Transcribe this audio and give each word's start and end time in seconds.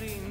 για 0.00 0.21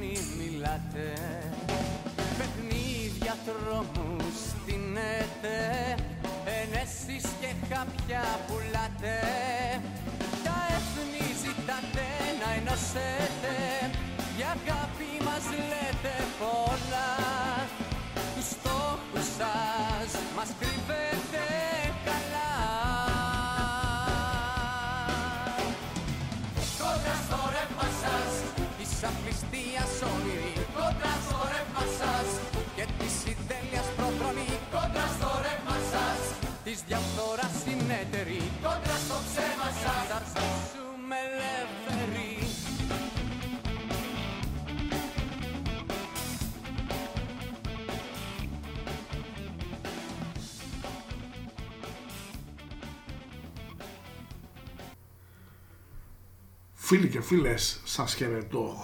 Φίλοι 56.92 57.08
και 57.08 57.20
φίλες, 57.20 57.80
σας 57.84 58.14
χαιρετώ. 58.14 58.76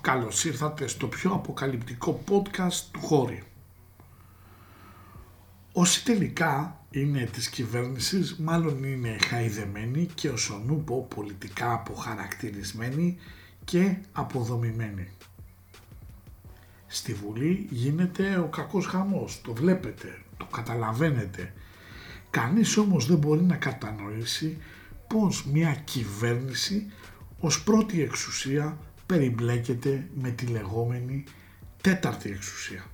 Καλώς 0.00 0.44
ήρθατε 0.44 0.86
στο 0.86 1.06
πιο 1.06 1.30
αποκαλυπτικό 1.30 2.22
podcast 2.28 2.82
του 2.90 3.00
χώρου. 3.00 3.38
Όσοι 5.72 6.04
τελικά 6.04 6.80
είναι 6.90 7.28
της 7.32 7.48
κυβέρνησης, 7.48 8.36
μάλλον 8.36 8.84
είναι 8.84 9.16
χαϊδεμένοι 9.28 10.08
και 10.14 10.28
ως 10.28 10.50
ονούπο 10.50 11.06
πολιτικά 11.14 11.72
αποχαρακτηρισμένοι 11.72 13.18
και 13.64 13.96
αποδομημένοι. 14.12 15.08
Στη 16.86 17.14
Βουλή 17.14 17.66
γίνεται 17.70 18.36
ο 18.38 18.46
κακός 18.46 18.86
χαμός, 18.86 19.40
το 19.40 19.52
βλέπετε, 19.52 20.22
το 20.36 20.44
καταλαβαίνετε. 20.44 21.52
Κανείς 22.30 22.76
όμως 22.76 23.06
δεν 23.06 23.18
μπορεί 23.18 23.42
να 23.42 23.56
κατανοήσει 23.56 24.56
πως 25.06 25.44
μια 25.46 25.74
κυβέρνηση 25.74 26.92
ως 27.40 27.62
πρώτη 27.62 28.02
εξουσία 28.02 28.78
περιμπλέκεται 29.06 30.08
με 30.14 30.30
τη 30.30 30.46
λεγόμενη 30.46 31.24
τέταρτη 31.80 32.30
εξουσία. 32.30 32.84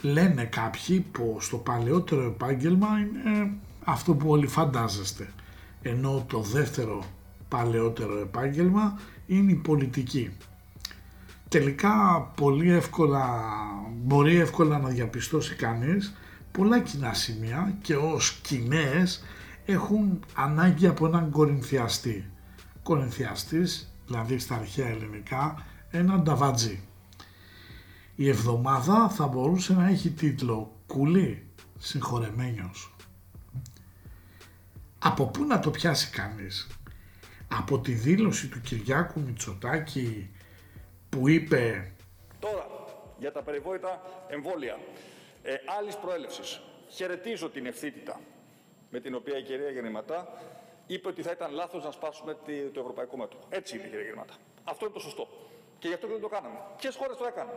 Λένε 0.00 0.44
κάποιοι 0.44 1.00
πως 1.00 1.48
το 1.48 1.56
παλαιότερο 1.56 2.22
επάγγελμα 2.22 2.88
είναι 2.98 3.52
αυτό 3.84 4.14
που 4.14 4.30
όλοι 4.30 4.46
φαντάζεστε, 4.46 5.28
ενώ 5.82 6.24
το 6.28 6.40
δεύτερο 6.40 7.04
παλαιότερο 7.48 8.18
επάγγελμα 8.18 9.00
είναι 9.26 9.52
η 9.52 9.54
πολιτική. 9.54 10.36
Τελικά 11.48 12.20
πολύ 12.36 12.70
εύκολα, 12.70 13.42
μπορεί 14.04 14.36
εύκολα 14.36 14.78
να 14.78 14.88
διαπιστώσει 14.88 15.54
κανείς 15.54 16.14
πολλά 16.52 16.80
κοινά 16.80 17.14
σημεία 17.14 17.74
και 17.82 17.96
ως 17.96 18.40
κοινές 18.42 19.24
έχουν 19.64 20.20
ανάγκη 20.34 20.86
από 20.86 21.06
έναν 21.06 21.30
κορινθιαστή. 21.30 22.31
Κορινθιαστής, 22.82 23.94
δηλαδή 24.06 24.38
στα 24.38 24.54
αρχαία 24.54 24.88
ελληνικά, 24.88 25.66
έναν 25.90 26.22
νταβατζή. 26.22 26.82
Η 28.16 28.28
εβδομάδα 28.28 29.08
θα 29.08 29.26
μπορούσε 29.26 29.74
να 29.74 29.88
έχει 29.88 30.10
τίτλο 30.10 30.72
«Κουλή, 30.86 31.46
συγχωρεμένιος». 31.78 32.94
Από 34.98 35.26
πού 35.26 35.44
να 35.44 35.58
το 35.58 35.70
πιάσει 35.70 36.10
κανείς; 36.10 36.66
Από 37.48 37.80
τη 37.80 37.92
δήλωση 37.92 38.48
του 38.48 38.60
Κυριάκου 38.60 39.20
Μητσοτάκη 39.20 40.30
που 41.08 41.28
είπε 41.28 41.92
Τώρα, 42.38 42.66
για 43.18 43.32
τα 43.32 43.42
περιβόητα 43.42 44.00
εμβόλια 44.28 44.78
ε, 45.42 45.54
άλλης 45.78 45.96
προέλευσης. 45.96 46.60
Χαιρετίζω 46.88 47.50
την 47.50 47.66
ευθύτητα 47.66 48.20
με 48.90 49.00
την 49.00 49.14
οποία 49.14 49.38
η 49.38 49.42
κυρία 49.42 49.70
Γεννηματά 49.70 50.28
είπε 50.86 51.08
ότι 51.08 51.22
θα 51.22 51.30
ήταν 51.30 51.52
λάθος 51.52 51.84
να 51.84 51.90
σπάσουμε 51.90 52.36
τη- 52.44 52.68
το 52.68 52.80
ευρωπαϊκό 52.80 53.16
μέτωπο. 53.16 53.44
Έτσι 53.48 53.76
είναι, 53.76 53.84
κυρία 53.86 54.00
Γεννηματά. 54.04 54.34
Αυτό 54.64 54.84
είναι 54.84 54.94
το 54.94 55.00
σωστό. 55.00 55.28
Και 55.78 55.88
γι' 55.88 55.94
αυτό 55.94 56.06
και 56.06 56.12
δεν 56.12 56.22
το 56.22 56.28
κάναμε. 56.28 56.58
Ποιες 56.76 56.96
χώρες 56.96 57.16
το 57.16 57.24
έκαναν; 57.26 57.54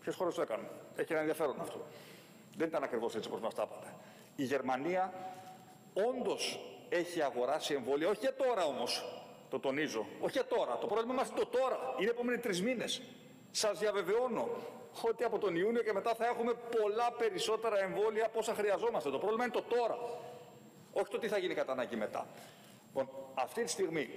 Ποιες 0.00 0.14
χώρες 0.14 0.34
το 0.34 0.42
έκαναν; 0.42 0.68
Έχει 0.96 1.12
ένα 1.12 1.20
ενδιαφέρον 1.20 1.60
αυτό. 1.60 1.80
Δεν 2.56 2.68
ήταν 2.68 2.82
ακριβώς 2.82 3.14
έτσι 3.14 3.28
όπως 3.28 3.40
μας 3.40 3.54
τα 3.54 3.62
είπατε. 3.70 3.94
Η 4.36 4.44
Γερμανία 4.44 5.12
όντως 6.08 6.60
έχει 6.88 7.22
αγοράσει 7.22 7.74
εμβόλια, 7.74 8.08
όχι 8.08 8.18
για 8.20 8.34
τώρα 8.34 8.64
όμως. 8.64 9.04
Το 9.50 9.58
τονίζω. 9.60 10.06
Όχι 10.20 10.32
για 10.32 10.44
τώρα. 10.46 10.78
Το 10.78 10.86
πρόβλημα 10.86 11.14
μας 11.14 11.28
είναι 11.28 11.38
το 11.38 11.46
τώρα. 11.46 11.94
Είναι 11.98 12.10
επόμενοι 12.10 12.38
τρεις 12.38 12.62
μήνες. 12.62 13.02
Σας 13.50 13.78
διαβεβαιώνω 13.78 14.48
ότι 15.08 15.24
από 15.24 15.38
τον 15.38 15.56
Ιούνιο 15.56 15.82
και 15.82 15.92
μετά 15.92 16.14
θα 16.14 16.26
έχουμε 16.26 16.52
πολλά 16.80 17.12
περισσότερα 17.12 17.78
εμβόλια 17.82 18.26
από 18.26 18.38
όσα 18.38 18.54
χρειαζόμαστε. 18.54 19.10
Το 19.10 19.18
πρόβλημα 19.18 19.44
είναι 19.44 19.52
το 19.52 19.62
τώρα. 19.62 19.98
Όχι 20.92 21.10
το 21.10 21.18
τι 21.18 21.28
θα 21.28 21.38
γίνει 21.38 21.54
κατά 21.54 21.72
ανάγκη 21.72 21.96
μετά. 21.96 22.26
Λοιπόν, 22.86 23.08
αυτή 23.34 23.62
τη 23.62 23.70
στιγμή 23.70 24.10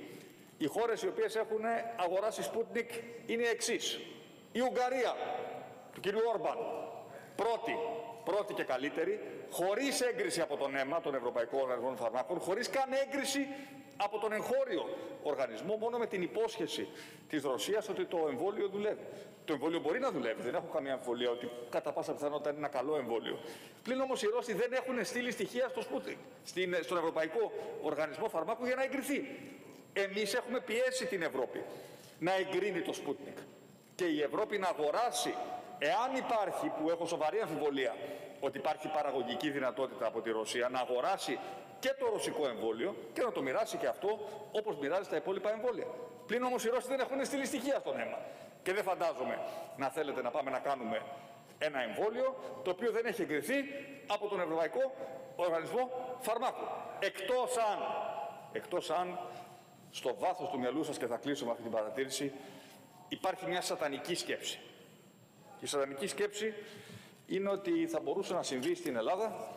οι 0.57 0.65
χώρες 0.65 1.01
οι 1.01 1.07
οποίες 1.07 1.35
έχουν 1.35 1.61
αγοράσει 1.95 2.41
Sputnik 2.51 3.01
είναι 3.25 3.43
οι 3.43 3.47
εξής. 3.47 3.99
Η 4.51 4.59
Ουγγαρία 4.59 5.15
του 5.93 5.99
κυρίου 5.99 6.21
Όρμπαν, 6.33 6.57
πρώτη, 7.35 7.75
πρώτη 8.23 8.53
και 8.53 8.63
καλύτερη, 8.63 9.19
χωρίς 9.51 10.01
έγκριση 10.01 10.41
από 10.41 10.57
τον 10.57 10.75
αίμα, 10.75 11.01
τον 11.01 11.15
Ευρωπαϊκό 11.15 11.59
Οργανισμό 11.61 11.95
Φαρμάκων, 11.95 12.39
χωρίς 12.39 12.69
καν 12.69 12.89
έγκριση 13.05 13.47
από 13.97 14.19
τον 14.19 14.31
εγχώριο 14.31 14.97
οργανισμό, 15.23 15.75
μόνο 15.75 15.97
με 15.97 16.07
την 16.07 16.21
υπόσχεση 16.21 16.87
της 17.29 17.43
Ρωσίας 17.43 17.89
ότι 17.89 18.05
το 18.05 18.27
εμβόλιο 18.29 18.67
δουλεύει. 18.67 19.05
Το 19.45 19.53
εμβόλιο 19.53 19.79
μπορεί 19.79 19.99
να 19.99 20.11
δουλεύει, 20.11 20.41
δεν 20.41 20.55
έχω 20.55 20.67
καμία 20.73 20.93
αμφιβολία 20.93 21.29
ότι 21.29 21.49
κατά 21.69 21.91
πάσα 21.91 22.13
πιθανότητα 22.13 22.49
είναι 22.49 22.57
ένα 22.57 22.67
καλό 22.67 22.95
εμβόλιο. 22.95 23.39
Πλην 23.83 23.99
όμως 23.99 24.23
οι 24.23 24.27
Ρώσοι 24.27 24.53
δεν 24.53 24.73
έχουν 24.73 25.05
στείλει 25.05 25.31
στοιχεία 25.31 25.69
στο 25.69 25.81
Sputnik, 25.81 26.17
στην, 26.43 26.75
στον 26.81 26.97
Ευρωπαϊκό 26.97 27.51
Οργανισμό 27.81 28.29
Φαρμάκων 28.29 28.67
για 28.67 28.75
να 28.75 28.83
εγκριθεί. 28.83 29.29
Εμείς 29.93 30.33
έχουμε 30.33 30.59
πιέσει 30.59 31.05
την 31.05 31.21
Ευρώπη 31.21 31.63
να 32.19 32.35
εγκρίνει 32.35 32.81
το 32.81 32.93
Sputnik 33.05 33.39
και 33.95 34.05
η 34.05 34.21
Ευρώπη 34.21 34.57
να 34.57 34.67
αγοράσει, 34.67 35.33
εάν 35.79 36.15
υπάρχει, 36.15 36.71
που 36.79 36.89
έχω 36.89 37.05
σοβαρή 37.05 37.39
αμφιβολία, 37.39 37.95
ότι 38.39 38.57
υπάρχει 38.57 38.87
παραγωγική 38.87 39.49
δυνατότητα 39.49 40.05
από 40.05 40.21
τη 40.21 40.31
Ρωσία, 40.31 40.69
να 40.69 40.79
αγοράσει 40.79 41.39
και 41.79 41.93
το 41.99 42.05
ρωσικό 42.13 42.47
εμβόλιο 42.47 42.95
και 43.13 43.21
να 43.21 43.31
το 43.31 43.41
μοιράσει 43.41 43.77
και 43.77 43.87
αυτό 43.87 44.19
όπως 44.51 44.75
μοιράζει 44.77 45.09
τα 45.09 45.15
υπόλοιπα 45.15 45.51
εμβόλια. 45.51 45.87
Πλην 46.25 46.43
όμως 46.43 46.65
οι 46.65 46.69
Ρώσοι 46.69 46.87
δεν 46.87 46.99
έχουν 46.99 47.25
στείλει 47.25 47.45
στοιχεία 47.45 47.79
στον 47.79 47.99
αίμα. 47.99 48.17
Και 48.63 48.73
δεν 48.73 48.83
φαντάζομαι 48.83 49.39
να 49.77 49.89
θέλετε 49.89 50.21
να 50.21 50.31
πάμε 50.31 50.51
να 50.51 50.59
κάνουμε 50.59 51.01
ένα 51.57 51.81
εμβόλιο 51.81 52.35
το 52.63 52.69
οποίο 52.71 52.91
δεν 52.91 53.05
έχει 53.05 53.21
εγκριθεί 53.21 53.55
από 54.07 54.27
τον 54.27 54.39
Ευρωπαϊκό 54.39 54.93
Οργανισμό 55.35 55.89
Φαρμάκων. 56.19 56.67
Εκτός 56.99 57.57
αν, 57.57 57.79
εκτός 58.51 58.89
αν 58.89 59.19
στο 59.91 60.15
βάθος 60.19 60.49
του 60.49 60.59
μυαλού 60.59 60.83
σας 60.83 60.97
και 60.97 61.05
θα 61.05 61.17
κλείσω 61.17 61.45
με 61.45 61.51
αυτή 61.51 61.63
την 61.63 61.71
παρατήρηση 61.71 62.33
υπάρχει 63.07 63.45
μια 63.45 63.61
σατανική 63.61 64.15
σκέψη. 64.15 64.59
Και 65.57 65.65
η 65.65 65.67
σατανική 65.67 66.07
σκέψη 66.07 66.53
είναι 67.27 67.49
ότι 67.49 67.87
θα 67.87 67.99
μπορούσε 67.99 68.33
να 68.33 68.43
συμβεί 68.43 68.75
στην 68.75 68.95
Ελλάδα 68.95 69.55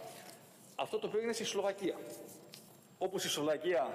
αυτό 0.80 0.98
το 0.98 1.06
οποίο 1.06 1.18
έγινε 1.18 1.32
στη 1.34 1.44
Σλοβακία. 1.44 1.96
Όπου 2.98 3.18
στη 3.18 3.28
Σλοβακία 3.28 3.90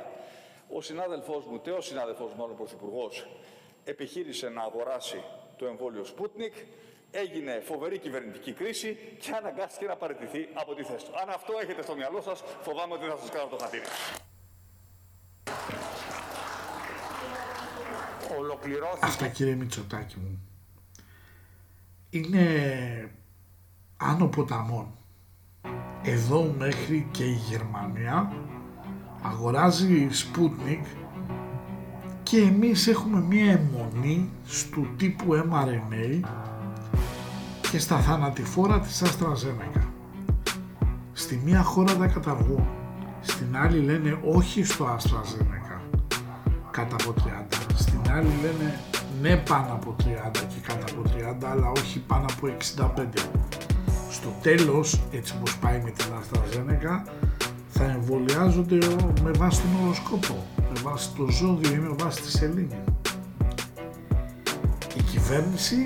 ο 0.70 0.82
συνάδελφός 0.82 1.46
μου, 1.46 1.60
τέος 1.60 1.86
συνάδελφός 1.86 2.32
μου, 2.32 2.42
μάλλον 2.42 2.56
πρωθυπουργός, 2.56 3.28
επιχείρησε 3.84 4.50
να 4.50 4.62
αγοράσει 4.62 5.24
το 5.58 5.66
εμβόλιο 5.66 6.06
Sputnik, 6.16 6.54
έγινε 7.12 7.60
φοβερή 7.60 7.98
κυβερνητική 7.98 8.54
κρίση 8.54 8.98
και 9.20 9.32
αναγκάστηκε 9.32 9.86
να 9.86 9.96
παραιτηθεί 9.96 10.50
από 10.54 10.74
τη 10.74 10.84
θέση 10.84 11.06
του. 11.06 11.12
Αν 11.22 11.30
αυτό 11.30 11.54
έχετε 11.62 11.82
στο 11.82 11.96
μυαλό 11.96 12.22
σας, 12.22 12.44
φοβάμαι 12.62 12.94
ότι 12.94 13.06
δεν 13.06 13.16
θα 13.16 13.22
σας 13.22 13.30
κάνω 13.30 13.48
το 13.48 13.58
χατήρι. 13.58 13.84
Ολοκληρώθηκε 18.38 19.06
Αυτά 19.06 19.28
κύριε 19.28 19.56
Μητσοτάκη 19.56 20.18
μου 20.20 20.53
είναι 22.14 22.46
άνω 23.98 24.28
ποταμών. 24.28 24.88
Εδώ 26.04 26.56
μέχρι 26.58 27.08
και 27.12 27.24
η 27.24 27.40
Γερμανία 27.50 28.34
αγοράζει 29.22 30.08
Sputnik 30.12 30.86
και 32.24 32.38
εμείς 32.38 32.88
έχουμε 32.88 33.22
μία 33.22 33.52
αιμονή 33.52 34.30
στου 34.46 34.88
τύπου 34.98 35.50
mRNA 35.52 36.20
και 37.72 37.80
στα 37.80 37.98
θανατηφόρα 38.00 38.80
της 38.80 39.04
AstraZeneca. 39.04 39.82
Στη 41.14 41.42
μία 41.46 41.62
χώρα 41.62 41.98
τα 41.98 42.08
καταργούν, 42.08 42.68
στην 43.22 43.58
άλλη 43.58 43.80
λένε 43.80 44.20
όχι 44.24 44.64
στο 44.64 44.98
AstraZeneca 44.98 45.80
κατά 46.72 46.96
από 46.96 47.14
30 47.18 47.58
στην 47.76 48.00
άλλη 48.12 48.32
λένε 48.42 48.80
ναι 49.24 49.38
πάνω 49.38 49.74
από 49.74 49.96
30 50.00 50.04
και 50.34 50.60
κάτω 50.68 50.94
από 50.94 51.10
30 51.46 51.50
αλλά 51.52 51.72
όχι 51.78 52.00
πάνω 52.00 52.26
από 52.32 52.48
65. 52.96 53.20
Στο 54.10 54.34
τέλος, 54.42 55.02
έτσι 55.12 55.34
όπως 55.38 55.58
πάει 55.58 55.82
με 55.84 55.92
την 55.92 56.06
AstraZeneca, 56.20 57.10
θα 57.68 57.84
εμβολιάζονται 57.84 58.78
με 59.24 59.32
βάση 59.32 59.62
τον 59.62 59.86
οροσκόπο, 59.86 60.46
με 60.58 60.82
βάση 60.82 61.10
το 61.18 61.28
ζώδιο 61.28 61.74
ή 61.74 61.78
με 61.78 61.96
βάση 62.00 62.22
τη 62.22 62.32
σελήνη. 62.32 62.80
Η 64.96 65.02
κυβέρνηση 65.02 65.84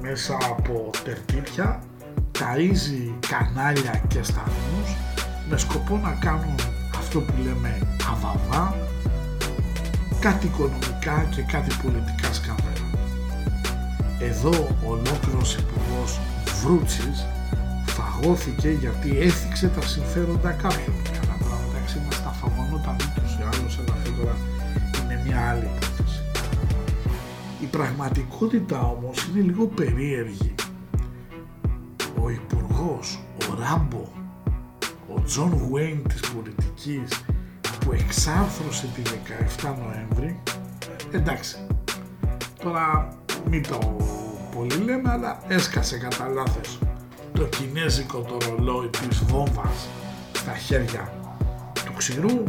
μέσα 0.00 0.38
από 0.50 0.90
τερτύπια 1.04 1.82
ταΐζει 2.38 3.12
κανάλια 3.28 4.02
και 4.08 4.22
σταθμούς 4.22 4.96
με 5.50 5.58
σκοπό 5.58 5.96
να 5.96 6.18
κάνουν 6.20 6.54
αυτό 6.98 7.20
που 7.20 7.32
λέμε 7.44 7.96
αβαβά, 8.10 8.74
κάτι 10.20 10.46
οικονομικά 10.46 11.28
και 11.34 11.42
κάτι 11.42 11.76
πολιτικά 11.82 12.32
σκάνδαλα. 12.32 12.77
Εδώ 14.28 14.50
ο 14.84 14.90
ολόκληρος 14.90 15.54
υπουργός 15.54 16.20
Βρούτσης 16.62 17.26
φαγώθηκε 17.86 18.70
γιατί 18.70 19.18
έθιξε 19.18 19.68
τα 19.68 19.80
συμφέροντα 19.80 20.50
κάποιων. 20.50 20.96
Καλά 21.04 21.36
τώρα 21.42 21.58
μεταξύ 21.66 22.02
μας 22.04 22.22
τα 22.22 22.30
φαγωνόταν 22.30 22.94
ούτως 22.94 23.38
ή 23.40 23.42
άλλως, 23.42 23.78
αλλά 23.78 23.92
αυτό 23.92 24.10
τώρα 24.10 24.36
είναι 25.02 25.22
μια 25.26 25.50
άλλη 25.50 25.68
υπόθεση. 25.76 26.22
Η 27.60 27.66
πραγματικότητα 27.66 28.80
όμως 28.80 29.28
είναι 29.28 29.44
λίγο 29.44 29.66
περίεργη. 29.66 30.54
Ο 32.22 32.30
υπουργός, 32.30 33.20
ο 33.50 33.54
Ράμπο, 33.60 34.04
ο 35.14 35.22
Τζον 35.22 35.52
Γουέιν 35.52 36.08
της 36.08 36.20
πολιτικής 36.20 37.24
που 37.80 37.92
εξάρθρωσε 37.92 38.86
τη 38.94 39.02
17 39.62 39.74
Νοέμβρη, 39.84 40.42
εντάξει, 41.12 41.56
τώρα 42.62 43.08
μην 43.50 43.62
το 43.62 43.96
πολύ 44.58 44.84
λέμε, 44.84 45.10
αλλά 45.10 45.38
έσκασε 45.48 45.98
κατά 45.98 46.28
λάθος. 46.28 46.78
Το 47.32 47.44
κινέζικο 47.44 48.18
το 48.18 48.36
ρολόι 48.48 48.90
της 49.08 49.24
βόμβας 49.24 49.88
στα 50.32 50.54
χέρια 50.56 51.12
του 51.84 51.92
Ξηρού 51.96 52.42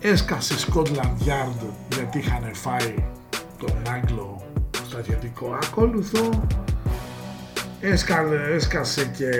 έσκασε 0.00 0.54
Scotland 0.66 1.26
Yard 1.26 1.66
γιατί 1.94 2.18
είχαν 2.18 2.54
φάει 2.54 2.94
τον 3.58 3.72
Άγγλο 3.94 4.42
στρατιωτικό 4.86 5.58
ακόλουθο 5.62 6.42
έσκασε, 7.80 8.48
έσκασε 8.52 9.10
και 9.16 9.30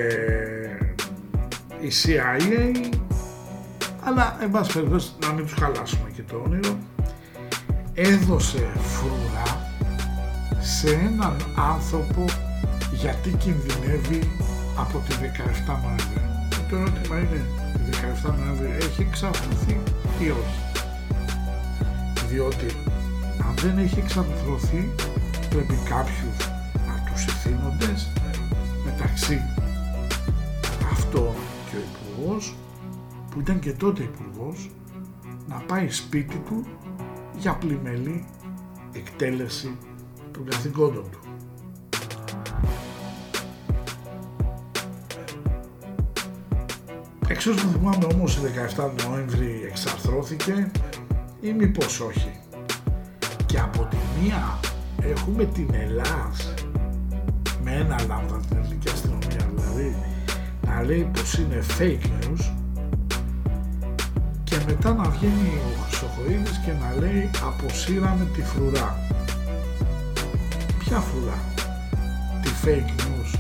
η 1.81 1.91
CIA 2.05 2.91
αλλά 4.05 4.37
εν 4.43 4.51
πάση 4.51 4.73
περιπτώσει 4.73 5.13
να 5.27 5.33
μην 5.33 5.45
τους 5.45 5.55
χαλάσουμε 5.55 6.11
και 6.15 6.23
το 6.23 6.43
όνειρο 6.47 6.79
έδωσε 7.95 8.69
φρουρά 8.77 9.70
σε 10.61 10.91
έναν 10.91 11.37
άνθρωπο 11.55 12.25
γιατί 12.93 13.31
κινδυνεύει 13.31 14.31
από 14.77 14.99
τη 14.99 15.15
17 15.67 15.77
Νοέμβρη. 15.83 16.21
Το 16.69 16.77
ερώτημα 16.77 17.19
είναι, 17.19 17.45
η 17.75 17.91
17 18.25 18.35
Νοέμβρη 18.39 18.77
έχει 18.81 19.03
εξαπλωθεί 19.03 19.81
ή 20.21 20.31
όχι; 20.31 20.61
Διότι 22.29 22.67
αν 23.49 23.55
δεν 23.57 23.79
έχει 23.79 23.99
εξαπλωθεί 23.99 24.91
πρέπει 25.51 25.75
κάποιους 25.89 26.49
από 26.89 27.13
τους 27.13 27.25
ευθύνοντες 27.27 28.13
μεταξύ 28.85 29.41
αυτών 30.93 31.35
και 31.71 31.77
ο 31.77 31.81
υπουργός 31.81 32.55
που 33.31 33.41
ήταν 33.41 33.59
και 33.59 33.73
τότε 33.73 34.03
υπουργός 34.03 34.71
να 35.49 35.57
πάει 35.57 35.91
σπίτι 35.91 36.37
του 36.37 36.67
για 37.39 37.55
πλημελή 37.55 38.25
εκτέλεση 38.93 39.77
των 40.45 40.51
καθηκόντων 40.51 41.05
του. 41.11 41.19
Εξ 47.29 47.47
όσων 47.47 47.71
θυμάμαι 47.71 48.07
όμως 48.13 48.37
η 48.37 48.41
17 48.77 48.91
Νοέμβρη 49.09 49.65
εξαρθρώθηκε 49.69 50.71
ή 51.41 51.53
μήπως 51.53 52.01
όχι. 52.01 52.41
Και 53.47 53.59
από 53.59 53.89
τη 53.91 53.97
μία 54.21 54.61
έχουμε 55.03 55.45
την 55.45 55.69
Ελλάς 55.73 56.55
με 57.65 57.75
ένα 57.75 58.01
λάμδα 58.09 58.41
την 58.49 58.57
ελληνική 58.57 58.89
αστυνομία 58.89 59.51
δηλαδή 59.55 59.97
να 60.67 60.83
λέει 60.83 61.11
πως 61.13 61.39
είναι 61.39 61.63
fake 61.79 62.05
news 62.05 62.53
και 64.45 64.57
μετά 64.67 64.95
να 64.95 65.11
βγαίνει 65.11 65.61
ο 65.77 65.83
Χρυσοχοίδης 65.83 66.61
και 66.65 66.73
να 66.73 67.01
λέει 67.01 67.31
αποσύραμε 67.45 68.25
τη 68.35 68.43
φρουρά. 68.43 68.97
Ποια 70.91 71.01
φρουρά; 71.01 71.39
Τη 72.43 72.51
fake 72.65 72.93
news. 73.01 73.39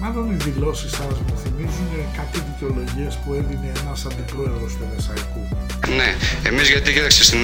Μάλλον 0.00 0.30
οι 0.30 0.34
δηλώσεις 0.34 0.90
σας 0.90 1.20
μου 1.20 1.36
θυμίζουν 1.36 1.90
κάτι 2.16 2.38
δικαιολογίες 2.40 3.16
που 3.16 3.32
έδινε 3.32 3.72
ένας 3.82 4.06
αντιπρόεδρος 4.06 4.76
του 4.76 4.84
Ελεσαϊκού. 4.90 5.48
Ναι, 5.88 6.14
εμείς 6.42 6.68
γιατί 6.68 6.92
κοίταξε 6.92 7.24
στην 7.24 7.38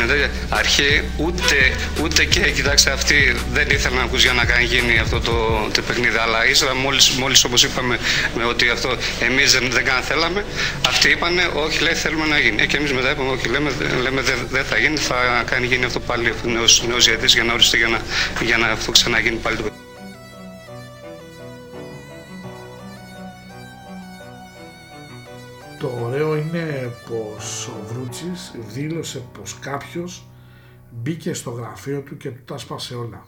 αρχή 0.48 1.02
ούτε, 1.16 1.56
ούτε 2.02 2.24
και 2.24 2.40
κοιτάξτε 2.40 2.90
αυτοί 2.90 3.36
δεν 3.52 3.70
ήθελαν 3.70 3.98
να 3.98 4.04
ακούς 4.04 4.22
για 4.22 4.32
να 4.32 4.44
κάνει 4.44 4.64
γίνει 4.64 4.98
αυτό 4.98 5.20
το, 5.20 5.68
το 5.72 5.82
παιχνίδι 5.82 6.16
αλλά 6.16 6.46
ύστερα 6.46 6.74
μόλις, 6.74 7.10
μόλις 7.10 7.44
όπως 7.44 7.62
είπαμε 7.64 7.98
με 8.36 8.44
ότι 8.44 8.68
αυτό 8.68 8.96
εμείς 9.20 9.52
δεν, 9.52 9.70
δεν 9.70 9.84
καν 9.84 10.02
θέλαμε 10.02 10.44
αυτοί 10.86 11.10
είπανε 11.10 11.50
όχι 11.54 11.82
λέει 11.82 11.94
θέλουμε 11.94 12.26
να 12.26 12.38
γίνει 12.38 12.62
ε, 12.62 12.66
και 12.66 12.76
εμείς 12.76 12.92
μετά 12.92 13.10
είπαμε 13.10 13.30
όχι 13.30 13.48
λέμε, 13.48 13.70
λέμε 14.02 14.20
δεν 14.20 14.46
δε 14.50 14.62
θα 14.62 14.78
γίνει 14.78 14.96
θα 14.96 15.42
κάνει 15.46 15.66
γίνει 15.66 15.84
αυτό 15.84 16.00
πάλι 16.00 16.34
νέος, 16.44 16.84
νέος 16.88 17.08
για 17.08 17.44
να 17.44 17.52
οριστεί 17.52 17.76
για 17.76 17.88
να, 17.88 18.00
για 18.44 18.56
να 18.56 18.66
αυτό 18.66 18.90
ξαναγίνει 18.90 19.36
πάλι 19.36 19.56
το 19.56 19.62
παιχνίδι. 19.62 19.86
Το 25.78 25.98
ωραίο 26.02 26.36
είναι 26.36 26.92
πως 27.08 27.66
ο 27.66 27.87
Βρούτσης 28.22 28.54
δήλωσε 28.72 29.20
πως 29.20 29.58
κάποιος 29.58 30.26
μπήκε 30.90 31.34
στο 31.34 31.50
γραφείο 31.50 32.02
του 32.02 32.16
και 32.16 32.30
του 32.30 32.44
τα 32.44 32.58
σπάσε 32.58 32.94
όλα. 32.94 33.26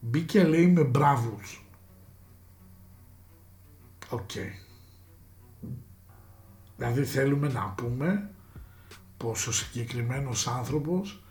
Μπήκε 0.00 0.44
λέει 0.44 0.66
με 0.66 0.82
μπράβους. 0.82 1.66
Οκ. 4.08 4.30
Δηλαδή 6.76 7.04
θέλουμε 7.04 7.48
να 7.48 7.68
πούμε 7.68 8.30
πως 9.16 9.46
ο 9.46 9.52
συγκεκριμένος 9.52 10.46
άνθρωπος 10.46 11.24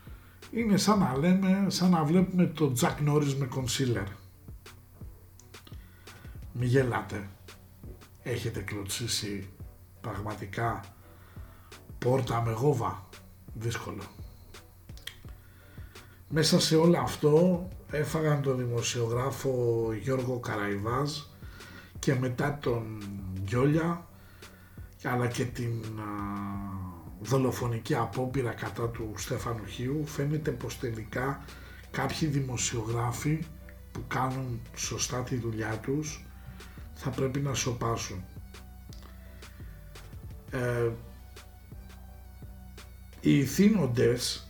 είναι 0.52 0.78
σαν 0.78 1.00
να 1.00 1.18
λέμε, 1.18 1.66
σαν 1.70 1.90
να 1.90 2.04
βλέπουμε 2.04 2.46
τον 2.46 2.74
Τζακ 2.74 3.00
Νόρις 3.00 3.36
με 3.36 3.46
κονσίλερ. 3.46 4.08
Μη 6.54 6.66
γελάτε 6.66 7.30
έχετε 8.24 8.62
κλωτσίσει 8.62 9.50
πραγματικά 10.02 10.93
πόρτα 12.04 12.42
με 12.42 12.52
γόβα. 12.52 13.10
Δύσκολο. 13.54 14.04
Μέσα 16.30 16.60
σε 16.60 16.76
όλο 16.76 17.00
αυτό 17.00 17.68
έφαγαν 17.92 18.42
τον 18.42 18.58
δημοσιογράφο 18.58 19.88
Γιώργο 20.02 20.40
Καραϊβάζ 20.40 21.12
και 22.00 22.16
μετά 22.16 22.58
τον 22.62 23.04
Γιόλια 23.46 24.08
αλλά 25.04 25.28
και 25.28 25.46
την 25.46 25.84
δολοφονική 27.20 27.96
απόπειρα 27.96 28.52
κατά 28.52 28.90
του 28.90 29.14
Στέφανου 29.18 29.66
Χίου 29.66 30.04
φαίνεται 30.06 30.52
πως 30.52 30.80
τελικά 30.80 31.44
κάποιοι 31.92 32.28
δημοσιογράφοι 32.28 33.46
που 33.92 34.04
κάνουν 34.08 34.62
σωστά 34.76 35.24
τη 35.24 35.36
δουλειά 35.36 35.80
τους 35.80 36.26
θα 36.94 37.10
πρέπει 37.10 37.40
να 37.40 37.54
σοπάσουν. 37.54 38.24
Ε, 40.52 40.92
οι 43.26 43.38
ηθήνοντες 43.38 44.48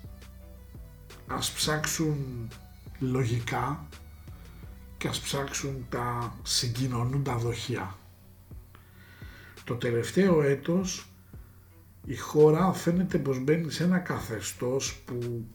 ας 1.28 1.52
ψάξουν 1.52 2.48
λογικά 3.00 3.88
και 4.98 5.08
ας 5.08 5.20
ψάξουν 5.20 5.86
τα 5.90 6.36
συγκοινωνούντα 6.44 7.36
δοχεία. 7.36 7.96
Το 9.64 9.76
τελευταίο 9.76 10.42
έτος 10.42 11.08
η 12.06 12.16
χώρα 12.16 12.74
φαίνεται 12.74 13.18
πως 13.18 13.40
μπαίνει 13.40 13.72
σε 13.72 13.84
ένα 13.84 14.00
καθεστώς 14.00 15.02
που 15.06 15.46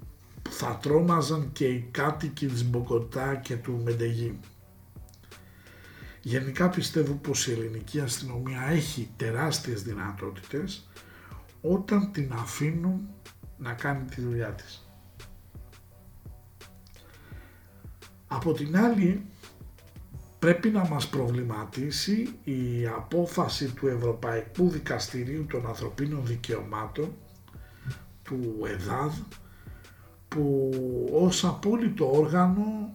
θα 0.50 0.78
τρόμαζαν 0.82 1.52
και 1.52 1.66
οι 1.66 1.88
κάτοικοι 1.90 2.46
της 2.46 2.64
Μποκοτά 2.64 3.34
και 3.34 3.56
του 3.56 3.80
Μεντεγί. 3.84 4.40
Γενικά 6.22 6.68
πιστεύω 6.68 7.12
πως 7.12 7.46
η 7.46 7.52
ελληνική 7.52 8.00
αστυνομία 8.00 8.62
έχει 8.62 9.10
τεράστιες 9.16 9.82
δυνατότητες 9.82 10.87
όταν 11.68 12.12
την 12.12 12.32
αφήνουν 12.32 13.08
να 13.56 13.72
κάνει 13.72 14.04
τη 14.04 14.20
δουλειά 14.20 14.48
της. 14.48 14.88
Από 18.28 18.52
την 18.52 18.76
άλλη 18.76 19.26
πρέπει 20.38 20.68
να 20.68 20.88
μας 20.88 21.08
προβληματίσει 21.08 22.34
η 22.44 22.86
απόφαση 22.86 23.72
του 23.72 23.86
Ευρωπαϊκού 23.86 24.68
Δικαστηρίου 24.68 25.46
των 25.46 25.66
Ανθρωπίνων 25.66 26.26
Δικαιωμάτων 26.26 27.12
του 28.22 28.56
ΕΔΑΔ 28.66 29.14
που 30.28 30.70
ως 31.12 31.44
απόλυτο 31.44 32.10
όργανο 32.12 32.94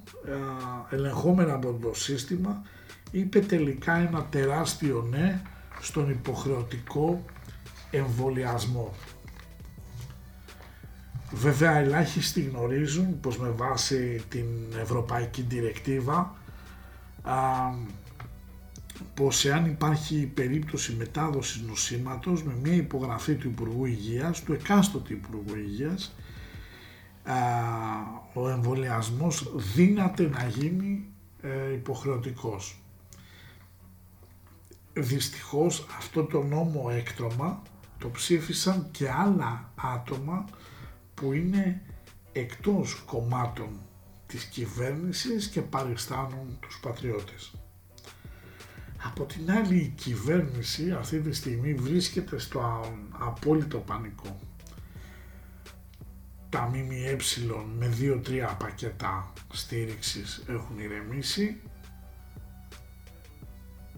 ελεγχόμενα 0.90 1.54
από 1.54 1.78
το 1.82 1.94
σύστημα 1.94 2.62
είπε 3.12 3.40
τελικά 3.40 3.96
ένα 3.96 4.26
τεράστιο 4.26 5.08
ναι 5.10 5.42
στον 5.82 6.10
υποχρεωτικό 6.10 7.26
εμβολιασμό. 7.98 8.94
Βέβαια 11.32 11.78
ελάχιστοι 11.78 12.42
γνωρίζουν 12.42 13.20
πως 13.20 13.38
με 13.38 13.50
βάση 13.50 14.24
την 14.30 14.46
Ευρωπαϊκή 14.82 15.42
Διρεκτίβα 15.42 16.36
α, 17.22 17.36
πως 19.14 19.46
εάν 19.46 19.66
υπάρχει 19.66 20.26
περίπτωση 20.26 20.94
μετάδοσης 20.94 21.62
νοσήματος 21.62 22.44
με 22.44 22.54
μια 22.64 22.74
υπογραφή 22.74 23.36
του 23.36 23.48
Υπουργού 23.48 23.86
Υγείας, 23.86 24.44
του 24.44 24.54
εκάστοτε 24.54 25.14
Υπουργού 25.14 25.56
Υγείας, 25.56 26.16
α, 27.24 27.34
ο 28.34 28.50
εμβολιασμός 28.50 29.52
δύναται 29.56 30.30
να 30.30 30.48
γίνει 30.48 31.06
ε, 31.42 31.74
υποχρεωτικός. 31.74 32.78
Δυστυχώς 34.94 35.86
αυτό 35.98 36.24
το 36.24 36.44
νόμο 36.44 36.86
έκτρωμα 36.92 37.62
το 38.04 38.10
ψήφισαν 38.10 38.88
και 38.92 39.10
άλλα 39.10 39.72
άτομα 39.76 40.46
που 41.14 41.34
είναι 41.34 41.82
εκτός 42.32 43.04
κομμάτων 43.06 43.80
της 44.26 44.44
κυβέρνησης 44.44 45.48
και 45.48 45.62
παριστάνουν 45.62 46.58
τους 46.60 46.80
πατριώτες. 46.80 47.54
Από 49.04 49.24
την 49.24 49.52
άλλη 49.52 49.76
η 49.76 49.94
κυβέρνηση 49.96 50.92
αυτή 50.92 51.20
τη 51.20 51.34
στιγμή 51.34 51.74
βρίσκεται 51.74 52.40
στο 52.40 52.86
απόλυτο 53.12 53.78
πανικό. 53.78 54.40
Τα 56.50 56.62
ΜΜΕ 56.62 57.18
με 57.78 57.94
2-3 58.00 58.56
πακέτα 58.60 59.34
στήριξης 59.54 60.44
έχουν 60.48 60.80
ηρεμήσει 60.80 61.62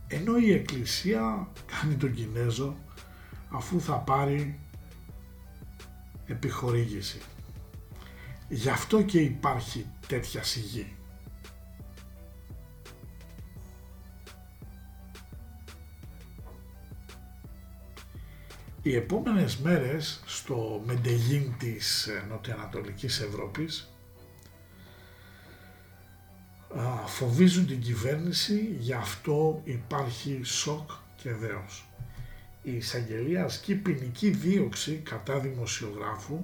ενώ 0.08 0.38
η 0.38 0.52
Εκκλησία 0.52 1.48
κάνει 1.66 1.96
τον 1.96 2.14
Κινέζο 2.14 2.78
αφού 3.50 3.82
θα 3.82 3.96
πάρει 3.96 4.60
επιχορήγηση. 6.26 7.22
Γι' 8.50 8.70
αυτό 8.70 9.02
και 9.02 9.20
υπάρχει 9.20 9.86
τέτοια 10.08 10.44
σιγή. 10.44 10.96
Οι 18.82 18.96
επόμενες 18.96 19.58
μέρες 19.58 20.22
στο 20.26 20.82
Μεντεγίν 20.86 21.58
της 21.58 22.08
ε, 22.08 22.26
Νοτιοανατολικής 22.30 23.20
Ευρώπης 23.20 23.96
φοβίζουν 27.06 27.68
την 27.68 27.82
κυβέρνηση, 27.82 28.76
γι' 28.80 28.94
αυτό 28.94 29.62
υπάρχει 29.64 30.40
σοκ 30.44 30.92
και 31.16 31.34
δέος. 31.34 31.86
Η 32.68 32.76
εισαγγελία 32.76 33.44
ασκεί 33.44 33.76
ποινική 33.76 34.30
δίωξη 34.30 35.02
κατά 35.04 35.40
δημοσιογράφου 35.40 36.40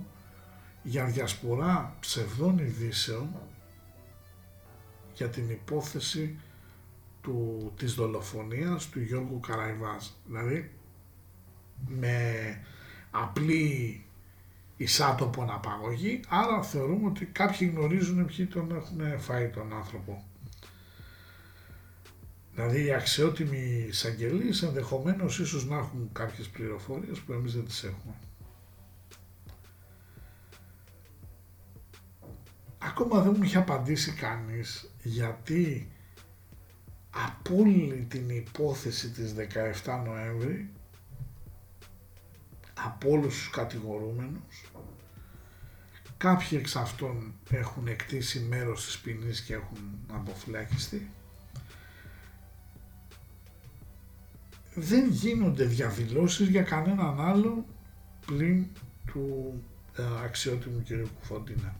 για 0.83 1.05
διασπορά 1.05 1.95
ψευδών 1.99 2.57
ειδήσεων 2.57 3.29
για 5.13 5.29
την 5.29 5.49
υπόθεση 5.49 6.39
του, 7.21 7.71
της 7.77 7.93
δολοφονίας 7.93 8.89
του 8.89 9.01
Γιώργου 9.01 9.39
Καραϊβάζ. 9.39 10.05
Δηλαδή 10.25 10.71
με 11.87 12.25
απλή 13.11 14.03
εισάτοπον 14.77 15.51
απαγωγή, 15.51 16.19
άρα 16.29 16.63
θεωρούμε 16.63 17.07
ότι 17.07 17.25
κάποιοι 17.25 17.73
γνωρίζουν 17.75 18.25
ποιοι 18.25 18.45
τον 18.45 18.71
έχουν 18.71 19.19
φάει 19.19 19.47
τον 19.47 19.73
άνθρωπο. 19.73 20.25
Δηλαδή 22.53 22.83
οι 22.85 22.93
αξιότιμοι 22.93 23.85
εισαγγελείς 23.89 24.61
ενδεχομένως 24.61 25.39
ίσως 25.39 25.65
να 25.65 25.77
έχουν 25.77 26.09
κάποιες 26.11 26.47
πληροφορίες 26.47 27.19
που 27.19 27.33
εμείς 27.33 27.53
δεν 27.53 27.65
τις 27.65 27.83
έχουμε. 27.83 28.15
Ακόμα 32.77 33.21
δεν 33.21 33.33
μου 33.37 33.43
είχε 33.43 33.57
απαντήσει 33.57 34.11
κανείς 34.11 34.91
γιατί 35.03 35.91
από 37.09 37.55
όλη 37.55 38.05
την 38.09 38.29
υπόθεση 38.29 39.09
της 39.09 39.33
17 39.83 40.01
Νοέμβρη 40.05 40.69
από 42.73 43.09
όλους 43.09 43.35
τους 43.37 43.49
κατηγορούμενους 43.49 44.71
κάποιοι 46.17 46.57
εξ 46.61 46.75
αυτών 46.75 47.33
έχουν 47.49 47.87
εκτίσει 47.87 48.39
μέρος 48.39 48.85
της 48.85 48.99
ποινής 48.99 49.41
και 49.41 49.53
έχουν 49.53 49.77
αποφυλακιστεί 50.11 51.09
δεν 54.73 55.09
γίνονται 55.09 55.65
διαδηλώσεις 55.65 56.47
για 56.47 56.61
κανέναν 56.61 57.21
άλλο 57.21 57.65
πλην 58.25 58.65
του 59.05 59.53
ε, 59.97 60.03
αξιότιμου 60.23 60.83
κ. 60.83 61.09
Κουφοντίνα. 61.19 61.75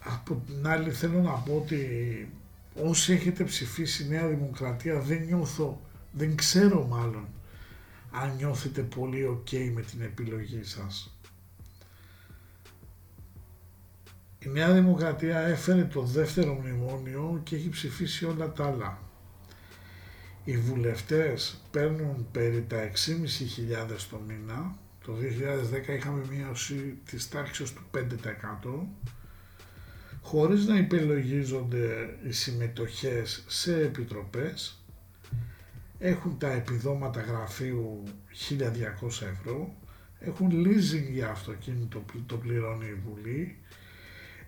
Από 0.00 0.42
την 0.46 0.66
άλλη 0.66 0.90
θέλω 0.90 1.20
να 1.20 1.32
πω 1.32 1.54
ότι 1.56 1.78
όσοι 2.82 3.12
έχετε 3.12 3.44
ψηφίσει 3.44 4.08
Νέα 4.08 4.26
Δημοκρατία 4.28 5.00
δεν 5.00 5.22
νιώθω, 5.24 5.80
δεν 6.12 6.36
ξέρω 6.36 6.86
μάλλον 6.86 7.26
αν 8.10 8.36
νιώθετε 8.36 8.82
πολύ 8.82 9.26
ok 9.30 9.70
με 9.74 9.82
την 9.82 10.00
επιλογή 10.00 10.62
σας. 10.62 11.13
Η 14.44 14.48
Νέα 14.48 14.72
Δημοκρατία 14.72 15.38
έφερε 15.38 15.84
το 15.84 16.02
δεύτερο 16.02 16.54
μνημόνιο 16.54 17.40
και 17.44 17.56
έχει 17.56 17.68
ψηφίσει 17.68 18.24
όλα 18.24 18.52
τα 18.52 18.66
άλλα. 18.66 18.98
Οι 20.44 20.56
βουλευτές 20.56 21.60
παίρνουν 21.70 22.26
περί 22.32 22.62
τα 22.62 22.90
6.500 22.90 22.90
το 24.10 24.20
μήνα. 24.26 24.76
Το 25.04 25.12
2010 25.12 25.88
είχαμε 25.96 26.24
μείωση 26.30 26.98
της 27.10 27.28
τάξης 27.28 27.72
του 27.72 27.82
5% 27.94 27.98
χωρίς 30.22 30.66
να 30.66 30.76
υπελογίζονται 30.78 32.16
οι 32.26 32.32
συμμετοχές 32.32 33.44
σε 33.46 33.80
επιτροπές. 33.80 34.84
Έχουν 35.98 36.38
τα 36.38 36.52
επιδόματα 36.52 37.20
γραφείου 37.20 38.02
1.200 38.48 39.06
ευρώ. 39.06 39.74
Έχουν 40.20 40.50
leasing 40.52 41.10
για 41.12 41.28
αυτοκίνητο, 41.28 42.04
το 42.26 42.36
πληρώνει 42.36 42.86
η 42.86 43.00
Βουλή 43.06 43.58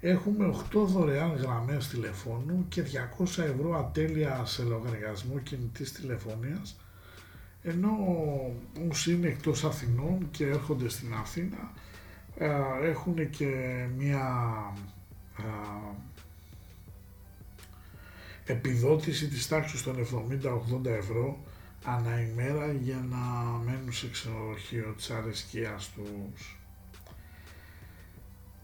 έχουμε 0.01 0.55
8 0.73 0.87
δωρεάν 0.87 1.35
γραμμές 1.37 1.89
τηλεφώνου 1.89 2.67
και 2.69 2.83
200 3.19 3.25
ευρώ 3.25 3.79
ατέλεια 3.79 4.45
σε 4.45 4.63
λογαριασμό 4.63 5.39
κινητής 5.39 5.93
τηλεφωνίας 5.93 6.77
ενώ 7.63 7.91
όσοι 8.91 9.13
είναι 9.13 9.29
εκτός 9.29 9.65
Αθηνών 9.65 10.29
και 10.31 10.47
έρχονται 10.47 10.89
στην 10.89 11.15
Αθήνα 11.15 11.73
ε, 12.37 12.51
έχουν 12.83 13.31
και 13.31 13.47
μία 13.97 14.25
ε, 15.39 15.43
επιδότηση 18.53 19.29
της 19.29 19.49
τάξης 19.49 19.83
των 19.83 19.97
70-80 20.83 20.85
ευρώ 20.85 21.39
ανά 21.85 22.21
ημέρα 22.21 22.73
για 22.73 23.07
να 23.11 23.17
μένουν 23.65 23.93
σε 23.93 24.11
ξενοδοχείο 24.11 24.95
της 24.97 25.11
αρεσκίας 25.11 25.91
τους. 25.93 26.59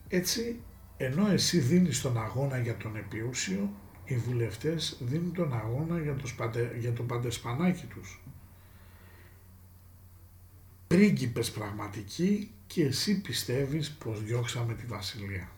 Έτσι 0.09 0.61
ενώ 1.05 1.31
εσύ 1.31 1.59
δίνεις 1.59 2.01
τον 2.01 2.19
αγώνα 2.19 2.59
για 2.59 2.77
τον 2.77 2.97
επιούσιο, 2.97 3.71
οι 4.05 4.17
βουλευτές 4.17 4.97
δίνουν 5.01 5.33
τον 5.33 5.53
αγώνα 5.53 6.01
για 6.01 6.15
το, 6.17 6.27
σπαντε, 6.27 6.77
για 6.79 6.93
το 6.93 7.03
παντεσπανάκι 7.03 7.87
τους. 7.87 8.23
Πρίγκιπες 10.87 11.51
πραγματικοί 11.51 12.51
και 12.67 12.85
εσύ 12.85 13.21
πιστεύεις 13.21 13.91
πως 13.91 14.23
διώξαμε 14.23 14.75
τη 14.75 14.87
βασιλεία. 14.87 15.51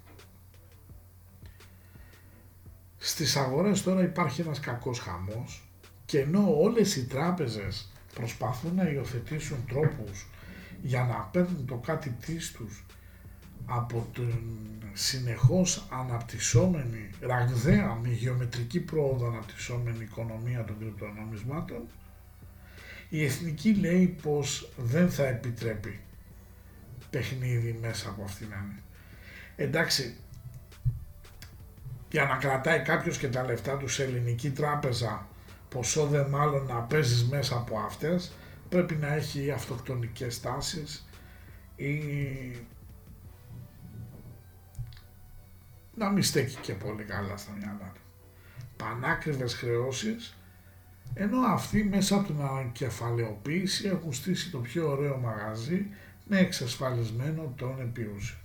Στις 2.97 3.37
αγορές 3.37 3.83
τώρα 3.83 4.03
υπάρχει 4.03 4.41
ένας 4.41 4.61
κακός 4.61 4.99
χαμός 4.99 5.69
και 6.05 6.21
ενώ 6.21 6.61
όλες 6.61 6.97
οι 6.97 7.07
τράπεζες 7.07 7.93
προσπαθούν 8.15 8.75
να 8.75 8.91
υιοθετήσουν 8.91 9.65
τρόπους 9.69 10.27
για 10.83 11.05
να 11.05 11.15
παίρνουν 11.15 11.67
το 11.67 11.77
κάτι 11.77 12.11
της 12.11 12.53
τους 12.53 12.85
από 13.66 14.09
την 14.14 14.40
συνεχώς 14.92 15.87
αναπτυσσόμενη, 15.90 17.11
ραγδαία 17.21 17.99
με 18.02 18.09
γεωμετρική 18.09 18.80
πρόοδο 18.80 19.26
αναπτυσσόμενη 19.26 20.04
οικονομία 20.04 20.64
των 20.64 20.78
κρυπτονομισμάτων, 20.78 21.87
η 23.09 23.25
Εθνική 23.25 23.75
λέει 23.75 24.16
πως 24.23 24.73
δεν 24.76 25.11
θα 25.11 25.26
επιτρέπει 25.26 26.00
παιχνίδι 27.11 27.78
μέσα 27.80 28.09
από 28.09 28.23
αυτήν. 28.23 28.49
Εντάξει, 29.56 30.16
για 32.11 32.25
να 32.25 32.37
κρατάει 32.37 32.80
κάποιος 32.80 33.18
και 33.18 33.28
τα 33.28 33.44
λεφτά 33.44 33.76
του 33.76 33.88
σε 33.88 34.02
ελληνική 34.02 34.50
τράπεζα, 34.50 35.26
ποσό 35.68 36.06
δε 36.06 36.26
μάλλον 36.28 36.66
να 36.66 36.80
παίζεις 36.80 37.25
μέσα 37.25 37.56
από 37.56 37.78
αυτές, 37.78 38.33
πρέπει 38.68 38.94
να 38.94 39.14
έχει 39.14 39.50
αυτοκτονικές 39.50 40.40
τάσεις 40.40 41.09
ή 41.76 41.94
να 45.97 46.11
μην 46.11 46.23
στέκει 46.23 46.57
και 46.61 46.75
πολύ 46.75 47.05
καλά 47.05 47.37
στα 47.37 47.53
μυαλά 47.53 47.93
του. 47.95 48.01
Πανάκριβες 48.77 49.55
χρεώσεις, 49.55 50.37
ενώ 51.15 51.39
αυτοί 51.41 51.85
μέσα 51.85 52.17
από 52.17 52.27
την 52.27 52.41
ανακεφαλαιοποίηση 52.41 53.87
έχουν 53.87 54.13
στήσει 54.13 54.51
το 54.51 54.59
πιο 54.59 54.91
ωραίο 54.91 55.17
μαγαζί 55.17 55.87
με 56.29 56.39
εξασφαλισμένο 56.39 57.53
τον 57.57 57.81
επιούσιο. 57.81 58.37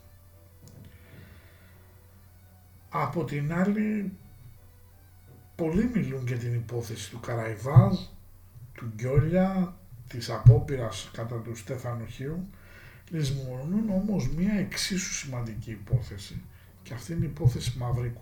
Από 2.89 3.23
την 3.23 3.53
άλλη, 3.53 4.11
πολλοί 5.55 5.91
μιλούν 5.93 6.27
για 6.27 6.37
την 6.37 6.53
υπόθεση 6.53 7.09
του 7.09 7.19
Καραϊβάζ, 7.19 7.97
του 8.73 8.91
Γκιόλια, 8.95 9.75
της 10.07 10.29
απόπειρας 10.29 11.09
κατά 11.13 11.35
του 11.35 11.55
Στεφανοχίου, 11.55 12.49
λησμονούν 13.09 13.89
όμως 13.89 14.29
μία 14.29 14.53
εξίσου 14.53 15.13
σημαντική 15.13 15.71
υπόθεση 15.71 16.41
και 16.89 16.95
αυτή 16.95 17.13
είναι 17.13 17.25
η 17.25 17.29
υπόθεση 17.29 17.77
Μαυρίκου. 17.77 18.21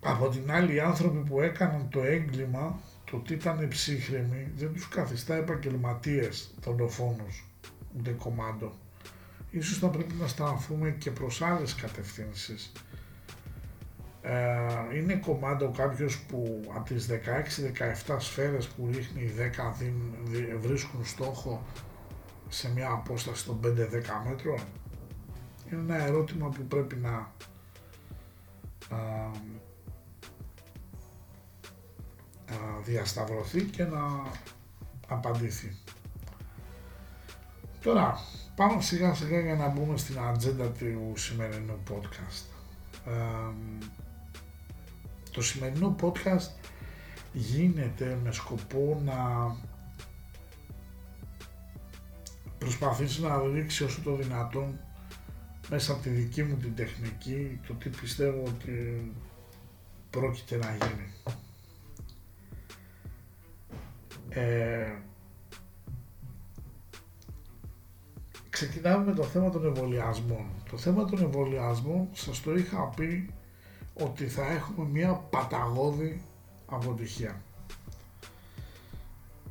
Από 0.00 0.28
την 0.28 0.50
άλλη 0.50 0.74
οι 0.74 0.80
άνθρωποι 0.80 1.28
που 1.28 1.40
έκαναν 1.40 1.88
το 1.90 2.02
έγκλημα, 2.02 2.80
το 3.10 3.16
ότι 3.16 3.32
ήταν 3.32 3.68
ψύχρεμοι, 3.68 4.52
δεν 4.56 4.72
τους 4.72 4.88
καθιστά 4.88 5.34
επαγγελματίες 5.34 6.54
δολοφόνους, 6.60 7.44
ούτε 7.98 8.10
κομμάντο. 8.10 8.72
Ίσως 9.50 9.78
θα 9.78 9.88
πρέπει 9.88 10.14
να 10.14 10.26
στραφούμε 10.26 10.90
και 10.90 11.10
προς 11.10 11.42
άλλες 11.42 11.74
κατευθύνσεις. 11.74 12.72
Ε, 14.22 14.96
είναι 14.96 15.14
κομμάντο 15.14 15.70
κάποιος 15.70 16.20
που 16.20 16.60
από 16.74 16.84
τις 16.84 17.06
16-17 17.06 18.16
σφαίρες 18.18 18.66
που 18.66 18.88
ρίχνει 18.92 19.22
οι 19.22 19.32
10 19.36 20.58
βρίσκουν 20.60 21.04
στόχο 21.04 21.66
σε 22.48 22.72
μια 22.72 22.90
απόσταση 22.90 23.44
των 23.44 23.60
5-10 23.64 23.68
μέτρων. 24.28 24.60
Είναι 25.72 25.94
ένα 25.94 26.04
ερώτημα 26.04 26.48
που 26.48 26.62
πρέπει 26.62 26.96
να 26.96 27.32
διασταυρωθεί 32.84 33.62
και 33.62 33.84
να 33.84 34.00
απαντηθεί. 35.08 35.76
Τώρα, 37.82 38.18
πάμε 38.56 38.80
σιγά 38.82 39.14
σιγά 39.14 39.40
για 39.40 39.54
να 39.54 39.68
μπούμε 39.68 39.96
στην 39.96 40.18
ατζέντα 40.18 40.68
του 40.68 41.12
σημερινού 41.16 41.78
podcast. 41.90 42.44
το 45.30 45.42
σημερινό 45.42 45.96
podcast 46.02 46.50
γίνεται 47.32 48.18
με 48.24 48.32
σκοπό 48.32 49.00
να 49.04 49.16
προσπαθήσει 52.68 53.22
να 53.22 53.38
δείξει 53.38 53.84
όσο 53.84 54.00
το 54.04 54.14
δυνατόν 54.14 54.80
μέσα 55.68 55.92
από 55.92 56.02
τη 56.02 56.08
δική 56.08 56.42
μου 56.42 56.56
την 56.56 56.74
τεχνική 56.74 57.60
το 57.66 57.74
τι 57.74 57.88
πιστεύω 57.88 58.42
ότι 58.46 59.12
πρόκειται 60.10 60.56
να 60.56 60.70
γίνει. 60.76 61.12
Ε, 64.28 64.92
ξεκινάμε 68.50 69.04
με 69.04 69.12
το 69.14 69.22
θέμα 69.22 69.50
των 69.50 69.64
εμβολιασμών. 69.66 70.46
Το 70.70 70.76
θέμα 70.76 71.04
των 71.04 71.18
εμβολιασμών 71.22 72.08
σας 72.12 72.40
το 72.40 72.54
είχα 72.54 72.92
πει 72.96 73.30
ότι 73.94 74.26
θα 74.26 74.46
έχουμε 74.50 74.88
μια 74.88 75.12
παταγώδη 75.12 76.22
αποτυχία. 76.66 77.42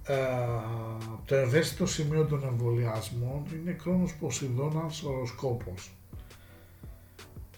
Ε, 0.07 0.15
το 1.25 1.35
ευαίσθητο 1.35 1.85
σημείο 1.85 2.25
των 2.25 2.43
εμβολιασμών 2.43 3.45
είναι 3.53 3.71
κρόνος 3.71 4.15
Ποσειδώνας 4.15 5.03
οροσκόπος. 5.03 5.91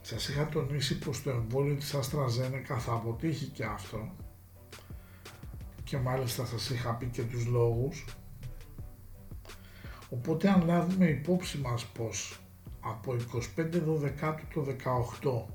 Σας 0.01 0.29
είχα 0.29 0.47
τονίσει 0.47 0.99
πως 0.99 1.23
το 1.23 1.29
εμβόλιο 1.29 1.75
της 1.75 1.93
Αστραζένεκα 1.93 2.77
θα 2.77 2.93
αποτύχει 2.93 3.45
και 3.45 3.63
αυτό 3.63 4.09
και 5.83 5.97
μάλιστα 5.97 6.45
σας 6.45 6.69
είχα 6.69 6.93
πει 6.93 7.05
και 7.05 7.23
τους 7.23 7.45
λόγους. 7.45 8.05
Οπότε 10.09 10.49
αν 10.49 10.65
λάβουμε 10.65 11.05
υπόψη 11.05 11.57
μας 11.57 11.85
πως 11.85 12.39
από 12.79 13.15
25 13.55 13.81
12 13.81 14.35
το 14.53 14.61
18 14.61 15.45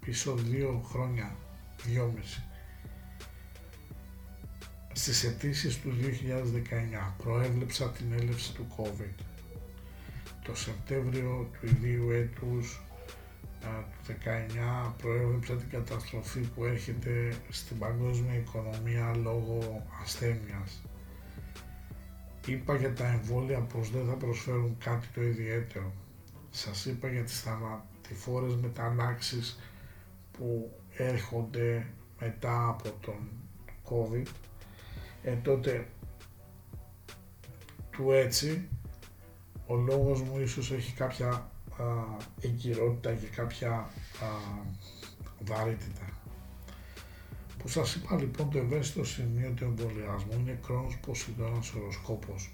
πίσω 0.00 0.34
δύο 0.34 0.82
χρόνια, 0.90 1.36
δυόμιση 1.84 2.44
στις 4.92 5.24
αιτήσεις 5.24 5.80
του 5.80 5.90
2019 5.90 7.14
προέβλεψα 7.22 7.90
την 7.90 8.12
έλευση 8.12 8.54
του 8.54 8.66
COVID. 8.76 9.24
Το 10.44 10.54
Σεπτέμβριο 10.54 11.50
του 11.52 11.66
ιδίου 11.66 12.10
έτους 12.10 12.80
του 13.60 14.14
19 14.88 14.92
προέβλεψα 14.98 15.54
την 15.54 15.68
καταστροφή 15.68 16.40
που 16.40 16.64
έρχεται 16.64 17.34
στην 17.48 17.78
παγκόσμια 17.78 18.34
οικονομία 18.34 19.16
λόγω 19.16 19.86
ασθένειας. 20.02 20.82
Είπα 22.46 22.76
για 22.76 22.94
τα 22.94 23.06
εμβόλια 23.06 23.60
πως 23.60 23.90
δεν 23.90 24.06
θα 24.06 24.14
προσφέρουν 24.14 24.76
κάτι 24.78 25.06
το 25.14 25.22
ιδιαίτερο. 25.22 25.92
Σας 26.50 26.86
είπα 26.86 27.08
για 27.08 27.22
τις 27.22 27.40
θανατηφόρες 27.40 28.54
μεταλλάξεις 28.54 29.58
που 30.32 30.72
έρχονται 30.96 31.86
μετά 32.20 32.68
από 32.68 32.90
τον 33.00 33.28
COVID 33.90 34.26
ε, 35.22 35.32
τότε 35.32 35.88
του 37.90 38.12
έτσι 38.12 38.68
ο 39.66 39.74
λόγος 39.76 40.22
μου 40.22 40.38
ίσως 40.40 40.70
έχει 40.72 40.92
κάποια 40.92 41.28
α, 41.28 41.84
εγκυρότητα 42.40 43.12
και 43.12 43.26
κάποια 43.26 43.70
α, 43.70 43.86
βαρύτητα. 45.44 46.06
Που 47.58 47.68
σας 47.68 47.94
είπα 47.94 48.16
λοιπόν 48.16 48.50
το 48.50 48.58
ευαίσθητο 48.58 49.04
σημείο 49.04 49.50
του 49.50 49.64
εμβολιασμού 49.64 50.32
είναι 50.38 50.58
χρόνος 50.64 50.98
Ποσειδώνας 50.98 51.72
οροσκόπος. 51.72 52.52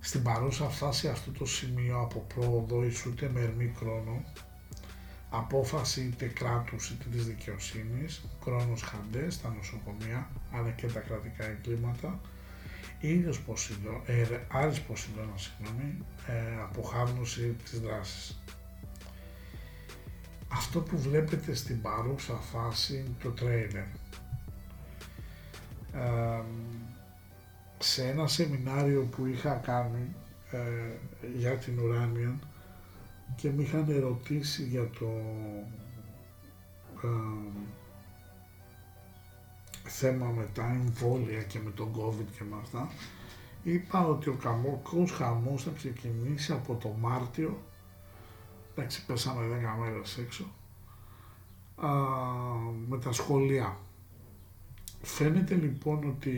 Στην 0.00 0.22
παρούσα 0.22 0.68
φάση 0.68 1.08
αυτό 1.08 1.30
το 1.30 1.46
σημείο 1.46 2.00
από 2.00 2.26
πρόοδο 2.34 2.82
ούτε 3.08 3.30
μερμή 3.32 3.72
χρόνο 3.76 4.24
απόφαση 5.30 6.00
είτε 6.00 6.26
κράτους 6.26 6.90
είτε 6.90 7.04
της 7.10 7.26
δικαιοσύνης, 7.26 8.22
χρόνος 8.42 8.82
χαντές 8.82 9.34
στα 9.34 9.54
νοσοκομεία 9.56 10.30
αλλά 10.52 10.70
και 10.70 10.86
τα 10.86 11.00
κρατικά 11.00 11.44
εγκλήματα, 11.44 12.20
ίδιος 13.00 13.40
Ποσειδώ, 13.40 14.02
ε, 14.06 14.24
Άρης 14.48 14.80
Ποσειδώνα, 14.80 15.36
συγγνώμη, 15.36 16.04
ε, 16.26 16.62
αποχάρνωση 16.62 17.56
της 17.64 17.80
δράσης. 17.80 18.42
Αυτό 20.48 20.80
που 20.80 20.98
βλέπετε 20.98 21.54
στην 21.54 21.80
παρούσα 21.80 22.34
φάση 22.34 22.94
είναι 22.94 23.16
το 23.22 23.30
τρέιλερ. 23.30 23.86
Ε, 25.94 26.42
σε 27.78 28.08
ένα 28.08 28.26
σεμινάριο 28.26 29.02
που 29.02 29.26
είχα 29.26 29.54
κάνει 29.54 30.14
ε, 30.50 30.58
για 31.36 31.56
την 31.56 31.78
Ουράνια 31.78 32.38
και 33.36 33.50
με 33.50 33.62
είχαν 33.62 33.90
ερωτήσει 33.90 34.62
για 34.62 34.90
το 34.98 35.08
θέμα 39.84 40.26
με 40.26 40.48
τα 40.54 40.66
εμβόλια 40.66 41.42
και 41.42 41.58
με 41.64 41.70
τον 41.70 41.92
COVID 41.94 42.26
και 42.36 42.44
με 42.50 42.56
αυτά, 42.60 42.90
είπα 43.62 44.06
ότι 44.06 44.28
ο 44.28 44.34
καμόκος 44.34 45.12
χαμός 45.12 45.62
θα 45.62 45.70
ξεκινήσει 45.70 46.52
από 46.52 46.74
το 46.74 46.88
Μάρτιο, 46.88 47.62
εντάξει 48.72 49.04
πέσαμε 49.06 49.46
10 49.76 49.80
μέρες 49.80 50.18
έξω, 50.18 50.44
α, 51.76 51.88
με 52.88 52.98
τα 52.98 53.12
σχολεία. 53.12 53.76
Φαίνεται 55.02 55.54
λοιπόν 55.54 56.08
ότι 56.08 56.30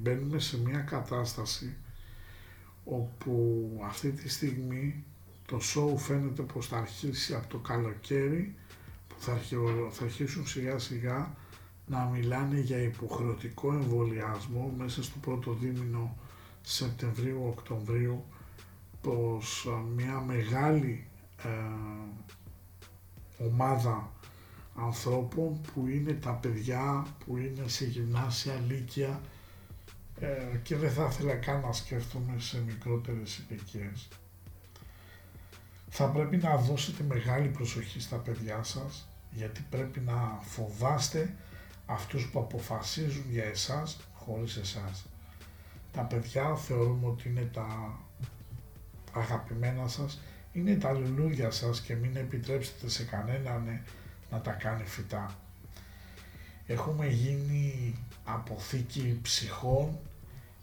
μπαίνουμε 0.00 0.38
σε 0.38 0.58
μια 0.58 0.78
κατάσταση 0.78 1.76
όπου 2.84 3.80
αυτή 3.86 4.10
τη 4.10 4.28
στιγμή 4.28 5.04
το 5.46 5.60
σοου 5.60 5.98
φαίνεται 5.98 6.42
πως 6.42 6.66
θα 6.66 6.76
αρχίσει 6.76 7.34
από 7.34 7.46
το 7.46 7.58
καλοκαίρι 7.58 8.54
που 9.08 9.14
θα, 9.18 9.40
θα 9.90 10.04
αρχίσουν 10.04 10.46
σιγά 10.46 10.78
σιγά 10.78 11.34
να 11.90 12.04
μιλάνε 12.04 12.60
για 12.60 12.78
υποχρεωτικό 12.82 13.72
εμβολιασμό 13.72 14.74
μέσα 14.78 15.02
στο 15.02 15.18
πρώτο 15.18 15.52
δίμηνο 15.52 16.16
Σεπτεμβρίου-Οκτωβρίου 16.62 18.24
πως 19.00 19.68
μια 19.96 20.20
μεγάλη 20.20 21.06
ε, 21.42 21.48
ομάδα 23.44 24.12
ανθρώπων 24.76 25.60
που 25.60 25.86
είναι 25.86 26.12
τα 26.12 26.30
παιδιά 26.32 27.06
που 27.24 27.36
είναι 27.36 27.68
σε 27.68 27.84
γυμνάσια, 27.84 28.62
λύκεια 28.68 29.20
ε, 30.20 30.56
και 30.62 30.76
δεν 30.76 30.90
θα 30.90 31.08
ήθελα 31.10 31.34
καν 31.34 31.60
να 31.60 31.72
σκέφτομαι 31.72 32.34
σε 32.38 32.62
μικρότερες 32.66 33.42
ηλικίες. 33.48 34.08
Θα 35.88 36.06
πρέπει 36.06 36.36
να 36.36 36.56
δώσετε 36.56 37.02
μεγάλη 37.02 37.48
προσοχή 37.48 38.00
στα 38.00 38.16
παιδιά 38.16 38.62
σας 38.62 39.08
γιατί 39.30 39.66
πρέπει 39.70 40.00
να 40.00 40.38
φοβάστε 40.40 41.34
αυτούς 41.90 42.28
που 42.28 42.38
αποφασίζουν 42.38 43.24
για 43.30 43.44
εσάς 43.44 44.00
χωρίς 44.14 44.56
εσάς. 44.56 45.06
Τα 45.92 46.02
παιδιά 46.02 46.56
θεωρούμε 46.56 47.06
ότι 47.06 47.28
είναι 47.28 47.50
τα 47.52 47.98
αγαπημένα 49.12 49.88
σας, 49.88 50.20
είναι 50.52 50.74
τα 50.74 50.92
λουλούδια 50.92 51.50
σας 51.50 51.80
και 51.80 51.94
μην 51.94 52.16
επιτρέψετε 52.16 52.88
σε 52.88 53.04
κανέναν 53.04 53.82
να 54.30 54.40
τα 54.40 54.52
κάνει 54.52 54.84
φυτά. 54.84 55.38
Έχουμε 56.66 57.06
γίνει 57.06 57.94
αποθήκη 58.24 59.18
ψυχών, 59.22 59.98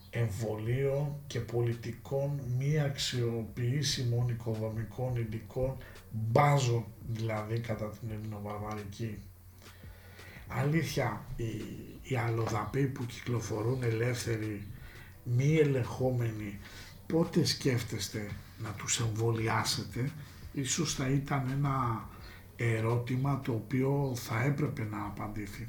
εμβολίων 0.10 1.16
και 1.28 1.40
πολιτικών 1.40 2.42
μη 2.58 2.80
αξιοποιήσιμων 2.80 4.30
οικοδομικών 4.30 5.16
υλικών, 5.16 5.78
μπάζων 6.12 6.86
δηλαδή 7.08 7.60
κατά 7.60 7.90
την 7.90 8.10
ελληνοβαρβαρική. 8.12 9.18
Αλήθεια, 10.48 11.26
οι, 11.36 11.44
οι 12.02 12.16
αλλοδαποί 12.16 12.86
που 12.86 13.06
κυκλοφορούν 13.06 13.84
ελεύθεροι, 13.84 14.68
μη 15.24 15.56
ελεγχόμενοι, 15.56 16.60
πότε 17.08 17.46
σκέφτεστε 17.46 18.30
να 18.64 18.70
τους 18.70 19.00
εμβολιάσετε, 19.00 20.12
ίσως 20.54 20.94
θα 20.94 21.10
ήταν 21.10 21.50
ένα 21.52 22.08
ερώτημα 22.56 23.42
το 23.42 23.52
οποίο 23.52 24.14
θα 24.16 24.44
έπρεπε 24.44 24.88
να 24.92 25.06
απαντηθεί. 25.06 25.68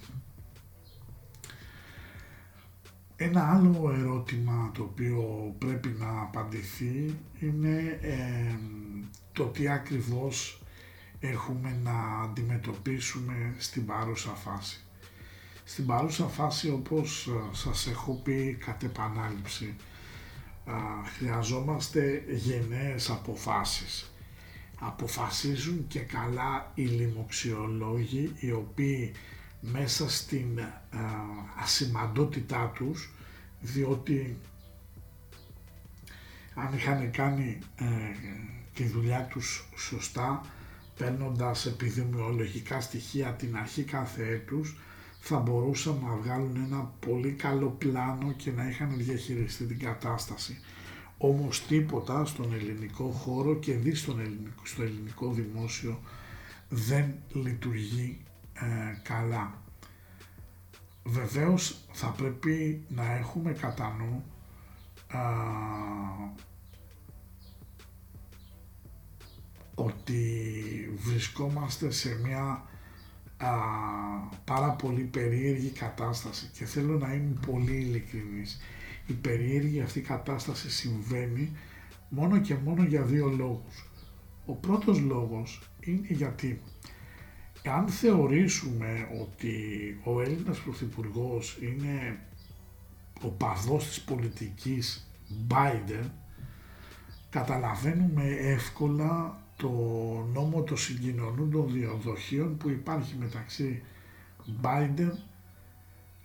Ένα 3.17 3.55
άλλο 3.55 3.93
ερώτημα 3.99 4.71
το 4.75 4.83
οποίο 4.83 5.55
πρέπει 5.59 5.97
να 5.99 6.21
απαντηθεί 6.23 7.19
είναι 7.39 8.01
το 9.33 9.45
τι 9.45 9.69
ακριβώς 9.69 10.58
έχουμε 11.21 11.81
να 11.83 12.23
αντιμετωπίσουμε 12.23 13.55
στην 13.59 13.87
παρούσα 13.87 14.31
φάση. 14.31 14.81
Στην 15.65 15.87
παρούσα 15.87 16.27
φάση 16.27 16.71
όπως 16.71 17.27
ε, 17.27 17.57
σας 17.57 17.87
έχω 17.87 18.15
πει 18.25 18.59
κατ' 18.65 18.83
επανάληψη 18.83 19.75
χρειαζόμαστε 21.17 22.25
γενναίες 22.29 23.11
αποφάσεις. 23.11 24.11
Αποφασίζουν 24.81 25.87
και 25.87 26.01
καλά 26.01 26.71
οι 26.75 26.83
λοιμοξιολόγοι 26.83 28.33
οι 28.39 28.53
οποίοι 28.53 29.13
μέσα 29.61 30.11
στην 30.11 30.61
ασημαντότητά 31.63 32.73
τους 32.75 33.11
διότι 33.61 34.37
αν 36.55 36.75
είχαν 36.75 37.11
κάνει 37.11 37.59
ε, 37.77 37.85
τη 38.75 38.85
δουλειά 38.85 39.27
τους 39.31 39.69
σωστά 39.77 40.45
παίρνοντας 40.99 41.67
επιδημιολογικά 41.67 42.81
στοιχεία 42.81 43.33
την 43.33 43.57
αρχή 43.57 43.83
κάθε 43.83 44.29
έτους 44.29 44.77
θα 45.21 45.39
μπορούσαν 45.39 45.99
να 46.03 46.15
βγάλουν 46.15 46.57
ένα 46.57 46.93
πολύ 47.07 47.33
καλό 47.33 47.69
πλάνο 47.79 48.33
και 48.37 48.51
να 48.51 48.69
είχαν 48.69 48.95
διαχειριστεί 48.97 49.65
την 49.65 49.79
κατάσταση. 49.79 50.59
Όμως 51.19 51.67
τίποτα 51.67 52.25
στον 52.25 52.53
ελληνικό 52.55 53.05
χώρο 53.05 53.55
και 53.55 53.75
δι 53.75 53.95
στον 53.95 54.21
ελληνικό, 54.21 54.63
στο 54.65 54.83
ελληνικό 54.83 55.33
δημόσιο 55.33 56.01
δεν 56.69 57.15
λειτουργεί 57.33 58.21
ε, 58.55 59.01
καλά. 59.03 59.63
Βεβαίως 61.05 61.79
θα 61.93 62.09
πρέπει 62.09 62.85
να 62.89 63.13
έχουμε 63.17 63.53
κατά 63.53 63.97
νου 63.99 64.25
ότι 69.79 70.23
βρισκόμαστε 70.97 71.91
σε 71.91 72.21
μια 72.25 72.63
α, 73.37 73.51
πάρα 74.45 74.71
πολύ 74.71 75.03
περίεργη 75.03 75.69
κατάσταση 75.69 76.51
και 76.53 76.65
θέλω 76.65 76.99
να 76.99 77.15
είμαι 77.15 77.41
πολύ 77.47 77.77
ειλικρινής. 77.77 78.61
Η 79.07 79.13
περίεργη 79.13 79.81
αυτή 79.81 80.01
κατάσταση 80.01 80.71
συμβαίνει 80.71 81.57
μόνο 82.09 82.41
και 82.41 82.55
μόνο 82.55 82.83
για 82.83 83.03
δύο 83.03 83.27
λόγους. 83.29 83.89
Ο 84.47 84.53
πρώτος 84.53 85.01
λόγος 85.01 85.71
είναι 85.81 86.07
γιατί 86.09 86.61
αν 87.65 87.89
θεωρήσουμε 87.89 89.09
ότι 89.21 89.55
ο 90.05 90.21
Έλληνας 90.21 90.59
Πρωθυπουργός 90.59 91.59
είναι 91.61 92.21
ο 93.23 93.29
παδός 93.29 93.87
της 93.87 94.01
πολιτικής 94.01 95.11
Biden, 95.49 96.05
καταλαβαίνουμε 97.31 98.25
εύκολα 98.39 99.43
το 99.59 99.69
νόμο 100.33 100.63
των 100.63 100.77
συγκοινωνούντων 100.77 101.73
διοδοχείων 101.73 102.57
που 102.57 102.69
υπάρχει 102.69 103.15
μεταξύ 103.17 103.83
Biden, 104.63 105.11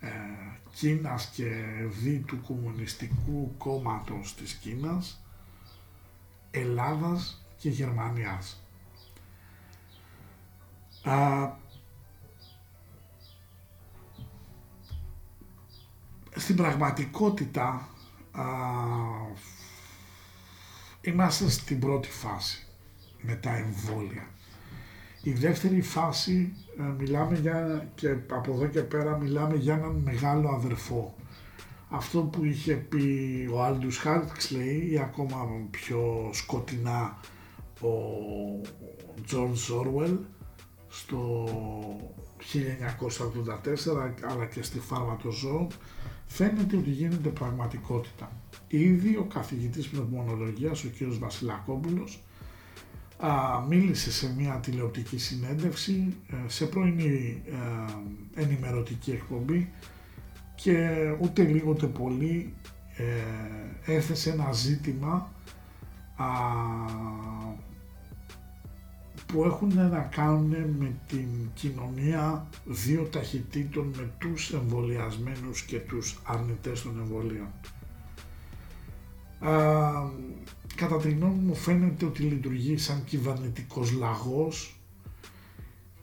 ε, 0.00 0.08
Κίνας 0.74 1.26
και 1.26 1.44
δι 2.02 2.18
του 2.18 2.42
Κομμουνιστικού 2.42 3.54
Κόμματος 3.58 4.34
της 4.34 4.52
Κίνας, 4.52 5.24
Ελλάδας 6.50 7.44
και 7.58 7.68
Γερμανίας. 7.68 8.62
Α, 11.02 11.50
στην 16.36 16.56
πραγματικότητα 16.56 17.88
α, 18.32 18.44
είμαστε 21.00 21.50
στην 21.50 21.80
πρώτη 21.80 22.10
φάση 22.10 22.63
με 23.26 23.34
τα 23.34 23.56
εμβόλια. 23.56 24.28
Η 25.22 25.32
δεύτερη 25.32 25.82
φάση 25.82 26.52
ε, 26.78 26.82
μιλάμε 26.98 27.38
για, 27.38 27.88
και 27.94 28.16
από 28.30 28.52
εδώ 28.52 28.66
και 28.66 28.80
πέρα 28.80 29.18
μιλάμε 29.18 29.56
για 29.56 29.74
έναν 29.74 30.00
μεγάλο 30.04 30.48
αδερφό. 30.48 31.14
Αυτό 31.88 32.20
που 32.20 32.44
είχε 32.44 32.74
πει 32.74 33.48
ο 33.52 33.62
Άλντους 33.62 33.98
Χάξλεϊ 33.98 34.88
ή 34.90 34.98
ακόμα 34.98 35.36
πιο 35.70 36.30
σκοτεινά 36.32 37.18
ο 37.80 37.90
Τζορτζ 39.24 39.56
Όργουελ 39.56 40.18
στο 40.88 41.48
1984 42.52 42.58
αλλά 44.30 44.46
και 44.46 44.62
στη 44.62 44.78
φάρμα 44.78 45.16
των 45.22 45.32
ζώων 45.32 45.66
φαίνεται 46.26 46.76
ότι 46.76 46.90
γίνεται 46.90 47.28
πραγματικότητα. 47.28 48.32
Ήδη 48.68 49.16
ο 49.16 49.24
καθηγητής 49.24 49.88
πνευμονολογίας, 49.88 50.84
ο 50.84 50.88
κ. 50.88 51.18
Βασιλακόπουλος, 51.18 52.23
α, 53.16 53.60
μίλησε 53.68 54.12
σε 54.12 54.34
μια 54.36 54.54
τηλεοπτική 54.54 55.18
συνέντευξη, 55.18 56.14
ε, 56.30 56.34
σε 56.46 56.66
πρωινή 56.66 57.42
ε, 57.46 58.42
ενημερωτική 58.42 59.10
εκπομπή 59.10 59.70
και 60.54 60.88
ούτε 61.20 61.42
λίγο 61.42 61.70
ούτε 61.70 61.86
πολύ 61.86 62.54
ε, 62.96 63.94
έθεσε 63.94 64.30
ένα 64.30 64.52
ζήτημα 64.52 65.32
α, 66.16 66.24
που 69.26 69.44
έχουν 69.44 69.74
να 69.74 70.00
κάνουν 70.00 70.54
με 70.78 70.92
την 71.08 71.28
κοινωνία 71.54 72.46
δύο 72.64 73.02
ταχυτήτων 73.02 73.94
με 73.96 74.10
τους 74.18 74.52
εμβολιασμένους 74.52 75.62
και 75.62 75.78
τους 75.78 76.20
αρνητές 76.24 76.82
των 76.82 76.98
εμβολίων. 76.98 77.48
Α, 79.38 80.10
κατά 80.76 80.96
τη 80.96 81.10
γνώμη 81.10 81.40
μου 81.46 81.54
φαίνεται 81.54 82.04
ότι 82.04 82.22
λειτουργεί 82.22 82.76
σαν 82.76 83.04
κυβερνητικός 83.04 83.92
λαγός 83.92 84.78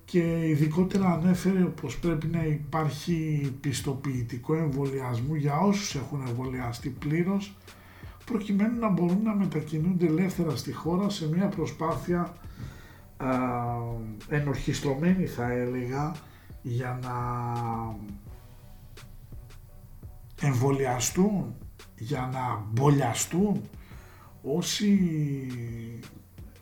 και 0.05 0.47
ειδικότερα 0.47 1.05
ανέφερε 1.05 1.63
πως 1.63 1.99
πρέπει 1.99 2.27
να 2.27 2.43
υπάρχει 2.43 3.51
πιστοποιητικό 3.61 4.55
εμβολιασμό 4.55 5.35
για 5.35 5.59
όσους 5.59 5.95
έχουν 5.95 6.27
εμβολιαστεί 6.27 6.89
πλήρως 6.89 7.55
προκειμένου 8.25 8.79
να 8.79 8.89
μπορούν 8.89 9.21
να 9.23 9.35
μετακινούνται 9.35 10.05
ελεύθερα 10.05 10.55
στη 10.55 10.71
χώρα 10.71 11.09
σε 11.09 11.27
μια 11.27 11.47
προσπάθεια 11.47 12.33
ενορχιστρωμένοι 14.29 15.25
θα 15.25 15.51
έλεγα 15.51 16.15
για 16.61 16.99
να 17.01 17.15
εμβολιαστούν, 20.47 21.55
για 21.97 22.29
να 22.33 22.65
μπολιαστούν 22.71 23.61
όσοι 24.41 24.99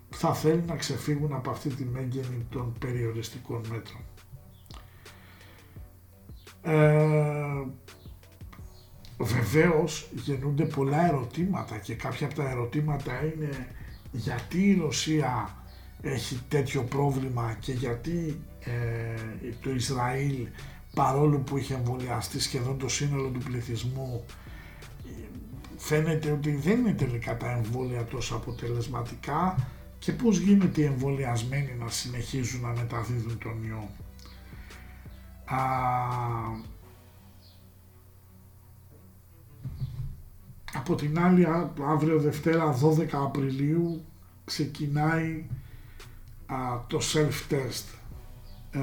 θα 0.10 0.34
θέλουν 0.34 0.66
να 0.66 0.76
ξεφύγουν 0.76 1.34
από 1.34 1.50
αυτή 1.50 1.70
τη 1.70 1.84
μέγενη 1.86 2.46
των 2.50 2.74
περιοριστικών 2.80 3.66
μέτρων. 3.70 4.02
Ε, 6.62 7.66
βεβαίως 9.18 10.10
γεννούνται 10.14 10.66
πολλά 10.66 11.08
ερωτήματα 11.08 11.78
και 11.78 11.96
κάποια 11.96 12.26
από 12.26 12.36
τα 12.36 12.50
ερωτήματα 12.50 13.24
είναι 13.26 13.68
γιατί 14.12 14.70
η 14.70 14.76
Ρωσία 14.76 15.58
έχει 16.02 16.40
τέτοιο 16.48 16.84
πρόβλημα 16.84 17.58
και 17.60 17.72
γιατί 17.72 18.42
ε, 18.60 19.52
το 19.62 19.70
Ισραήλ 19.70 20.48
παρόλο 20.94 21.38
που 21.38 21.58
είχε 21.58 21.74
εμβολιαστεί 21.74 22.40
σχεδόν 22.40 22.78
το 22.78 22.90
σύνολο 22.90 23.30
του 23.30 23.40
πληθυσμού 23.40 24.26
φαίνεται 25.80 26.32
ότι 26.32 26.52
δεν 26.52 26.80
είναι 26.80 26.94
τελικά 26.94 27.38
τα 27.38 27.52
εμβόλια 27.52 28.06
τόσο 28.06 28.36
αποτελεσματικά 28.36 29.68
και 30.00 30.12
πώς 30.12 30.38
γίνεται 30.38 30.82
οι 30.82 30.86
εμβολιασμένοι 30.86 31.76
να 31.80 31.90
συνεχίζουν 31.90 32.62
να 32.62 32.68
μεταδίδουν 32.68 33.38
τον 33.38 33.64
ιό. 33.64 33.90
από 40.74 40.96
την 40.96 41.20
άλλη 41.20 41.48
αύριο 41.88 42.20
Δευτέρα 42.20 42.80
12 42.82 43.08
Απριλίου 43.12 44.06
ξεκινάει 44.46 45.46
το 46.88 47.00
self-test. 47.14 47.84
Ε, 48.72 48.80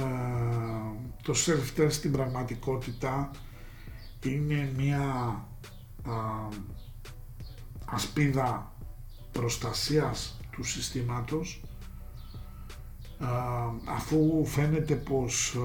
το 1.22 1.34
self-test 1.46 1.90
στην 1.90 2.12
πραγματικότητα 2.12 3.30
είναι 4.22 4.72
μια 4.76 5.04
ασπίδα 7.86 8.72
προστασίας 9.32 10.38
του 10.50 10.64
συστήματος 10.64 11.60
αφού 13.84 14.44
φαίνεται 14.46 14.94
πως 14.94 15.56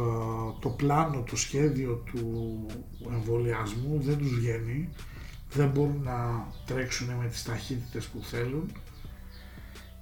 το 0.59 0.69
πλάνο, 0.69 1.21
το 1.21 1.35
σχέδιο 1.35 2.03
του 2.11 2.65
εμβολιασμού 3.11 3.99
δεν 4.01 4.17
τους 4.17 4.33
βγαίνει, 4.35 4.89
δεν 5.51 5.69
μπορούν 5.69 6.01
να 6.03 6.47
τρέξουν 6.65 7.07
με 7.07 7.27
τις 7.27 7.43
ταχύτητες 7.43 8.05
που 8.05 8.19
θέλουν 8.23 8.71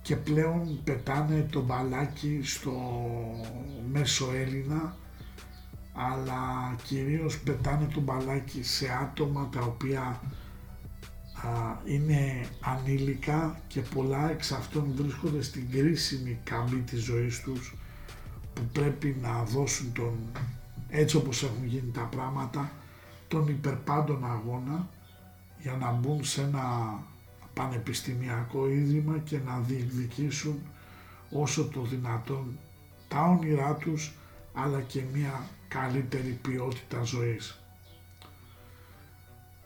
και 0.02 0.16
πλέον 0.16 0.80
πετάνε 0.84 1.48
το 1.52 1.62
μπαλάκι 1.62 2.40
στο 2.44 2.74
μέσο 3.92 4.32
Έλληνα 4.36 4.98
αλλά 5.94 6.76
κυρίως 6.84 7.40
πετάνε 7.40 7.88
το 7.94 8.00
μπαλάκι 8.00 8.64
σε 8.64 8.88
άτομα 9.02 9.50
τα 9.52 9.62
οποία 9.62 10.22
είναι 11.86 12.46
ανήλικα 12.62 13.60
και 13.68 13.82
πολλά 13.82 14.30
εξ 14.30 14.52
αυτών 14.52 14.92
βρίσκονται 14.96 15.42
στην 15.42 15.72
κρίσιμη 15.72 16.40
καμπή 16.44 16.76
της 16.76 17.04
ζωής 17.04 17.42
τους 17.42 17.76
που 18.54 18.62
πρέπει 18.74 19.18
να 19.22 19.44
δώσουν 19.44 19.92
τον, 19.94 20.14
έτσι 20.90 21.16
όπως 21.18 21.44
έχουν 21.44 21.66
γίνει 21.66 21.92
τα 21.92 22.02
πράγματα, 22.02 22.72
τον 23.28 23.48
υπερπάντων 23.48 24.26
αγώνα 24.26 24.88
για 25.62 25.78
να 25.80 25.92
μπουν 25.92 26.24
σε 26.24 26.42
ένα 26.42 26.98
πανεπιστημιακό 27.54 28.70
ίδρυμα 28.70 29.18
και 29.18 29.40
να 29.46 29.60
διεκδικήσουν 29.60 30.60
όσο 31.32 31.66
το 31.66 31.82
δυνατόν 31.82 32.58
τα 33.08 33.22
όνειρά 33.22 33.74
τους 33.74 34.14
αλλά 34.54 34.82
και 34.82 35.02
μια 35.14 35.48
καλύτερη 35.68 36.40
ποιότητα 36.42 37.04
ζωής. 37.04 37.64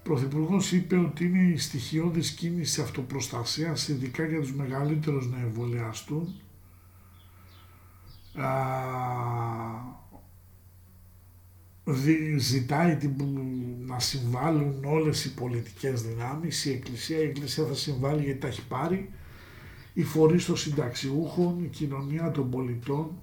Ο 0.04 0.06
Πρωθυπουργός 0.06 0.72
είπε 0.72 0.98
ότι 0.98 1.26
είναι 1.26 1.44
η 1.44 1.58
στοιχειώδης 1.58 2.32
κίνηση 2.32 2.82
αυτοπροστασίας, 2.82 3.88
ειδικά 3.88 4.26
για 4.26 4.40
τους 4.40 4.54
μεγαλύτερους 4.54 5.28
να 5.28 5.40
εμβολιαστούν. 5.40 6.36
ζητάει 12.38 12.98
να 13.86 14.00
συμβάλλουν 14.00 14.84
όλες 14.86 15.26
οι 15.26 15.34
πολιτικές 15.34 16.02
δυνάμεις, 16.02 16.66
η 16.66 16.72
Εκκλησία, 16.72 17.18
η 17.18 17.24
Εκκλησία 17.24 17.66
θα 17.66 17.74
συμβάλλει 17.74 18.24
γιατί 18.24 18.40
τα 18.40 18.48
έχει 18.48 18.68
πάρει, 18.68 19.10
οι 19.94 20.04
φορείς 20.04 20.46
των 20.46 20.58
συνταξιούχων, 20.58 21.64
η 21.64 21.68
κοινωνία 21.68 22.32
των 22.32 22.50
πολιτών, 22.50 23.20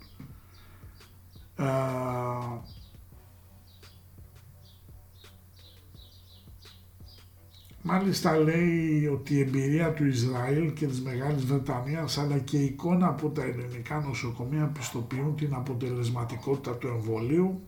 Μάλιστα 7.83 8.37
λέει 8.37 9.07
ότι 9.07 9.35
η 9.35 9.41
εμπειρία 9.41 9.93
του 9.93 10.07
Ισραήλ 10.07 10.73
και 10.73 10.87
της 10.87 11.01
Μεγάλης 11.01 11.45
Βρετανίας 11.45 12.19
αλλά 12.19 12.39
και 12.39 12.57
η 12.57 12.65
εικόνα 12.65 13.07
από 13.09 13.29
τα 13.29 13.43
ελληνικά 13.43 14.01
νοσοκομεία 14.01 14.67
πιστοποιούν 14.67 15.37
την 15.37 15.55
αποτελεσματικότητα 15.55 16.77
του 16.77 16.87
εμβολίου. 16.87 17.61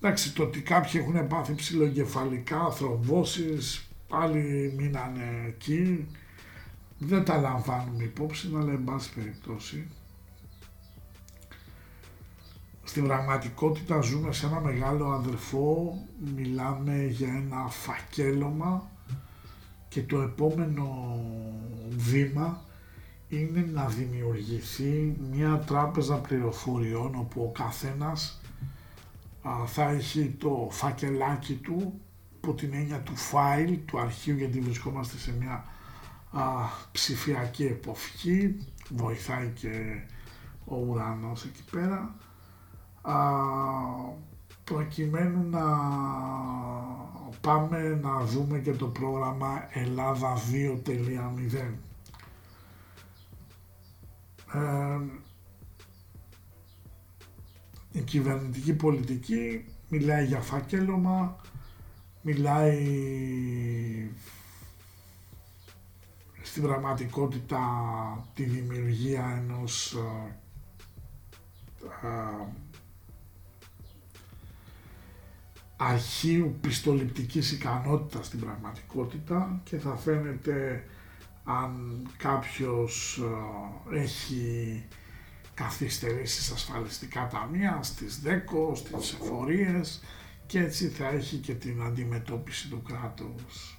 Εντάξει, 0.00 0.34
το 0.34 0.42
ότι 0.42 0.60
κάποιοι 0.60 1.00
έχουν 1.04 1.26
πάθει 1.26 1.54
ψηλοκεφαλικά, 1.54 2.70
θρομβώσεις, 2.70 3.88
πάλι 4.08 4.74
μείνανε 4.76 5.44
εκεί. 5.46 6.06
Δεν 6.98 7.24
τα 7.24 7.36
λαμβάνουμε 7.36 8.02
υπόψη, 8.04 8.50
αλλά 8.56 8.72
εν 8.72 8.84
πάση 8.84 9.12
περιπτώσει. 9.14 9.88
Στην 12.84 13.04
πραγματικότητα 13.04 14.00
ζούμε 14.00 14.32
σε 14.32 14.46
ένα 14.46 14.60
μεγάλο 14.60 15.06
αδερφό, 15.06 15.98
μιλάμε 16.36 17.06
για 17.06 17.28
ένα 17.28 17.68
φακέλωμα 17.68 18.90
και 19.88 20.02
το 20.02 20.20
επόμενο 20.20 21.18
βήμα 21.88 22.62
είναι 23.28 23.70
να 23.72 23.86
δημιουργηθεί 23.86 25.16
μια 25.30 25.58
τράπεζα 25.58 26.16
πληροφοριών 26.16 27.14
όπου 27.14 27.42
ο 27.42 27.50
καθένας 27.58 28.40
θα 29.66 29.88
έχει 29.88 30.36
το 30.38 30.68
φακελάκι 30.70 31.54
του 31.54 32.00
από 32.40 32.54
την 32.54 32.74
έννοια 32.74 33.00
του 33.00 33.12
file, 33.16 33.78
του 33.86 33.98
αρχείου 33.98 34.36
γιατί 34.36 34.60
βρισκόμαστε 34.60 35.18
σε 35.18 35.32
μια 35.38 35.64
α, 36.30 36.42
ψηφιακή 36.92 37.64
εποχή, 37.64 38.56
βοηθάει 38.88 39.52
και 39.54 40.02
ο 40.64 40.76
ουρανός 40.76 41.44
εκεί 41.44 41.64
πέρα, 41.70 42.14
α, 43.02 43.14
προκειμένου 44.68 45.50
να 45.50 45.66
πάμε 47.40 48.00
να 48.02 48.24
δούμε 48.24 48.58
και 48.58 48.72
το 48.72 48.86
πρόγραμμα 48.86 49.68
Ελλάδα 49.72 50.36
2.0. 50.86 50.94
Ε, 54.52 55.00
η 57.92 58.00
κυβερνητική 58.00 58.74
πολιτική 58.74 59.64
μιλάει 59.88 60.24
για 60.24 60.40
φάκελωμα, 60.40 61.36
μιλάει 62.22 62.86
στην 66.42 66.62
πραγματικότητα 66.62 67.60
τη 68.34 68.44
δημιουργία 68.44 69.42
ενός 69.44 69.94
ε, 69.94 70.36
ε, 72.06 72.66
αρχείου 75.80 76.58
πιστοληπτικής 76.60 77.52
ικανότητας 77.52 78.26
στην 78.26 78.40
πραγματικότητα 78.40 79.60
και 79.64 79.76
θα 79.78 79.96
φαίνεται 79.96 80.84
αν 81.44 82.02
κάποιος 82.16 83.20
ε, 83.92 83.98
έχει 83.98 84.84
καθυστερήσει 85.54 86.52
ασφαλιστικά 86.52 87.28
ταμεία, 87.32 87.78
στις 87.82 88.20
ΔΕΚΟ, 88.20 88.74
στις 88.74 89.12
εφορίες 89.12 90.02
και 90.46 90.58
έτσι 90.58 90.88
θα 90.88 91.08
έχει 91.08 91.36
και 91.36 91.54
την 91.54 91.82
αντιμετώπιση 91.82 92.68
του 92.68 92.82
κράτους. 92.82 93.78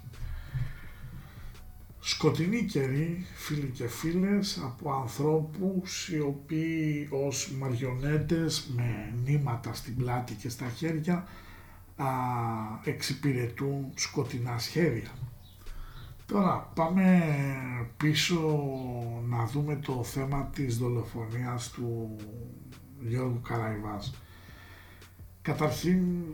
Σκοτεινή 2.00 2.64
καιρή, 2.64 3.26
φίλοι 3.34 3.70
και 3.74 3.88
φίλες, 3.88 4.60
από 4.64 4.92
ανθρώπους 4.92 6.08
οι 6.08 6.20
οποίοι 6.20 7.08
ως 7.10 7.50
μαριονέτες 7.58 8.70
με 8.76 9.14
νήματα 9.24 9.74
στην 9.74 9.96
πλάτη 9.96 10.34
και 10.34 10.48
στα 10.48 10.68
χέρια 10.76 11.28
α, 12.00 12.10
εξυπηρετούν 12.84 13.92
σκοτεινά 13.94 14.58
σχέδια. 14.58 15.10
Τώρα 16.26 16.70
πάμε 16.74 17.22
πίσω 17.96 18.62
να 19.28 19.46
δούμε 19.46 19.76
το 19.76 20.04
θέμα 20.04 20.50
της 20.54 20.78
δολοφονίας 20.78 21.70
του 21.70 22.16
Γιώργου 23.00 23.40
Καραϊβάς. 23.40 24.14
Καταρχήν 25.42 26.24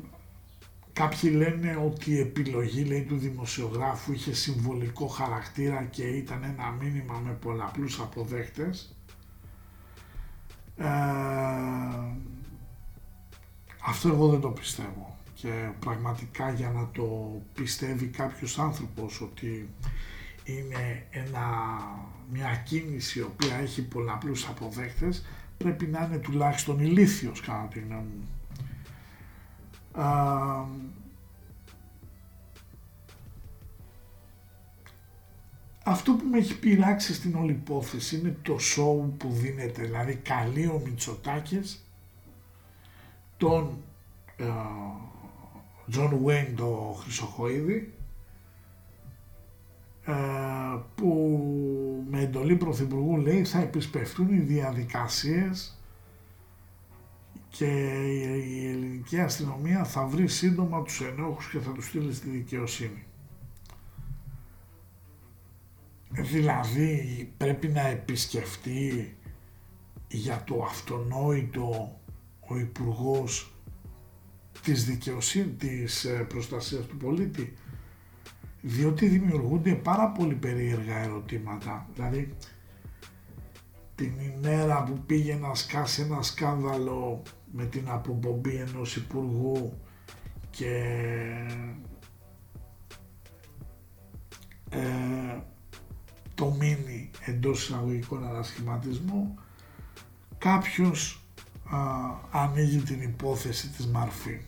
κάποιοι 0.92 1.30
λένε 1.34 1.76
ότι 1.86 2.10
η 2.10 2.18
επιλογή 2.18 2.84
λέει, 2.84 3.02
του 3.02 3.16
δημοσιογράφου 3.16 4.12
είχε 4.12 4.34
συμβολικό 4.34 5.06
χαρακτήρα 5.06 5.84
και 5.84 6.02
ήταν 6.02 6.42
ένα 6.42 6.70
μήνυμα 6.70 7.18
με 7.24 7.32
πολλαπλούς 7.32 8.00
αποδέχτες. 8.00 8.96
Ε, 10.76 10.86
αυτό 13.86 14.08
εγώ 14.08 14.28
δεν 14.28 14.40
το 14.40 14.48
πιστεύω 14.48 15.15
και 15.46 15.70
πραγματικά 15.78 16.50
για 16.50 16.70
να 16.70 16.88
το 16.92 17.40
πιστεύει 17.54 18.06
κάποιος 18.06 18.58
άνθρωπος 18.58 19.20
ότι 19.20 19.68
είναι 20.44 21.06
ένα, 21.10 21.44
μια 22.32 22.62
κίνηση 22.64 23.18
η 23.18 23.22
οποία 23.22 23.56
έχει 23.56 23.82
πολλαπλούς 23.82 24.48
αποδέχτες 24.48 25.26
πρέπει 25.56 25.86
να 25.86 26.04
είναι 26.04 26.18
τουλάχιστον 26.18 26.78
ηλίθιος 26.78 27.40
κατά 27.40 27.68
τη 27.72 27.80
γνώμη 27.80 28.10
μου. 28.18 28.28
αυτό 35.84 36.12
που 36.12 36.24
με 36.30 36.38
έχει 36.38 36.58
πειράξει 36.58 37.14
στην 37.14 37.34
όλη 37.34 37.52
υπόθεση 37.52 38.16
είναι 38.16 38.36
το 38.42 38.58
σοου 38.58 39.14
που 39.18 39.28
δίνεται, 39.30 39.82
δηλαδή 39.82 40.14
καλεί 40.14 40.66
ο 40.66 40.82
Μητσοτάκης 40.84 41.86
τον 43.36 43.76
Τζον 45.90 46.18
Γουέιν 46.24 46.56
το 46.56 46.96
Χρυσοχοίδη 47.00 47.94
ε, 50.04 50.12
που 50.94 51.40
με 52.10 52.20
εντολή 52.20 52.56
Πρωθυπουργού 52.56 53.16
λέει 53.16 53.44
θα 53.44 53.58
επισπευστούν 53.58 54.32
οι 54.32 54.40
διαδικασίες 54.40 55.80
και 57.48 57.66
η 58.46 58.68
ελληνική 58.68 59.20
αστυνομία 59.20 59.84
θα 59.84 60.06
βρει 60.06 60.28
σύντομα 60.28 60.82
τους 60.82 61.00
ενόχους 61.00 61.50
και 61.50 61.58
θα 61.58 61.72
τους 61.72 61.86
στείλει 61.86 62.14
στη 62.14 62.28
δικαιοσύνη. 62.28 63.04
Δηλαδή 66.10 67.32
πρέπει 67.36 67.68
να 67.68 67.86
επισκεφτεί 67.86 69.16
για 70.08 70.42
το 70.46 70.62
αυτονόητο 70.62 71.98
ο 72.48 72.58
Υπουργός 72.58 73.55
της 74.66 74.84
δικαιοσύνης, 74.84 75.56
της 75.58 76.04
ε, 76.04 76.26
προστασίας 76.28 76.86
του 76.86 76.96
πολίτη, 76.96 77.56
διότι 78.60 79.06
δημιουργούνται 79.06 79.74
πάρα 79.74 80.08
πολύ 80.08 80.34
περίεργα 80.34 80.96
ερωτήματα. 80.96 81.88
Δηλαδή, 81.94 82.34
την 83.94 84.12
ημέρα 84.36 84.82
που 84.82 84.98
πήγε 85.06 85.34
να 85.34 85.54
σκάσει 85.54 86.02
ένα 86.02 86.22
σκάνδαλο 86.22 87.22
με 87.52 87.64
την 87.64 87.88
αποπομπή 87.88 88.54
ενός 88.56 88.96
υπουργού 88.96 89.78
και 90.50 90.82
ε, 94.70 95.40
το 96.34 96.56
μείνει 96.58 97.10
εντός 97.24 97.62
εισαγωγικών 97.62 98.26
ανασχηματισμού 98.26 99.34
κάποιος 100.38 101.20
α, 101.70 101.78
ανοίγει 102.30 102.78
την 102.78 103.02
υπόθεση 103.02 103.68
της 103.68 103.86
Μαρφή. 103.86 104.40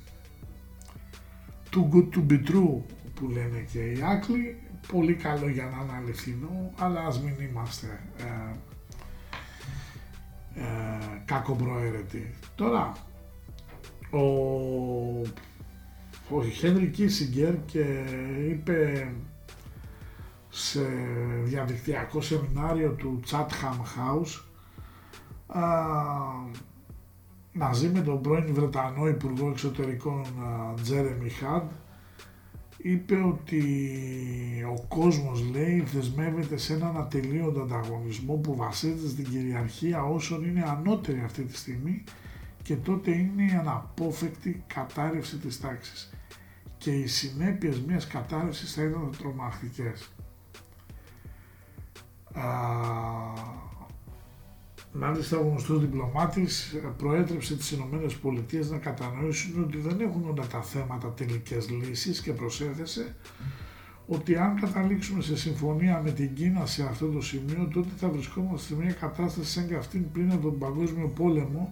Too 1.70 1.88
good 1.92 2.08
to 2.14 2.32
be 2.32 2.50
true 2.50 2.82
που 3.14 3.28
λένε 3.28 3.66
και 3.72 3.78
οι 3.78 4.02
Άκλοι, 4.02 4.62
πολύ 4.92 5.14
καλό 5.14 5.48
για 5.48 5.64
να 5.64 5.82
είναι 5.82 5.96
αληθινό, 5.96 6.72
αλλά 6.78 7.06
ας 7.06 7.20
μην 7.20 7.34
είμαστε 7.40 8.00
ε, 8.18 8.54
ε, 10.60 11.22
κακοπροαίρετοι. 11.24 12.34
Τώρα, 12.54 12.92
ο, 14.10 14.20
ο 16.30 16.42
Χένρι 16.42 16.86
Κίσιγκερ 16.86 17.64
και 17.64 18.04
είπε 18.48 19.08
σε 20.48 20.80
διαδικτυακό 21.44 22.20
σεμινάριο 22.20 22.90
του 22.90 23.20
Chatham 23.30 23.78
House 23.96 24.40
α, 25.46 25.62
μαζί 27.58 27.88
με 27.88 28.00
τον 28.00 28.20
πρώην 28.20 28.54
Βρετανό 28.54 29.08
Υπουργό 29.08 29.50
Εξωτερικών 29.50 30.24
Τζέρεμι 30.82 31.28
Χαντ 31.28 31.70
είπε 32.76 33.14
ότι 33.14 33.62
ο 34.76 34.84
κόσμος 34.88 35.50
λέει 35.50 35.80
δεσμεύεται 35.80 36.56
σε 36.56 36.74
έναν 36.74 36.96
ατελείοντα 36.96 37.60
ανταγωνισμό 37.62 38.34
που 38.34 38.56
βασίζεται 38.56 39.08
στην 39.08 39.24
κυριαρχία 39.24 40.02
όσων 40.02 40.44
είναι 40.44 40.64
ανώτεροι 40.68 41.22
αυτή 41.24 41.42
τη 41.42 41.56
στιγμή 41.56 42.04
και 42.62 42.76
τότε 42.76 43.10
είναι 43.10 43.42
η 43.42 43.56
αναπόφευκτη 43.60 44.64
κατάρρευση 44.66 45.36
της 45.36 45.60
τάξης 45.60 46.12
και 46.78 46.90
οι 46.90 47.06
συνέπειες 47.06 47.80
μιας 47.80 48.06
κατάρρευσης 48.06 48.74
θα 48.74 48.82
ήταν 48.82 49.14
τρομακτικές. 49.18 50.12
Μάλιστα, 55.00 55.38
ο 55.38 55.42
γνωστός 55.42 55.80
διπλωμάτης 55.80 56.74
προέτρεψε 56.96 57.56
τις 57.56 57.70
ΗΠΑ 57.70 58.68
να 58.70 58.78
κατανοήσουν 58.78 59.62
ότι 59.62 59.78
δεν 59.78 60.00
έχουν 60.00 60.24
όλα 60.28 60.46
τα 60.46 60.62
θέματα 60.62 61.12
τελικές 61.12 61.70
λύσεις 61.70 62.20
και 62.20 62.32
προσέθεσε 62.32 63.16
ότι 64.06 64.36
αν 64.36 64.60
καταλήξουμε 64.60 65.22
σε 65.22 65.36
συμφωνία 65.36 66.00
με 66.04 66.10
την 66.10 66.34
Κίνα 66.34 66.66
σε 66.66 66.82
αυτό 66.82 67.06
το 67.06 67.20
σημείο, 67.20 67.68
τότε 67.72 67.88
θα 67.96 68.08
βρισκόμαστε 68.08 68.66
σε 68.66 68.80
μια 68.80 68.92
κατάσταση 68.92 69.50
σαν 69.50 69.68
και 69.68 69.74
αυτήν 69.74 70.10
πριν 70.10 70.32
από 70.32 70.42
τον 70.42 70.58
Παγκόσμιο 70.58 71.08
Πόλεμο, 71.08 71.68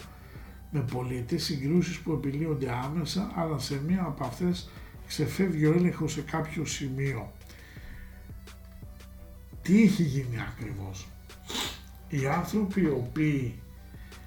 με 0.71 0.85
πολίτες 0.93 1.45
συγκρούσεις 1.45 1.99
που 1.99 2.13
επιλύονται 2.13 2.71
άμεσα, 2.85 3.33
αλλά 3.35 3.59
σε 3.59 3.81
μία 3.87 4.03
από 4.07 4.25
αυτές 4.25 4.71
ξεφεύγει 5.07 5.67
ο 5.67 5.73
έλεγχος 5.73 6.13
σε 6.13 6.21
κάποιο 6.21 6.65
σημείο. 6.65 7.33
Τι 9.63 9.83
έχει 9.83 10.03
γίνει 10.03 10.37
ακριβώς; 10.53 11.09
Οι 12.09 12.27
άνθρωποι 12.27 12.81
οι 12.81 12.89
οποίοι 12.89 13.61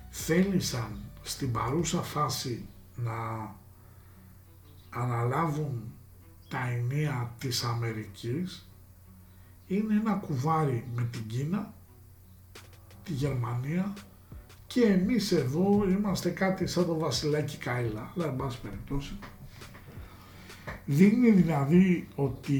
θέλησαν 0.10 1.00
στην 1.22 1.52
παρούσα 1.52 2.02
φάση 2.02 2.65
να 2.96 3.56
αναλάβουν 4.89 5.94
τα 6.50 6.70
ενία 6.70 7.34
της 7.38 7.63
Αμερικής 7.63 8.70
είναι 9.68 9.94
ένα 9.94 10.13
κουβάρι 10.13 10.88
με 10.96 11.08
την 11.12 11.28
Κίνα, 11.28 11.74
τη 13.04 13.13
Γερμανία 13.13 13.94
και 14.68 14.82
εμείς 14.82 15.32
εδώ 15.32 15.86
είμαστε 15.89 16.30
κάτι 16.30 16.68
σαν 16.68 16.86
το 16.86 16.98
βασιλάκι 16.98 17.58
Κάιλα, 17.58 18.12
αλλά 18.15 18.26
εν 18.26 18.36
πάση 18.36 18.62
περιπτώσει. 18.62 19.20
Δείχνει 20.86 21.32
δηλαδή 21.32 22.08
ότι 22.15 22.60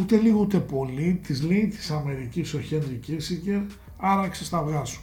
ούτε 0.00 0.16
λίγο 0.16 0.38
ούτε 0.40 0.58
πολύ, 0.58 1.20
της 1.26 1.42
λέει 1.42 1.66
της 1.66 1.90
Αμερικής 1.90 2.54
ο 2.54 2.60
Χένρι 2.60 2.94
Κίσιγκερ, 2.94 3.60
άραξε 3.96 4.44
στα 4.44 4.58
αυγά 4.58 4.84
σου. 4.84 5.02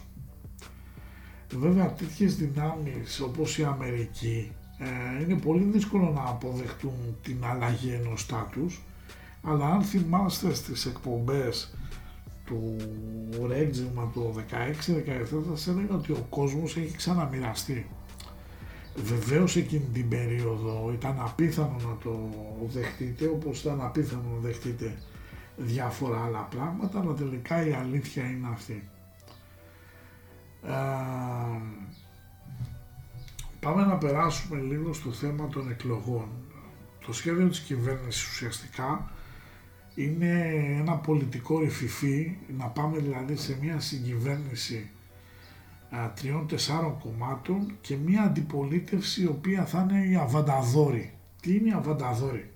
Βέβαια 1.52 1.92
τέτοιες 1.92 2.36
δυνάμεις 2.36 3.20
όπως 3.20 3.58
η 3.58 3.64
Αμερική 3.64 4.52
ε, 4.78 5.22
είναι 5.22 5.40
πολύ 5.40 5.64
δύσκολο 5.64 6.10
να 6.10 6.22
αποδεχτούν 6.28 7.16
την 7.22 7.44
αλλαγή 7.44 7.90
ενός 7.90 8.20
στάτους, 8.20 8.82
αλλά 9.42 9.66
αν 9.66 9.82
θυμάστε 9.82 10.54
στις 10.54 10.86
εκπομπές 10.86 11.74
του 12.44 12.76
Ρέτζιμα 13.46 14.10
το 14.14 14.34
16-17 14.36 14.42
θα 15.24 15.56
σας 15.56 15.68
έλεγα 15.68 15.94
ότι 15.94 16.12
ο 16.12 16.26
κόσμος 16.28 16.76
έχει 16.76 16.96
ξαναμοιραστεί. 16.96 17.86
Βεβαίως 19.04 19.56
εκείνη 19.56 19.88
την 19.92 20.08
περίοδο 20.08 20.90
ήταν 20.94 21.20
απίθανο 21.20 21.76
να 21.88 21.96
το 22.02 22.30
δεχτείτε, 22.66 23.26
όπως 23.26 23.60
ήταν 23.60 23.80
απίθανο 23.80 24.22
να 24.34 24.38
δεχτείτε 24.40 24.98
διάφορα 25.56 26.24
άλλα 26.24 26.40
πράγματα, 26.40 27.00
αλλά 27.00 27.12
τελικά 27.12 27.66
η 27.66 27.72
αλήθεια 27.72 28.24
είναι 28.24 28.48
αυτή. 28.52 28.88
Ε, 30.66 30.72
πάμε 33.60 33.84
να 33.84 33.96
περάσουμε 33.96 34.60
λίγο 34.60 34.92
στο 34.92 35.10
θέμα 35.12 35.48
των 35.48 35.70
εκλογών. 35.70 36.28
Το 37.06 37.12
σχέδιο 37.12 37.48
της 37.48 37.60
κυβέρνησης 37.60 38.28
ουσιαστικά 38.28 39.10
είναι 39.94 40.52
ένα 40.78 40.96
πολιτικό 40.96 41.58
ρηφιφί, 41.58 42.36
να 42.58 42.66
πάμε 42.66 42.98
δηλαδή 42.98 43.36
σε 43.36 43.58
μια 43.60 43.80
συγκυβέρνηση 43.80 44.90
τριών-τεσσάρων 46.14 46.98
κομμάτων 46.98 47.76
και 47.80 47.96
μια 47.96 48.22
αντιπολίτευση 48.22 49.22
η 49.22 49.26
οποία 49.26 49.64
θα 49.64 49.86
είναι 49.90 50.06
η 50.06 50.16
Αβανταδόρη. 50.16 51.12
Τι 51.40 51.54
είναι 51.54 51.68
η 51.68 51.72
Αβανταδόρη; 51.72 52.50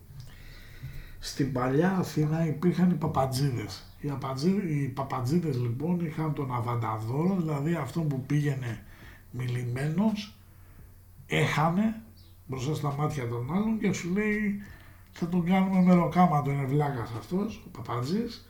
Στην 1.19 1.53
παλιά 1.53 1.91
Αθήνα 1.91 2.47
υπήρχαν 2.47 2.91
οι 2.91 2.95
Παπατζίδες. 2.95 3.97
Οι, 4.01 4.13
οι 4.69 4.89
Παπατζίδες 4.89 5.61
λοιπόν 5.61 6.01
είχαν 6.01 6.33
τον 6.33 6.55
Αβανταδόρο, 6.55 7.37
δηλαδή 7.39 7.75
αυτόν 7.75 8.09
που 8.09 8.21
πήγαινε 8.27 8.85
μιλημένος, 9.31 10.37
έχανε 11.27 12.03
μπροστά 12.47 12.75
στα 12.75 12.95
μάτια 12.99 13.29
των 13.29 13.55
άλλων 13.55 13.79
και 13.79 13.93
σου 13.93 14.11
λέει 14.11 14.63
θα 15.13 15.29
τον 15.29 15.45
κάνουμε 15.45 15.83
μεροκάματο, 15.83 16.51
είναι 16.51 16.65
βλάκας 16.65 17.13
αυτός, 17.19 17.65
ο 17.67 17.69
Παπατζής 17.71 18.49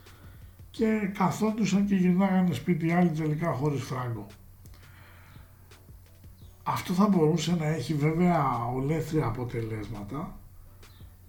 και 0.71 1.11
καθόντουσαν 1.17 1.85
και 1.85 1.95
γυρνάγανε 1.95 2.53
σπίτι 2.53 2.91
άλλοι 2.91 3.09
τελικά 3.09 3.51
χωρίς 3.51 3.83
φράγκο. 3.83 4.27
Αυτό 6.63 6.93
θα 6.93 7.07
μπορούσε 7.07 7.55
να 7.55 7.65
έχει 7.65 7.93
βέβαια 7.93 8.65
ολέθρια 8.65 9.25
αποτελέσματα 9.25 10.39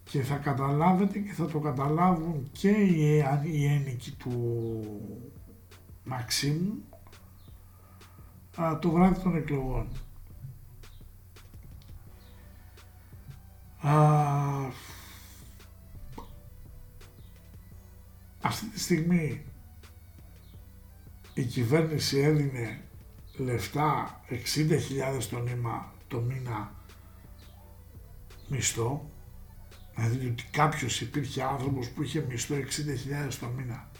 και 0.04 0.22
θα 0.22 0.36
καταλάβετε 0.36 1.18
και 1.18 1.32
θα 1.32 1.46
το 1.46 1.58
καταλάβουν 1.58 2.48
και 2.52 2.70
οι 3.42 3.66
ένικοι 3.66 4.10
του 4.10 4.30
Μαξίμου 6.04 6.84
το 8.80 8.90
βράδυ 8.90 9.22
των 9.22 9.36
εκλογών. 9.36 9.86
αυτή 18.40 18.66
τη 18.66 18.80
στιγμή 18.80 19.44
η 21.34 21.42
κυβέρνηση 21.44 22.18
έδινε 22.18 22.80
λεφτά 23.36 24.20
60.000 24.28 25.22
το 25.30 25.38
νήμα 25.38 25.92
το 26.08 26.20
μήνα 26.20 26.74
μισθό, 28.48 29.10
δηλαδή 29.94 30.26
ότι 30.26 30.44
κάποιος 30.50 31.00
υπήρχε 31.00 31.42
άνθρωπος 31.42 31.88
που 31.88 32.02
είχε 32.02 32.26
μισθό 32.28 32.54
60.000 32.54 33.34
το 33.40 33.46
μήνα. 33.46 33.90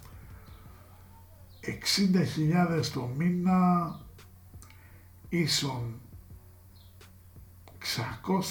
60.000 1.61 2.87
το 2.93 3.11
μήνα 3.17 4.01
ίσον 5.29 6.01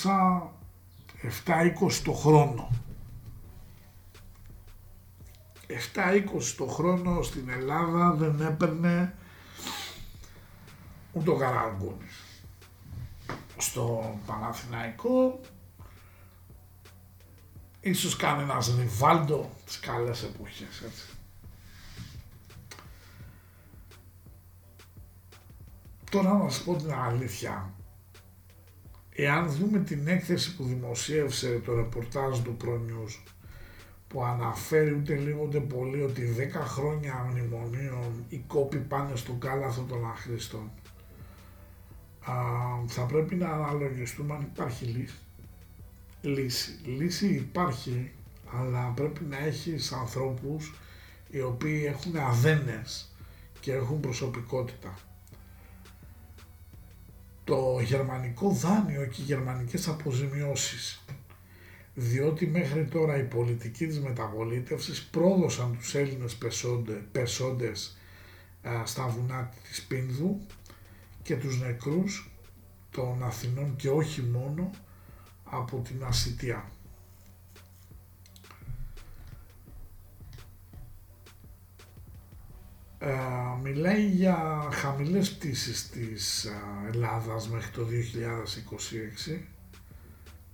600 0.03 0.41
7-20 1.45 1.91
το 2.03 2.13
χρόνο. 2.13 2.69
7-20 5.67 6.53
το 6.57 6.65
χρόνο 6.65 7.21
στην 7.21 7.49
Ελλάδα 7.49 8.11
δεν 8.11 8.41
έπαιρνε 8.41 9.15
ούτε 11.13 11.29
ο 11.29 11.35
Καραγκούνης. 11.35 12.43
Στο 13.57 14.17
Παναθηναϊκό 14.25 15.39
ίσως 17.81 18.15
κάνει 18.15 18.41
ένας 18.41 18.75
Ριβάλντο 18.79 19.49
τις 19.65 19.79
καλές 19.79 20.23
εποχές 20.23 20.81
έτσι. 20.85 21.05
Τώρα 26.11 26.33
να 26.33 26.49
σας 26.49 26.63
πω 26.63 26.75
την 26.75 26.93
αλήθεια. 26.93 27.73
Εάν 29.15 29.49
δούμε 29.49 29.79
την 29.79 30.07
έκθεση 30.07 30.55
που 30.55 30.63
δημοσίευσε 30.63 31.61
το 31.65 31.75
ρεπορτάζ 31.75 32.39
του 32.39 32.57
News 32.61 33.31
που 34.07 34.23
αναφέρει 34.23 34.93
ούτε 34.93 35.15
λίγο 35.15 35.43
ούτε 35.43 35.59
πολύ 35.59 36.03
ότι 36.03 36.35
10 36.53 36.59
χρόνια 36.65 37.27
μνημονίων 37.31 38.25
οι 38.29 38.37
κόποι 38.47 38.77
πάνε 38.77 39.15
στον 39.15 39.39
κάλαθο 39.39 39.81
των 39.81 40.09
αχρήστων 40.09 40.71
θα 42.87 43.01
πρέπει 43.07 43.35
να 43.35 43.49
αναλογιστούμε 43.49 44.33
αν 44.33 44.41
υπάρχει 44.41 44.85
λύση. 44.85 45.17
Λύση. 46.21 46.79
Λύση 46.85 47.27
υπάρχει, 47.27 48.11
αλλά 48.59 48.91
πρέπει 48.95 49.23
να 49.23 49.37
έχεις 49.37 49.91
ανθρώπους 49.91 50.73
οι 51.29 51.41
οποίοι 51.41 51.83
έχουν 51.87 52.17
αδένες 52.17 53.11
και 53.59 53.73
έχουν 53.73 53.99
προσωπικότητα. 53.99 54.97
Το 57.43 57.79
γερμανικό 57.83 58.49
δάνειο 58.49 59.05
και 59.05 59.21
οι 59.21 59.25
γερμανικές 59.25 59.87
αποζημιώσεις 59.87 61.03
διότι 61.95 62.47
μέχρι 62.47 62.85
τώρα 62.85 63.17
οι 63.17 63.23
πολιτικοί 63.23 63.87
της 63.87 63.99
μεταπολίτευσης 63.99 65.03
πρόδωσαν 65.03 65.77
τους 65.77 65.95
Έλληνες 65.95 66.37
πεσόντες 67.11 67.97
στα 68.83 69.07
βουνά 69.07 69.49
της 69.69 69.81
Πίνδου 69.81 70.41
και 71.23 71.35
τους 71.37 71.59
νεκρούς 71.59 72.31
των 72.91 73.23
Αθηνών 73.23 73.75
και 73.75 73.89
όχι 73.89 74.21
μόνο 74.21 74.69
από 75.43 75.77
την 75.79 76.03
Ασιτιά. 76.03 76.71
Ε, 82.99 83.13
μιλάει 83.63 84.05
για 84.07 84.67
χαμηλές 84.71 85.33
πτήσεις 85.33 85.89
της 85.89 86.47
Ελλάδας 86.93 87.49
μέχρι 87.49 87.71
το 87.71 87.85
2026, 87.85 89.39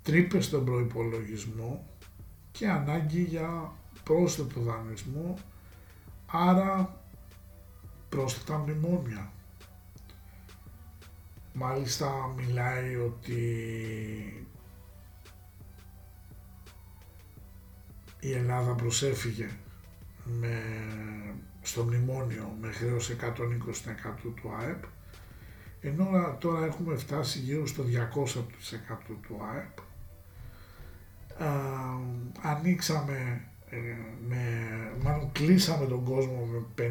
τρύπες 0.03 0.45
στον 0.45 0.65
προϋπολογισμό 0.65 1.87
και 2.51 2.69
ανάγκη 2.69 3.21
για 3.21 3.71
πρόσθετο 4.03 4.59
δανεισμό, 4.61 5.37
άρα 6.25 7.01
πρόσθετα 8.09 8.57
μνημόνια. 8.57 9.31
Μάλιστα 11.61 12.33
μιλάει 12.37 12.95
ότι 12.95 13.43
η 18.19 18.31
Ελλάδα 18.31 18.73
προσέφυγε 18.73 19.49
με, 20.23 20.61
στο 21.61 21.83
μνημόνιο 21.83 22.55
με 22.61 22.71
χρέος 22.71 23.09
120% 23.09 23.13
του 24.21 24.53
ΑΕΠ 24.59 24.83
ενώ 25.81 26.37
τώρα 26.39 26.65
έχουμε 26.65 26.95
φτάσει 26.95 27.39
γύρω 27.39 27.67
στο 27.67 27.83
200% 27.83 28.35
του 29.27 29.41
ΑΕΠ. 29.53 29.77
ανοίξαμε, 32.41 33.41
ε, 33.69 33.77
με, 34.27 34.37
μάλλον 35.03 35.31
κλείσαμε 35.31 35.85
τον 35.85 36.03
κόσμο 36.03 36.45
με 36.45 36.85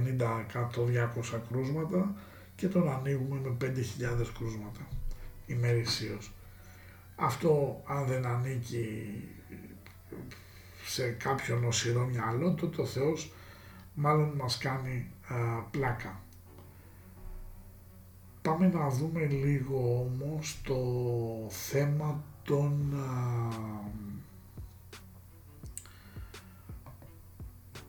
50-100-200 1.34 1.40
κρούσματα 1.48 2.14
και 2.58 2.68
τον 2.68 2.90
ανοίγουμε 2.90 3.40
με 3.40 3.56
5.000 3.60 4.26
κρούσματα 4.38 4.88
ημερησίως. 5.46 6.32
Αυτό 7.16 7.82
αν 7.86 8.06
δεν 8.06 8.26
ανήκει 8.26 9.24
σε 10.84 11.10
κάποιον 11.10 11.64
οσυρό 11.64 12.06
μυαλό, 12.06 12.54
τότε 12.54 12.82
ο 12.82 12.86
Θεός 12.86 13.32
μάλλον 13.94 14.28
μας 14.36 14.58
κάνει 14.58 15.10
πλάκα. 15.70 16.20
Πάμε 18.42 18.68
να 18.68 18.88
δούμε 18.88 19.24
λίγο 19.24 20.00
όμως 20.00 20.60
το 20.64 20.80
θέμα 21.48 22.24
των 22.42 22.94
α, 22.94 23.48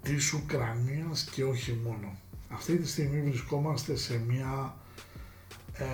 της 0.01 0.33
Ουκρανίας 0.33 1.23
και 1.23 1.43
όχι 1.43 1.79
μόνο. 1.83 2.17
Αυτή 2.49 2.77
τη 2.77 2.87
στιγμή 2.87 3.21
βρισκόμαστε 3.21 3.95
σε 3.95 4.21
μια 4.27 4.77
ε, 5.73 5.85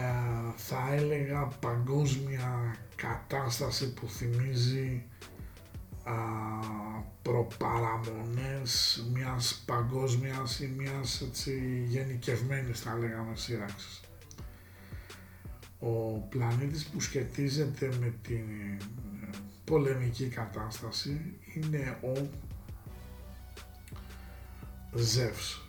θα 0.56 0.94
έλεγα 0.94 1.48
παγκόσμια 1.60 2.76
κατάσταση 2.96 3.94
που 3.94 4.08
θυμίζει 4.08 5.04
α, 6.04 6.14
προπαραμονές 7.22 9.04
μιας 9.14 9.64
παγκόσμιας 9.66 10.60
ή 10.60 10.74
μιας 10.78 11.22
έτσι, 11.22 11.84
γενικευμένης 11.88 12.80
θα 12.80 12.98
λέγαμε 12.98 13.36
σύραξης. 13.36 14.00
Ο 15.80 16.18
πλανήτης 16.30 16.86
που 16.86 17.00
σχετίζεται 17.00 17.90
με 18.00 18.14
την 18.22 18.46
πολεμική 19.64 20.28
κατάσταση 20.28 21.40
είναι 21.54 21.98
ο 22.02 22.30
Ζεύς 24.94 25.54
ε, 25.54 25.65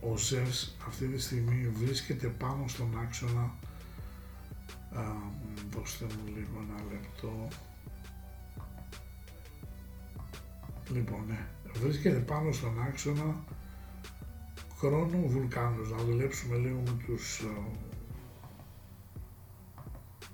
ο 0.00 0.16
ΖΕΣ 0.16 0.76
αυτή 0.86 1.06
τη 1.06 1.20
στιγμή 1.20 1.68
βρίσκεται 1.68 2.26
πάνω 2.26 2.68
στον 2.68 2.98
άξονα. 2.98 3.54
Ε, 4.92 4.98
δώστε 5.70 6.04
μου 6.04 6.26
λίγο 6.26 6.66
ένα 6.68 6.82
λεπτό. 6.92 7.48
Λοιπόν 10.92 11.24
ναι 11.28 11.46
βρίσκεται 11.72 12.18
πάνω 12.18 12.52
στον 12.52 12.82
άξονα. 12.82 13.44
Χρόνο 14.78 15.26
βουλκάνους 15.26 15.90
να 15.90 15.96
δουλέψουμε 15.96 16.56
λίγο 16.56 16.82
με 16.86 17.02
τους 17.06 17.38
ε, 17.38 17.46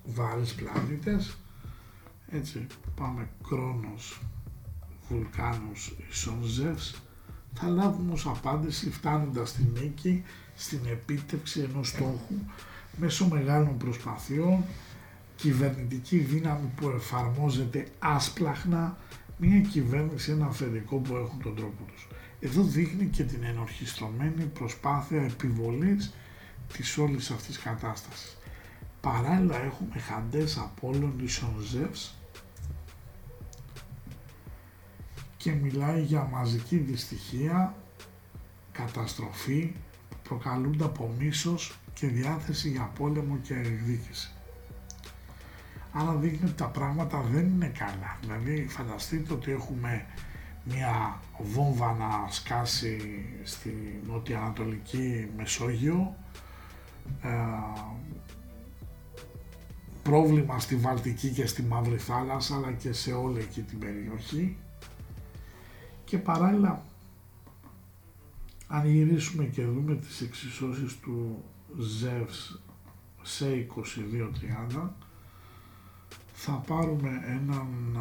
βάρες 0.05 0.55
πλανήτες. 0.55 1.37
Έτσι 2.31 2.67
πάμε 2.95 3.29
κρόνος 3.49 4.21
βουλκάνους 5.09 5.93
ισόν 6.11 6.43
Ζεύς 6.43 7.03
θα 7.59 7.69
λάβουμε 7.69 8.13
ως 8.13 8.27
απάντηση 8.27 8.91
φτάνοντας 8.91 9.49
στην 9.49 9.67
νίκη, 9.81 10.25
στην 10.57 10.81
επίτευξη 10.87 11.61
ενός 11.61 11.89
στόχου 11.89 12.35
μέσω 12.97 13.29
μεγάλων 13.29 13.77
προσπαθειών, 13.77 14.65
κυβερνητική 15.37 16.17
δύναμη 16.19 16.71
που 16.77 16.89
εφαρμόζεται 16.89 17.87
άσπλαχνα, 17.99 18.97
μια 19.37 19.61
κυβέρνηση, 19.61 20.31
ένα 20.31 20.47
αφεντικό 20.47 20.97
που 20.97 21.17
έχουν 21.17 21.43
τον 21.43 21.57
τρόπο 21.57 21.85
τους. 21.93 22.09
Εδώ 22.41 22.63
δείχνει 22.63 23.07
και 23.07 23.23
την 23.23 23.45
ενορχιστρωμένη 23.45 24.45
προσπάθεια 24.45 25.23
επιβολής 25.23 26.15
της 26.73 26.99
όλης 26.99 27.31
αυτής 27.31 27.59
κατάστασης. 27.59 28.37
Παράλληλα 29.01 29.65
έχουμε 29.65 29.99
χαντές 29.99 30.59
από 30.59 30.89
όλων 30.89 31.13
και 35.47 35.53
μιλάει 35.53 36.03
για 36.03 36.29
μαζική 36.33 36.77
δυστυχία, 36.77 37.75
καταστροφή 38.73 39.73
που 40.09 40.17
προκαλούνται 40.23 40.85
από 40.85 41.15
μίσος 41.19 41.79
και 41.95 42.07
διάθεση 42.07 42.69
για 42.71 42.91
πόλεμο 42.99 43.39
και 43.43 43.55
εκδίκηση. 43.55 44.31
Άρα 45.93 46.15
δείχνει 46.15 46.49
ότι 46.49 46.57
τα 46.57 46.67
πράγματα 46.67 47.21
δεν 47.21 47.47
είναι 47.47 47.73
καλά. 47.79 48.19
Δηλαδή 48.21 48.67
φανταστείτε 48.69 49.33
ότι 49.33 49.51
έχουμε 49.51 50.07
μια 50.65 51.21
βόμβα 51.39 51.93
να 51.93 52.31
σκάσει 52.31 53.25
στη 53.43 54.01
νοτιοανατολική 54.07 55.29
Μεσόγειο, 55.37 56.17
ε, 57.23 57.29
πρόβλημα 60.03 60.59
στη 60.59 60.77
Βαλτική 60.77 61.29
και 61.29 61.47
στη 61.47 61.63
Μαύρη 61.63 61.99
Θάλασσα 61.99 62.55
αλλά 62.57 62.73
και 62.73 62.93
σε 62.93 63.13
όλη 63.13 63.39
εκεί 63.39 63.61
την 63.61 63.79
περιοχή 63.79 64.57
και 66.07 66.19
παράλληλα 66.19 66.83
αν 68.67 68.87
γυρίσουμε 68.89 69.45
και 69.45 69.65
δούμε 69.65 69.95
τις 69.95 70.21
εξισώσεις 70.21 71.01
του 71.01 71.45
Ζεύς 71.79 72.61
σε 73.23 73.67
22-30 74.73 74.89
θα 76.33 76.53
πάρουμε 76.53 77.23
έναν 77.25 77.97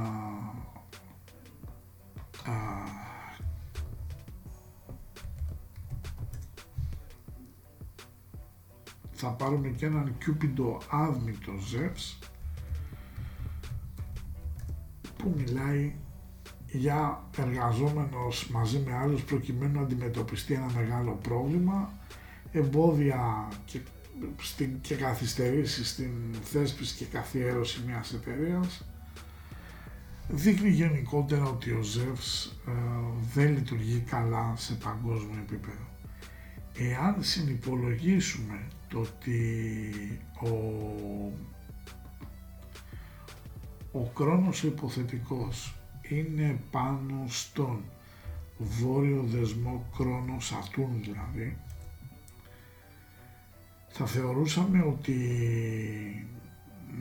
α, 2.46 2.54
θα 9.12 9.30
πάρουμε 9.30 9.68
και 9.70 9.86
έναν 9.86 10.18
κιούπιντο 10.18 10.78
άδμητο 10.90 11.52
Ζεύς 11.58 12.20
που 15.18 15.34
μιλάει 15.36 15.96
για 16.78 17.24
εργαζόμενος 17.38 18.50
μαζί 18.50 18.80
με 18.86 18.94
άλλους 18.96 19.24
προκειμένου 19.24 19.74
να 19.74 19.82
αντιμετωπιστεί 19.82 20.54
ένα 20.54 20.72
μεγάλο 20.76 21.20
πρόβλημα, 21.22 21.94
εμπόδια 22.52 23.48
και, 23.66 23.80
στην, 24.38 24.82
και 24.82 24.96
καθυστερήσεις 24.96 25.90
στην 25.90 26.12
θέσπιση 26.44 26.96
και 26.96 27.06
καθιέρωση 27.06 27.82
μιας 27.86 28.14
εταιρείας, 28.14 28.86
δείχνει 30.28 30.70
γενικότερα 30.70 31.44
ότι 31.46 31.72
ο 31.72 31.82
ΖΕΒΣ 31.82 32.46
ε, 32.68 32.72
δεν 33.34 33.54
λειτουργεί 33.54 34.00
καλά 34.00 34.54
σε 34.58 34.74
παγκόσμιο 34.74 35.40
επίπεδο. 35.48 35.88
Εάν 36.78 37.16
συνυπολογίσουμε 37.24 38.68
το 38.88 39.00
ότι 39.00 39.62
ο, 40.42 40.50
ο 43.92 44.12
χρόνος 44.16 44.64
υποθετικός 44.64 45.76
είναι 46.10 46.60
πάνω 46.72 47.26
στον 47.28 47.84
βόρειο 48.58 49.24
δεσμό 49.24 49.86
κρόνος 49.98 50.46
Σατούν 50.46 51.02
δηλαδή, 51.04 51.58
θα 53.88 54.06
θεωρούσαμε 54.06 54.82
ότι 54.82 55.18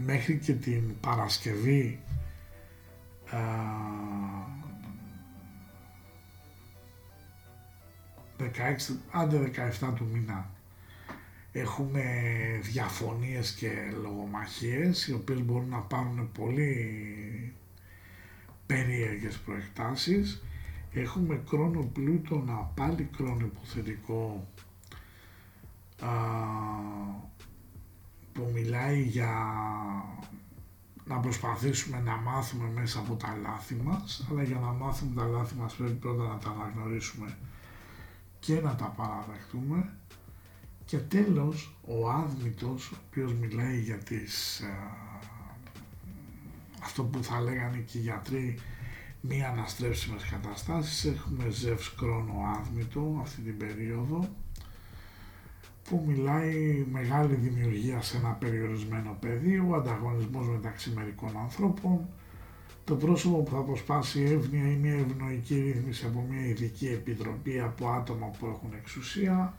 μέχρι 0.05 0.39
και 0.39 0.53
την 0.53 1.01
Παρασκευή 1.01 2.01
α, 3.31 3.39
16, 8.39 8.45
άντε 9.11 9.51
17 9.81 9.93
του 9.95 10.09
μήνα 10.13 10.51
έχουμε 11.53 12.03
διαφωνίες 12.63 13.53
και 13.53 13.71
λογομαχίες 14.03 15.07
οι 15.07 15.13
οποίες 15.13 15.43
μπορούν 15.43 15.69
να 15.69 15.79
πάρουν 15.79 16.33
πολύ 16.33 17.55
περίεργες 18.67 19.39
προεκτάσεις. 19.39 20.43
Έχουμε 20.93 21.43
κρόνο 21.49 21.91
πλούτονα 21.93 22.55
πάλι 22.55 23.09
κρόνο 23.17 23.47
υποθετικό 23.47 24.49
α, 26.01 26.09
που 28.33 28.51
μιλάει 28.55 29.03
για 29.03 29.33
να 31.05 31.19
προσπαθήσουμε 31.19 32.01
να 32.01 32.17
μάθουμε 32.17 32.69
μέσα 32.75 32.99
από 32.99 33.15
τα 33.15 33.39
λάθη 33.43 33.75
μας 33.75 34.27
αλλά 34.31 34.43
για 34.43 34.59
να 34.59 34.73
μάθουμε 34.73 35.15
τα 35.15 35.25
λάθη 35.27 35.55
μας 35.55 35.75
πρέπει 35.75 35.93
πρώτα 35.93 36.23
να 36.29 36.39
τα 36.39 36.51
αναγνωρίσουμε 36.51 37.37
και 38.41 38.61
να 38.61 38.75
τα 38.75 38.85
παραδεχτούμε. 38.85 39.93
Και 40.85 40.99
τέλος 40.99 41.77
ο 41.87 42.11
άδμητος 42.11 42.91
ο 42.91 42.97
οποίος 43.09 43.35
μιλάει 43.35 43.81
για 43.81 43.99
τις 43.99 44.63
αυτό 46.85 47.03
που 47.05 47.23
θα 47.25 47.41
λέγανε 47.41 47.77
και 47.77 47.99
οι 47.99 48.01
γιατροί 48.01 48.59
μη 49.21 49.45
αναστρέψιμες 49.45 50.25
καταστάσεις. 50.25 51.05
Έχουμε 51.05 51.51
ζεύς 51.51 51.95
κρόνο 51.95 52.35
άδμητο 52.59 53.19
αυτή 53.23 53.41
την 53.41 53.57
περίοδο 53.57 54.29
που 55.89 56.05
μιλάει 56.07 56.87
μεγάλη 56.93 57.35
δημιουργία 57.35 58.03
σε 58.03 58.17
ένα 58.17 58.31
περιορισμένο 58.31 59.17
πεδίο, 59.21 59.67
ο 59.71 59.75
ανταγωνισμός 59.75 60.49
μεταξύ 60.49 60.93
μερικών 60.95 61.37
ανθρώπων, 61.39 62.09
το 62.85 62.95
πρόσωπο 62.97 63.43
που 63.43 63.51
θα 63.51 63.59
αποσπάσει 63.59 64.23
εύνοια 64.23 64.71
ή 64.71 64.77
μια 64.77 64.95
ευνοϊκή 64.95 65.55
ρύθμιση 65.61 66.07
από 66.07 66.27
μια 66.31 66.47
ειδική 66.47 66.87
επιτροπή 66.87 67.61
από 67.61 67.89
άτομα 67.89 68.27
που 68.27 68.47
έχουν 68.47 68.73
εξουσία 68.77 69.55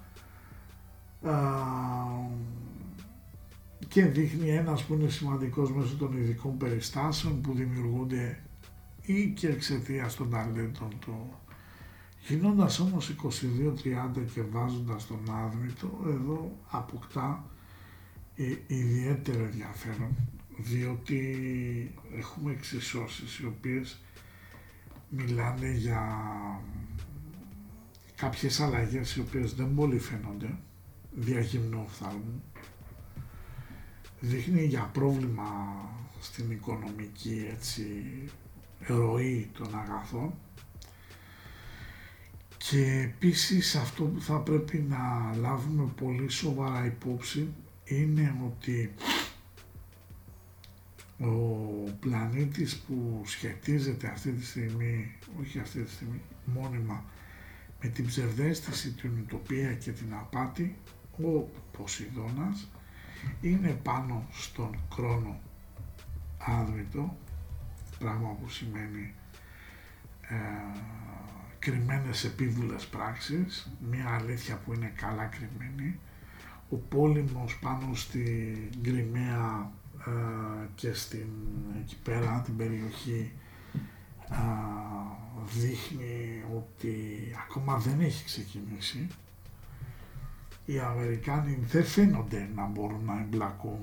και 3.88 4.06
δείχνει 4.06 4.50
ένας 4.50 4.84
που 4.84 4.94
είναι 4.94 5.10
σημαντικός 5.10 5.72
μέσω 5.72 5.96
των 5.96 6.18
ειδικών 6.18 6.58
περιστάσεων 6.58 7.42
που 7.42 7.54
δημιουργούνται 7.54 8.40
ή 9.02 9.28
και 9.30 9.48
εξαιτίας 9.48 10.16
των 10.16 10.30
ταλέντων 10.30 10.90
του. 11.00 11.34
Γινώντας 12.28 12.80
όμως 12.80 13.10
22-30 13.10 14.26
και 14.34 14.42
βάζοντας 14.42 15.08
τον 15.08 15.20
άδμητο, 15.30 16.00
εδώ 16.08 16.52
αποκτά 16.70 17.50
ε, 18.36 18.56
ιδιαίτερο 18.68 19.44
ενδιαφέρον 19.44 20.16
διότι 20.58 21.20
έχουμε 22.18 22.52
εξισώσεις 22.52 23.38
οι 23.40 23.46
οποίες 23.46 24.00
μιλάνε 25.10 25.72
για 25.72 26.02
κάποιες 28.16 28.60
αλλαγές 28.60 29.16
οι 29.16 29.20
οποίες 29.20 29.54
δεν 29.54 29.76
πολύ 29.76 30.00
φαίνονται 30.00 30.58
διαγυμνού 31.12 31.82
οφθάλμου 31.86 32.44
δείχνει 34.28 34.64
για 34.66 34.90
πρόβλημα 34.94 35.50
στην 36.22 36.52
οικονομική 36.52 37.48
έτσι 37.52 37.86
ροή 38.80 39.50
των 39.58 39.68
αγαθών. 39.80 40.34
Και 42.58 43.12
επίσης 43.14 43.76
αυτό 43.76 44.04
που 44.04 44.22
θα 44.22 44.40
πρέπει 44.40 44.78
να 44.90 45.36
λάβουμε 45.40 45.90
πολύ 46.02 46.30
σοβαρά 46.30 46.86
υπόψη 46.86 47.48
είναι 47.86 48.36
ότι 48.46 48.94
ο 51.20 51.32
πλανήτης 52.00 52.78
που 52.78 53.22
σχετίζεται 53.26 54.08
αυτή 54.08 54.32
τη 54.32 54.46
στιγμή, 54.46 55.18
όχι 55.42 55.60
αυτή 55.60 55.82
τη 55.82 55.92
στιγμή, 55.92 56.22
μόνιμα 56.46 57.04
με 57.82 57.90
την 57.90 58.06
ψευδέστηση, 58.06 58.92
την 58.92 59.12
ουτοπία 59.22 59.74
και 59.74 59.92
την 59.92 60.14
απάτη, 60.14 60.76
ο 61.18 61.50
Ποσειδώνας 61.78 62.68
είναι 63.42 63.80
πάνω 63.84 64.28
στον 64.32 64.80
χρόνο 64.94 65.40
άδρυτο, 66.38 67.18
πράγμα 68.00 68.30
που 68.30 68.50
σημαίνει 68.50 69.14
ε, 70.22 70.36
κρυμμένες 71.60 72.24
επίβουλες 72.24 72.86
πράξεις, 72.88 73.72
μια 73.90 74.10
αλήθεια 74.10 74.58
που 74.58 74.74
είναι 74.74 74.94
καλά 74.96 75.26
κρυμμένη, 75.26 76.00
ο 76.70 76.76
πόλεμος 76.76 77.60
πάνω 77.60 77.96
στη 77.96 78.70
Γκριμαία 78.82 79.72
ε, 80.06 80.68
και 80.76 80.94
στην, 80.94 81.28
εκεί 81.82 81.98
πέρα 82.04 82.42
την 82.46 82.56
περιοχή 82.58 83.32
ε, 84.30 84.36
δείχνει 85.60 86.44
ότι 86.56 86.96
ακόμα 87.48 87.78
δεν 87.78 88.00
έχει 88.00 88.26
ξεκινήσει. 88.26 89.08
Οι 90.66 90.80
Αμερικάνοι 90.80 91.58
δεν 91.62 91.84
φαίνονται 91.84 92.50
να 92.56 92.66
μπορούν 92.66 93.06
να 93.06 93.20
εμπλακούν 93.20 93.80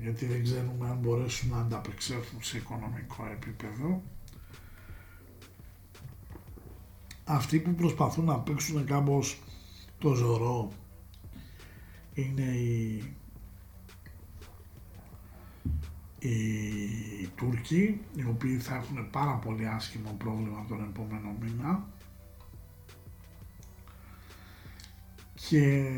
γιατί 0.00 0.26
δεν 0.26 0.42
ξέρουμε 0.42 0.88
αν 0.88 0.98
μπορέσουν 0.98 1.50
να 1.50 1.58
ανταπεξέλθουν 1.58 2.42
σε 2.42 2.56
οικονομικό 2.56 3.28
επίπεδο. 3.32 4.02
Αυτοί 7.24 7.58
που 7.58 7.74
προσπαθούν 7.74 8.24
να 8.24 8.38
παίξουν 8.38 8.84
κάπως 8.86 9.42
το 9.98 10.14
ζωρό 10.14 10.72
είναι 12.14 12.42
οι 12.42 13.04
οι 16.20 17.28
Τούρκοι, 17.36 18.00
οι 18.16 18.24
οποίοι 18.28 18.56
θα 18.58 18.74
έχουν 18.74 19.10
πάρα 19.10 19.32
πολύ 19.32 19.68
άσχημο 19.68 20.14
πρόβλημα 20.18 20.64
τον 20.68 20.82
επόμενο 20.82 21.36
μήνα 21.40 21.88
και 25.50 25.90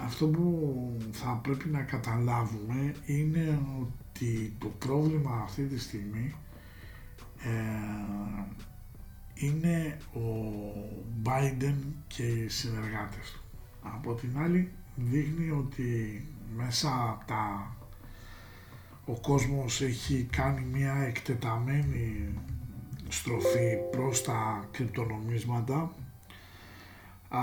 αυτό 0.00 0.26
που 0.26 0.96
θα 1.12 1.40
πρέπει 1.42 1.68
να 1.68 1.82
καταλάβουμε 1.82 2.94
είναι 3.06 3.60
ότι 3.80 4.54
το 4.58 4.66
πρόβλημα 4.78 5.40
αυτή 5.44 5.62
τη 5.62 5.78
στιγμή 5.78 6.34
ε, 7.42 7.50
είναι 9.34 9.98
ο 10.12 10.20
Biden 11.24 11.74
και 12.06 12.22
οι 12.22 12.48
συνεργάτες 12.48 13.30
του. 13.32 13.40
Από 13.82 14.14
την 14.14 14.38
άλλη 14.38 14.70
δείχνει 14.96 15.50
ότι 15.50 16.24
μέσα 16.56 17.08
από 17.10 17.24
τα 17.26 17.74
ο 19.04 19.20
κόσμος 19.20 19.80
έχει 19.80 20.28
κάνει 20.30 20.66
μια 20.72 20.94
εκτεταμένη 20.94 22.34
στροφή 23.08 23.76
προς 23.90 24.22
τα 24.22 24.68
κρυπτονομίσματα. 24.70 25.94
Α, 27.30 27.40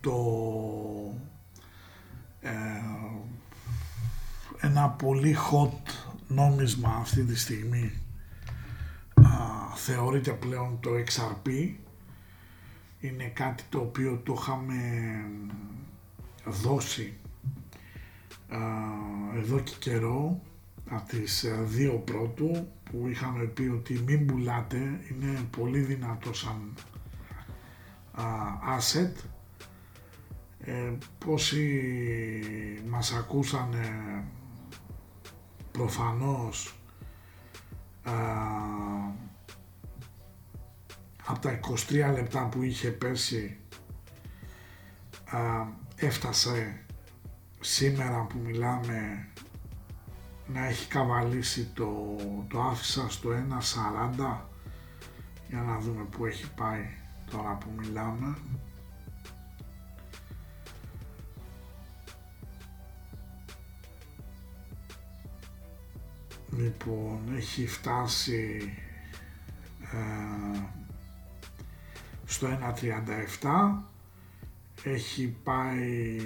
το 0.00 0.14
ε, 2.40 2.50
ένα 4.60 4.88
πολύ 4.88 5.36
hot 5.50 5.92
νόμισμα 6.28 6.96
αυτή 7.00 7.24
τη 7.24 7.38
στιγμή 7.38 7.92
θεωρείται 9.74 10.30
πλέον 10.30 10.78
το 10.80 10.90
XRP 10.90 11.74
είναι 13.00 13.24
κάτι 13.24 13.62
το 13.68 13.78
οποίο 13.78 14.20
το 14.24 14.36
είχαμε 14.38 14.74
δώσει 16.44 17.16
εδώ 19.36 19.58
και 19.60 19.74
καιρό 19.78 20.40
από 20.90 21.08
τις 21.08 21.44
ε, 21.44 21.62
δύο 21.62 21.92
πρώτου 21.92 22.68
που 22.84 23.08
είχαμε 23.08 23.44
πει 23.44 23.62
ότι 23.62 24.02
μην 24.06 24.26
πουλάτε 24.26 24.76
είναι 25.10 25.48
πολύ 25.56 25.78
δυνατό 25.78 26.32
σαν 26.34 26.74
asset. 28.78 29.12
Ε, 30.64 30.92
πόσοι 31.24 32.82
μας 32.88 33.12
ακούσανε 33.12 34.24
προφανώς 35.72 36.74
από 41.24 41.38
τα 41.40 41.60
23 41.88 42.12
λεπτά 42.14 42.48
που 42.48 42.62
είχε 42.62 42.88
πέσει 42.90 43.58
έφτασε 45.96 46.84
σήμερα 47.60 48.22
που 48.22 48.38
μιλάμε 48.38 49.28
να 50.46 50.66
έχει 50.66 50.88
καβαλήσει 50.88 51.70
το, 51.74 52.16
το 52.48 52.60
άφησα 52.60 53.10
στο 53.10 53.30
1.40 54.18 54.36
για 55.48 55.62
να 55.62 55.78
δούμε 55.78 56.04
που 56.04 56.26
έχει 56.26 56.50
πάει 56.54 56.99
τώρα 57.30 57.58
που 57.60 57.70
μιλάμε. 57.76 58.36
Λοιπόν, 66.56 67.20
έχει 67.36 67.66
φτάσει 67.66 68.72
ε, 69.80 70.60
στο 72.24 72.48
1.37 73.40 73.90
έχει 74.82 75.36
πάει 75.42 76.18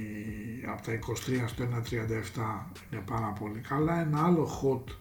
από 0.66 0.82
τα 0.82 0.92
23 0.92 1.44
στο 1.46 1.64
1.37 1.64 2.80
είναι 2.90 3.02
πάρα 3.06 3.32
πολύ 3.40 3.58
καλά. 3.58 4.00
Ένα 4.00 4.24
άλλο 4.24 4.48
hot 4.62 4.92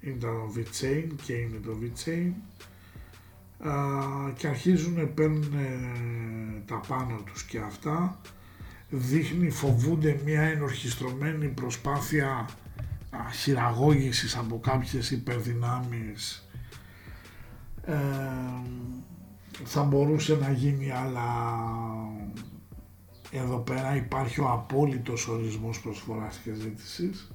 είναι 0.00 0.18
το 0.18 0.52
VeChain 0.56 1.08
και 1.22 1.32
είναι 1.32 1.58
το 1.58 1.78
VeChain 1.80 2.32
και 4.36 4.46
αρχίζουν 4.46 5.14
παίρνουν 5.14 5.54
τα 6.66 6.80
πάνω 6.88 7.20
τους 7.26 7.44
και 7.44 7.58
αυτά 7.58 8.20
δείχνει 8.90 9.50
φοβούνται 9.50 10.20
μια 10.24 10.42
ενορχιστρωμένη 10.42 11.48
προσπάθεια 11.48 12.48
χειραγώγησης 13.32 14.36
από 14.36 14.58
κάποιες 14.58 15.10
υπερδυνάμεις 15.10 16.48
ε, 17.86 17.94
θα 19.64 19.82
μπορούσε 19.82 20.36
να 20.36 20.50
γίνει 20.50 20.90
αλλά 20.90 21.28
εδώ 23.30 23.58
πέρα 23.58 23.96
υπάρχει 23.96 24.40
ο 24.40 24.50
απόλυτος 24.50 25.28
ορισμός 25.28 25.80
προσφοράς 25.80 26.36
και 26.44 26.52
ζήτησης. 26.54 27.33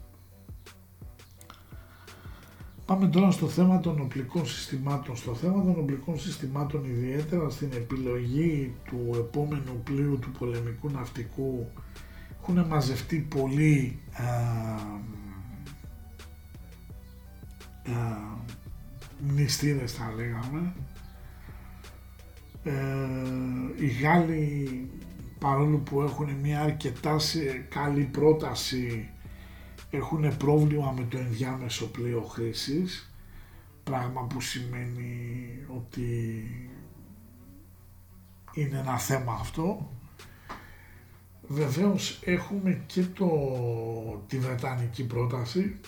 Πάμε 2.89 3.07
τώρα 3.07 3.31
στο 3.31 3.47
θέμα 3.47 3.79
των 3.79 3.99
οπλικών 3.99 4.45
συστημάτων. 4.45 5.15
Στο 5.15 5.35
θέμα 5.35 5.63
των 5.63 5.75
οπλικών 5.79 6.19
συστημάτων 6.19 6.85
ιδιαίτερα 6.85 7.49
στην 7.49 7.69
επιλογή 7.73 8.75
του 8.85 9.09
επόμενου 9.13 9.81
πλοίου 9.83 10.19
του 10.19 10.31
πολεμικού 10.31 10.89
ναυτικού 10.89 11.71
έχουν 12.41 12.65
μαζευτεί 12.67 13.17
πολλοί 13.35 13.99
α, 14.13 14.25
μνηστήρες 19.19 19.93
θα 19.93 20.13
λέγαμε. 20.15 20.73
Ε, 22.63 23.83
οι 23.83 23.87
Γάλλοι 23.87 24.89
παρόλο 25.39 25.77
που 25.77 26.01
έχουν 26.01 26.29
μια 26.41 26.61
αρκετά 26.61 27.17
καλή 27.69 28.03
πρόταση 28.03 29.09
έχουν 29.89 30.37
πρόβλημα 30.37 30.91
με 30.91 31.03
το 31.09 31.17
ενδιάμεσο 31.17 31.87
πλοίο 31.91 32.21
χρήσης 32.21 33.13
πράγμα 33.83 34.21
που 34.23 34.41
σημαίνει 34.41 35.47
ότι 35.75 36.43
είναι 38.53 38.79
ένα 38.79 38.97
θέμα 38.97 39.33
αυτό. 39.33 39.91
Βεβαίως 41.47 42.19
έχουμε 42.23 42.83
και 42.85 43.03
το, 43.03 43.29
τη 44.27 44.39
Βρετανική 44.39 45.05
πρόταση 45.05 45.79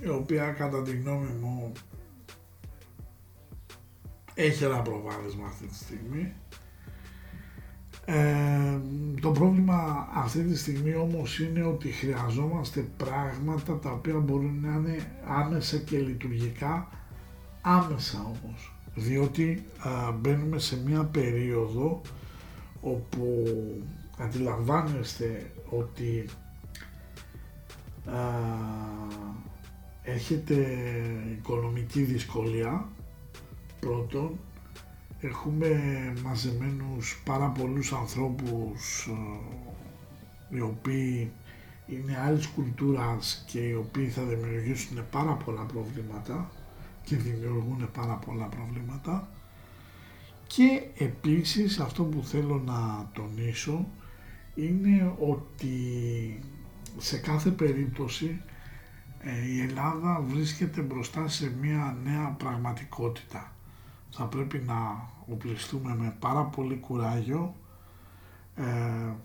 η 0.00 0.08
οποία 0.08 0.50
κατά 0.52 0.82
τη 0.82 0.96
γνώμη 0.96 1.30
μου 1.40 1.72
έχει 4.34 4.64
ένα 4.64 4.82
προβάδισμα 4.82 5.46
αυτή 5.46 5.66
τη 5.66 5.74
στιγμή 5.74 6.32
ε, 8.04 8.78
το 9.20 9.30
πρόβλημα 9.30 10.08
αυτή 10.14 10.42
τη 10.42 10.56
στιγμή 10.56 10.94
όμως 10.94 11.38
είναι 11.40 11.62
ότι 11.62 11.88
χρειαζόμαστε 11.88 12.86
πράγματα 12.96 13.78
τα 13.78 13.90
οποία 13.90 14.18
μπορούν 14.18 14.60
να 14.60 14.68
είναι 14.74 15.12
άμεσα 15.26 15.76
και 15.76 15.98
λειτουργικά. 15.98 16.88
Άμεσα 17.62 18.18
όμως. 18.24 18.74
Διότι 18.94 19.64
μπαίνουμε 20.20 20.58
σε 20.58 20.82
μια 20.86 21.04
περίοδο 21.04 22.00
όπου 22.80 23.44
αντιλαμβάνεστε 24.18 25.52
ότι 25.70 26.24
α, 28.06 28.18
έχετε 30.02 30.66
οικονομική 31.38 32.02
δυσκολία 32.02 32.88
πρώτον 33.80 34.38
έχουμε 35.20 35.78
μαζεμένους 36.24 37.22
πάρα 37.24 37.48
πολλούς 37.48 37.92
ανθρώπους 37.92 39.06
ε, 40.50 40.56
οι 40.56 40.60
οποίοι 40.60 41.32
είναι 41.86 42.18
άλλης 42.24 42.46
κουλτούρας 42.46 43.44
και 43.46 43.58
οι 43.58 43.74
οποίοι 43.74 44.08
θα 44.08 44.22
δημιουργήσουν 44.22 45.04
πάρα 45.10 45.32
πολλά 45.32 45.62
προβλήματα 45.62 46.50
και 47.04 47.16
δημιουργούν 47.16 47.90
πάρα 47.92 48.14
πολλά 48.14 48.46
προβλήματα. 48.46 49.28
Και 50.46 50.82
επίσης 50.98 51.78
αυτό 51.78 52.04
που 52.04 52.22
θέλω 52.24 52.62
να 52.66 53.10
τονίσω 53.12 53.88
είναι 54.54 55.14
ότι 55.18 55.78
σε 56.98 57.18
κάθε 57.18 57.50
περίπτωση 57.50 58.42
ε, 59.20 59.46
η 59.46 59.60
Ελλάδα 59.60 60.24
βρίσκεται 60.28 60.80
μπροστά 60.80 61.28
σε 61.28 61.52
μια 61.60 61.96
νέα 62.04 62.28
πραγματικότητα 62.38 63.54
θα 64.10 64.24
πρέπει 64.24 64.62
να 64.66 65.08
οπλιστούμε 65.32 65.96
με 65.98 66.16
πάρα 66.18 66.44
πολύ 66.44 66.76
κουράγιο. 66.76 67.54
Ε, 68.56 68.62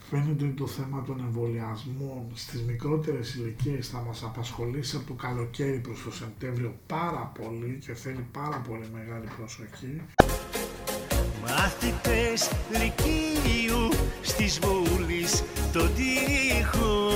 φαίνεται 0.10 0.46
ότι 0.46 0.54
το 0.54 0.68
θέμα 0.68 1.04
των 1.04 1.20
εμβολιασμών 1.20 2.26
στις 2.34 2.62
μικρότερες 2.62 3.36
ηλικίες 3.36 3.88
θα 3.88 4.04
μας 4.08 4.24
απασχολήσει 4.24 4.96
από 4.96 5.08
το 5.08 5.14
καλοκαίρι 5.14 5.80
προς 5.80 6.04
το 6.04 6.12
Σεπτέμβριο 6.12 6.76
πάρα 6.88 7.32
πολύ 7.42 7.80
και 7.86 7.94
θέλει 7.94 8.26
πάρα 8.32 8.62
πολύ 8.68 8.90
μεγάλη 8.94 9.28
προσοχή. 9.38 10.02
Μάθητες 11.42 12.52
Λυκείου 12.72 13.90
στις 14.22 14.60
βούλης 14.60 15.44
το 15.74 15.90
τείχο 15.90 17.10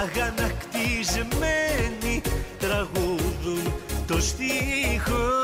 αγανακτισμένοι 0.00 2.22
τραγούδουν 2.58 3.72
το 4.06 4.20
στίχο 4.20 5.37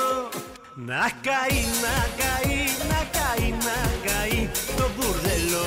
να 0.76 1.10
καεί, 1.26 1.62
να 1.84 1.96
καεί, 2.20 2.60
να 2.90 3.00
καεί, 3.16 3.50
να 3.50 3.78
καεί 4.06 4.48
το 4.76 4.90
μπουρδέλο 4.94 5.66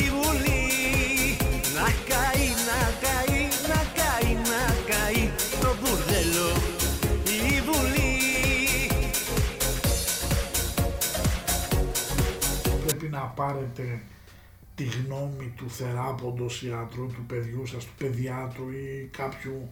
η 0.00 0.10
Βουλή. 0.10 1.36
Να 1.74 1.88
καεί, 2.08 2.48
να 2.68 2.80
καεί, 3.04 3.42
να 3.68 3.80
καεί, 3.98 4.34
να 4.34 4.64
καεί 4.90 5.30
το 5.60 5.76
μπουρδέλο 5.80 6.50
η 7.24 7.60
Βουλή. 7.60 8.16
Πρέπει 12.86 13.08
να 13.08 13.20
πάρετε 13.20 14.02
τη 14.74 14.84
γνώμη 14.84 15.52
του 15.56 15.70
θεράποντος 15.70 16.62
ιατρού, 16.62 17.06
του 17.06 17.24
παιδιού 17.26 17.66
σας, 17.66 17.84
του 17.84 17.94
παιδιάτρου 17.98 18.70
ή 18.70 19.08
κάποιου 19.12 19.68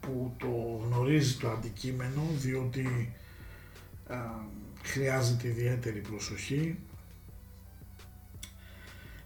που 0.00 0.34
το 0.38 0.80
γνωρίζει 0.86 1.36
το 1.36 1.50
αντικείμενο 1.50 2.22
διότι 2.36 3.12
χρειάζεται 4.82 5.48
ιδιαίτερη 5.48 6.00
προσοχή. 6.00 6.78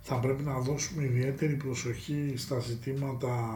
Θα 0.01 0.18
πρέπει 0.18 0.43
να 0.43 0.59
δώσουμε 0.59 1.05
ιδιαίτερη 1.05 1.55
προσοχή 1.55 2.35
στα 2.37 2.59
ζητήματα 2.61 3.51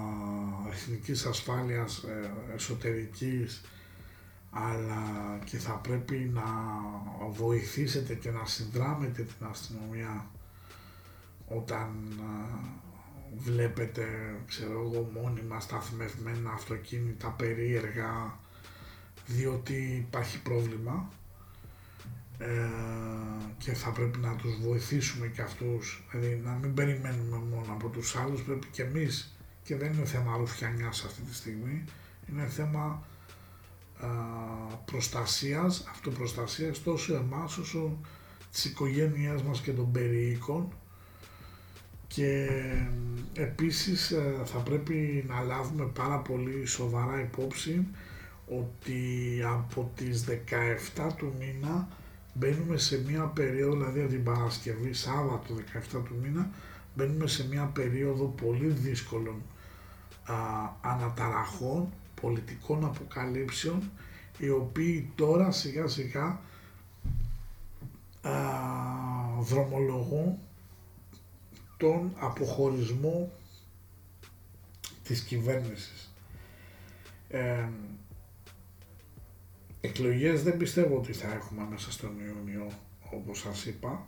εθνικής 0.73 1.25
ασφάλειας 1.27 1.99
ε, 2.03 2.31
εσωτερικής 2.55 3.61
αλλά 4.51 5.03
και 5.45 5.59
θα 5.59 5.73
πρέπει 5.73 6.31
να 6.35 6.43
βοηθήσετε 7.31 8.15
και 8.15 8.31
να 8.31 8.47
συνδράμετε 8.47 9.23
την 9.23 9.47
αστυνομία 9.51 10.27
όταν 11.49 11.89
βλέπετε, 13.37 14.05
ξέρω 14.47 14.73
εγώ, 14.81 15.11
μόνιμα 15.15 15.61
σταθμευμένα 15.61 16.51
αυτοκίνητα 16.51 17.29
περίεργα 17.29 18.39
διότι 19.27 20.05
υπάρχει 20.09 20.43
πρόβλημα 20.43 21.09
ε, 22.39 22.47
και 23.59 23.73
θα 23.73 23.91
πρέπει 23.91 24.19
να 24.19 24.37
τους 24.37 24.61
βοηθήσουμε 24.61 25.27
και 25.27 25.43
αυτούς, 25.43 26.05
δηλαδή 26.11 26.41
να 26.45 26.51
μην 26.53 26.75
περιμένουμε 26.75 27.37
μόνο 27.37 27.73
από 27.73 27.89
τους 27.89 28.17
άλλους, 28.17 28.43
πρέπει 28.43 28.67
και 28.67 28.83
εμείς. 28.83 29.37
Και 29.63 29.77
δεν 29.77 29.93
είναι 29.93 30.05
θέμα 30.05 30.37
ρουφιανιάς 30.37 31.05
αυτή 31.05 31.21
τη 31.23 31.35
στιγμή, 31.35 31.85
είναι 32.31 32.47
θέμα 32.47 33.03
α, 34.01 34.07
προστασίας, 34.85 35.87
αυτοπροστασίας 35.91 36.83
τόσο 36.83 37.15
εμάς 37.15 37.57
όσο 37.59 37.99
της 38.53 38.65
οικογένειάς 38.65 39.43
μας 39.43 39.61
και 39.61 39.73
των 39.73 39.93
περιοίκων 39.93 40.69
και 42.07 42.49
επίσης 43.35 44.11
ε, 44.11 44.35
θα 44.45 44.59
πρέπει 44.59 45.25
να 45.29 45.41
λάβουμε 45.41 45.85
πάρα 45.85 46.19
πολύ 46.19 46.67
σοβαρά 46.67 47.21
υπόψη 47.21 47.87
ότι 48.47 49.41
από 49.45 49.91
τις 49.97 50.25
17 50.97 51.13
του 51.17 51.33
μήνα 51.39 51.89
μπαίνουμε 52.35 52.77
σε 52.77 53.03
μια 53.03 53.25
περίοδο, 53.25 53.77
δηλαδή 53.77 54.01
από 54.01 54.11
την 54.11 54.25
Παρασκευή, 54.25 54.93
Σάββατο 54.93 55.55
17 55.55 56.03
του 56.05 56.17
μήνα, 56.23 56.51
μπαίνουμε 56.95 57.27
σε 57.27 57.47
μια 57.49 57.65
περίοδο 57.65 58.25
πολύ 58.25 58.67
δύσκολων 58.67 59.43
α, 60.25 60.35
αναταραχών, 60.81 61.93
πολιτικών 62.21 62.85
αποκαλύψεων, 62.85 63.91
οι 64.39 64.49
οποίοι 64.51 65.11
τώρα 65.15 65.51
σιγά 65.51 65.87
σιγά 65.87 66.41
α, 68.23 68.33
δρομολογούν 69.41 70.39
τον 71.77 72.13
αποχωρισμό 72.19 73.33
της 75.03 75.21
κυβέρνησης. 75.21 76.15
Ε, 77.29 77.69
εκλογές 79.87 80.43
δεν 80.43 80.57
πιστεύω 80.57 80.97
ότι 80.97 81.13
θα 81.13 81.33
έχουμε 81.33 81.67
μέσα 81.71 81.93
στον 81.93 82.11
Ιούνιο 82.19 82.67
όπως 83.11 83.39
σας 83.39 83.67
είπα 83.67 84.07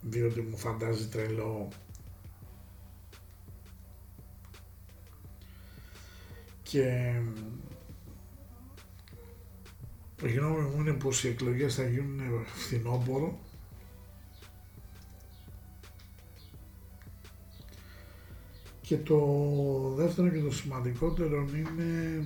διότι 0.00 0.40
μου 0.40 0.56
φαντάζει 0.56 1.08
τρελό. 1.08 1.68
Και 6.62 7.14
η 10.22 10.32
γνώμη 10.32 10.60
μου 10.60 10.80
είναι 10.80 10.92
πως 10.92 11.24
οι 11.24 11.28
εκλογές 11.28 11.74
θα 11.74 11.88
γίνουν 11.88 12.44
φθινόπωρο. 12.44 13.38
Και 18.80 18.96
το 18.96 19.18
δεύτερο 19.96 20.28
και 20.28 20.40
το 20.40 20.52
σημαντικότερο 20.52 21.48
είναι 21.54 22.24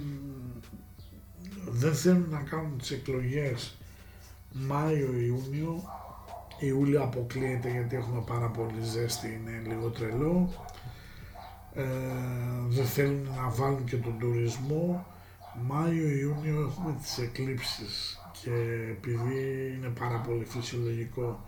δεν 1.71 1.95
θέλουν 1.95 2.29
να 2.31 2.41
κάνουν 2.41 2.79
τις 2.79 2.91
εκλογές 2.91 3.77
Μάιο-Ιούνιο 4.53 5.83
Ιούλιο 6.59 7.03
αποκλείεται 7.03 7.71
γιατί 7.71 7.97
έχουμε 7.97 8.23
πάρα 8.27 8.49
πολύ 8.49 8.83
ζέστη, 8.83 9.27
είναι 9.27 9.75
λίγο 9.75 9.89
τρελό. 9.89 10.53
Ε, 11.75 11.85
δεν 12.69 12.87
θέλουν 12.87 13.29
να 13.37 13.49
βάλουν 13.49 13.85
και 13.85 13.97
τον 13.97 14.19
τουρισμό. 14.19 15.07
Μάιο-Ιούνιο 15.67 16.61
έχουμε 16.61 16.97
τις 17.03 17.19
εκλήψεις 17.19 18.19
και 18.43 18.51
επειδή 18.91 19.73
είναι 19.77 19.89
πάρα 19.99 20.19
πολύ 20.19 20.45
φυσιολογικό 20.45 21.45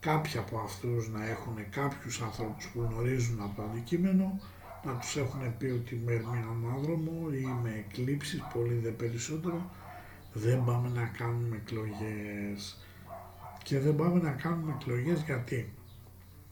κάποιοι 0.00 0.38
από 0.38 0.58
αυτούς 0.58 1.08
να 1.08 1.26
έχουν 1.26 1.54
κάποιους 1.70 2.20
ανθρώπους 2.22 2.66
που 2.66 2.88
γνωρίζουν 2.90 3.40
από 3.40 3.56
το 3.56 3.62
αντικείμενο 3.62 4.40
να 4.84 4.98
τους 4.98 5.16
έχουν 5.16 5.56
πει 5.58 5.66
ότι 5.66 6.02
με 6.04 6.24
ανάδρομο 6.50 7.28
ή 7.32 7.46
με 7.62 7.84
εκλήψεις, 7.88 8.42
πολύ 8.52 8.74
δε 8.74 8.90
περισσότερο, 8.90 9.70
δεν 10.32 10.64
πάμε 10.64 10.88
να 10.88 11.06
κάνουμε 11.06 11.56
εκλογές. 11.56 12.76
Και 13.62 13.78
δεν 13.78 13.96
πάμε 13.96 14.20
να 14.20 14.30
κάνουμε 14.30 14.76
εκλογές 14.80 15.22
γιατί; 15.22 15.72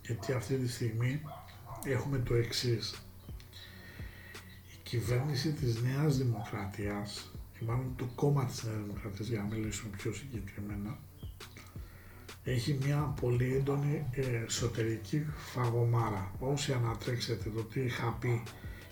Γιατί 0.03 0.33
αυτή 0.33 0.57
τη 0.57 0.69
στιγμή 0.69 1.21
έχουμε 1.85 2.19
το 2.19 2.35
εξής. 2.35 3.03
Η 4.73 4.77
κυβέρνηση 4.83 5.53
της 5.53 5.83
Νέας 5.83 6.17
Δημοκρατίας, 6.19 7.33
ή 7.61 7.65
μάλλον 7.65 7.95
το 7.97 8.09
κόμμα 8.15 8.45
της 8.45 8.65
Νέας 8.65 8.79
Δημοκρατίας, 8.83 9.29
για 9.29 9.39
να 9.39 9.55
μιλήσουμε 9.55 9.97
πιο 9.97 10.13
συγκεκριμένα, 10.13 10.99
έχει 12.45 12.79
μια 12.85 13.15
πολύ 13.21 13.55
έντονη 13.55 14.07
εσωτερική 14.45 15.27
φαγωμάρα. 15.37 16.33
Όσοι 16.39 16.73
ανατρέξετε 16.73 17.51
το 17.51 17.63
τι 17.63 17.81
είχα 17.81 18.17
πει 18.21 18.43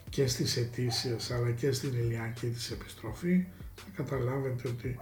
και 0.09 0.27
στις 0.27 0.57
αιτήσεις 0.57 1.31
αλλά 1.31 1.51
και 1.51 1.73
στην 1.73 1.93
ηλιακή 1.93 2.47
της 2.47 2.71
επιστροφή 2.71 3.47
θα 3.75 3.87
καταλάβετε 3.97 4.69
ότι 4.69 4.99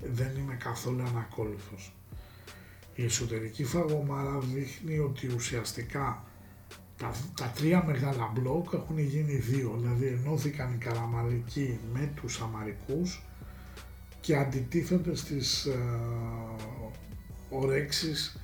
δεν 0.00 0.36
είμαι 0.36 0.54
καθόλου 0.54 1.02
ανακόλουθος. 1.02 1.94
Η 2.94 3.04
εσωτερική 3.04 3.64
φαγωμάρα 3.64 4.38
δείχνει 4.38 4.98
ότι 4.98 5.32
ουσιαστικά 5.34 6.24
τα, 6.96 7.14
τα 7.36 7.52
τρία 7.54 7.84
μεγάλα 7.84 8.32
μπλοκ 8.34 8.72
έχουν 8.72 8.98
γίνει 8.98 9.34
δύο, 9.34 9.76
δηλαδή 9.78 10.06
ενώθηκαν 10.06 10.72
οι 10.74 10.76
Καραμαλικοί 10.76 11.78
με 11.92 12.12
τους 12.14 12.40
Αμαρικούς 12.40 13.22
και 14.20 14.36
αντιτίθενται 14.36 15.14
στις 15.14 15.64
ε, 15.64 15.78
ορέξεις 17.54 18.36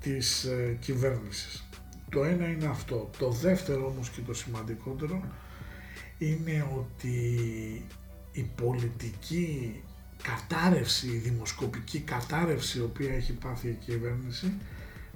της 0.00 0.44
ε, 0.44 0.76
κυβέρνησης. 0.80 1.64
Το 2.10 2.24
ένα 2.24 2.48
είναι 2.48 2.66
αυτό. 2.66 3.10
Το 3.18 3.30
δεύτερο 3.30 3.86
όμως 3.86 4.10
και 4.10 4.20
το 4.20 4.34
σημαντικότερο 4.34 5.24
είναι 6.18 6.66
ότι 6.76 7.18
η 8.32 8.42
πολιτική 8.54 9.82
κατάρρευση, 10.22 11.06
η 11.06 11.16
δημοσκοπική 11.16 12.00
κατάρρευση 12.00 12.78
η 12.78 12.82
οποία 12.82 13.14
έχει 13.14 13.32
πάθει 13.32 13.68
η 13.68 13.78
κυβέρνηση 13.84 14.52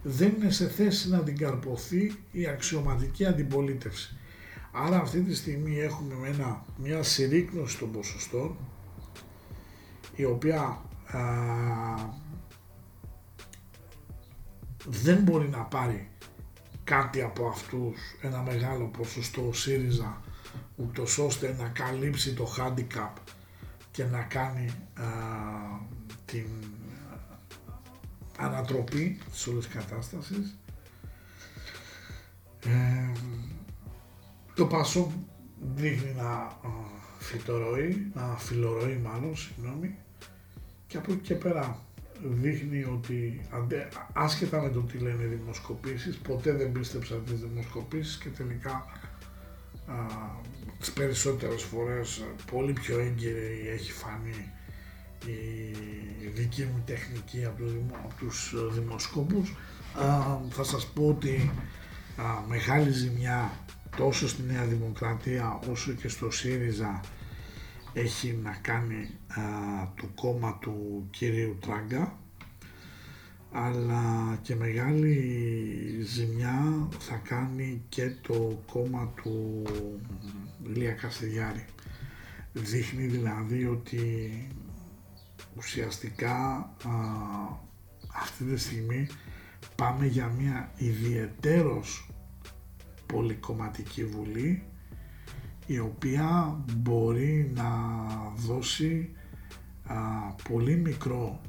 δεν 0.03 0.35
είναι 0.37 0.51
σε 0.51 0.68
θέση 0.68 1.09
να 1.09 1.18
την 1.18 1.37
καρποθεί 1.37 2.14
η 2.33 2.47
αξιωματική 2.47 3.26
αντιπολίτευση. 3.26 4.16
Άρα 4.72 5.01
αυτή 5.01 5.20
τη 5.20 5.35
στιγμή 5.35 5.79
έχουμε 5.79 6.29
ένα, 6.29 6.64
μια 6.76 7.03
συρρήκνωση 7.03 7.79
των 7.79 7.93
ποσοστών 7.93 8.57
η 10.16 10.24
οποία 10.24 10.83
α, 11.07 11.20
δεν 14.89 15.22
μπορεί 15.22 15.49
να 15.49 15.62
πάρει 15.62 16.09
κάτι 16.84 17.22
από 17.22 17.47
αυτούς 17.47 17.99
ένα 18.20 18.43
μεγάλο 18.43 18.86
ποσοστό 18.86 19.51
ΣΥΡΙΖΑ 19.53 20.20
ούτως 20.76 21.18
ώστε 21.18 21.57
να 21.59 21.68
καλύψει 21.68 22.34
το 22.34 22.55
handicap 22.59 23.12
και 23.91 24.05
να 24.05 24.22
κάνει 24.22 24.70
την 26.24 26.47
ανατροπή 28.39 29.18
της 29.30 29.47
όλης 29.47 29.68
κατάστασης. 29.68 30.59
Ε, 32.61 33.12
το 34.55 34.66
Πασό 34.66 35.12
δείχνει 35.74 36.12
να 36.12 36.59
φυτορωεί, 37.18 38.11
να 38.14 38.36
φιλορωεί 38.39 38.97
μάλλον, 38.97 39.36
συγγνώμη, 39.36 39.99
και 40.86 40.97
από 40.97 41.12
εκεί 41.12 41.20
και 41.20 41.34
πέρα 41.34 41.88
δείχνει 42.22 42.84
ότι 42.84 43.40
άσχετα 44.12 44.62
με 44.62 44.70
το 44.70 44.80
τι 44.80 44.98
λένε 44.98 45.22
οι 45.22 45.26
δημοσκοπήσεις, 45.26 46.16
ποτέ 46.16 46.52
δεν 46.52 46.72
πίστεψα 46.72 47.14
τις 47.14 47.40
δημοσκοπήσεις 47.40 48.16
και 48.18 48.28
τελικά 48.28 48.72
α, 49.86 49.94
τις 50.78 50.92
περισσότερες 50.92 51.62
φορές 51.62 52.24
πολύ 52.52 52.72
πιο 52.72 52.98
έγκυρη 52.98 53.68
έχει 53.72 53.92
φανεί 53.92 54.52
η 55.26 56.26
δική 56.34 56.62
μου 56.62 56.82
τεχνική 56.86 57.44
από, 57.44 57.58
το, 57.62 57.72
από 58.04 58.14
τους 58.18 58.54
δημοσκόπους. 58.72 59.54
Α, 59.94 60.38
θα 60.50 60.64
σας 60.64 60.86
πω 60.86 61.08
ότι 61.08 61.50
α, 62.16 62.22
μεγάλη 62.48 62.90
ζημιά 62.90 63.50
τόσο 63.96 64.28
στη 64.28 64.42
Νέα 64.42 64.64
Δημοκρατία 64.64 65.60
όσο 65.70 65.92
και 65.92 66.08
στο 66.08 66.30
ΣΥΡΙΖΑ 66.30 67.00
έχει 67.93 68.39
να 68.43 68.59
κάνει 68.62 69.11
α, 69.28 69.43
το 69.97 70.07
κόμμα 70.14 70.59
του 70.61 71.07
κυρίου 71.11 71.57
Τράγκα 71.61 72.18
αλλά 73.53 74.39
και 74.43 74.55
μεγάλη 74.55 76.03
ζημιά 76.03 76.89
θα 76.99 77.16
κάνει 77.16 77.82
και 77.89 78.11
το 78.22 78.62
κόμμα 78.72 79.12
του 79.16 79.62
Λία 80.64 80.93
Καστιδιάρη. 80.93 81.64
Δείχνει 82.53 83.07
δηλαδή 83.07 83.66
ότι 83.66 84.09
ουσιαστικά 85.57 86.34
α, 86.84 86.91
αυτή 88.22 88.45
τη 88.45 88.57
στιγμή 88.57 89.07
πάμε 89.76 90.07
για 90.07 90.26
μια 90.26 90.72
ιδιαιτέρως 90.76 92.11
πολυκομματική 93.07 94.05
βουλή 94.05 94.62
η 95.70 95.78
οποία 95.78 96.58
μπορεί 96.76 97.52
να 97.54 97.70
δώσει 98.36 99.10
α, 99.86 99.94
πολύ 100.48 100.76
μικρό 100.76 101.40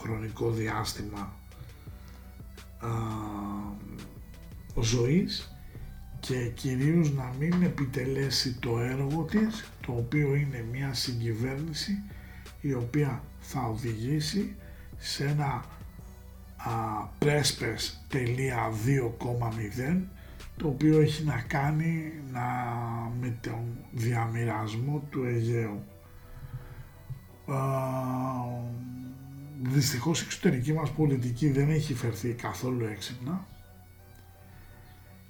χρονικό 0.00 0.50
διάστημα 0.50 1.32
α, 2.78 2.88
ζωής 4.80 5.54
και 6.20 6.48
κυρίως 6.54 7.12
να 7.12 7.32
μην 7.38 7.62
επιτελέσει 7.62 8.58
το 8.60 8.78
έργο 8.78 9.22
της, 9.22 9.70
το 9.86 9.92
οποίο 9.92 10.34
είναι 10.34 10.64
μια 10.72 10.94
συγκυβέρνηση 10.94 12.02
η 12.60 12.72
οποία 12.74 13.22
θα 13.40 13.60
οδηγήσει 13.60 14.54
σε 14.96 15.24
ένα 15.26 15.64
πρέσπες 17.18 18.04
τελεία 18.08 18.72
2,0 19.80 20.02
το 20.60 20.68
οποίο 20.68 21.00
έχει 21.00 21.24
να 21.24 21.44
κάνει 21.46 22.12
να, 22.32 22.40
με 23.20 23.38
τον 23.40 23.76
διαμοιρασμό 23.92 25.02
του 25.10 25.24
Αιγαίου. 25.24 25.82
Α, 27.46 27.58
δυστυχώς 29.62 30.20
η 30.20 30.24
εξωτερική 30.24 30.72
μας 30.72 30.90
πολιτική 30.90 31.50
δεν 31.50 31.70
έχει 31.70 31.94
φερθεί 31.94 32.32
καθόλου 32.32 32.84
έξυπνα 32.84 33.46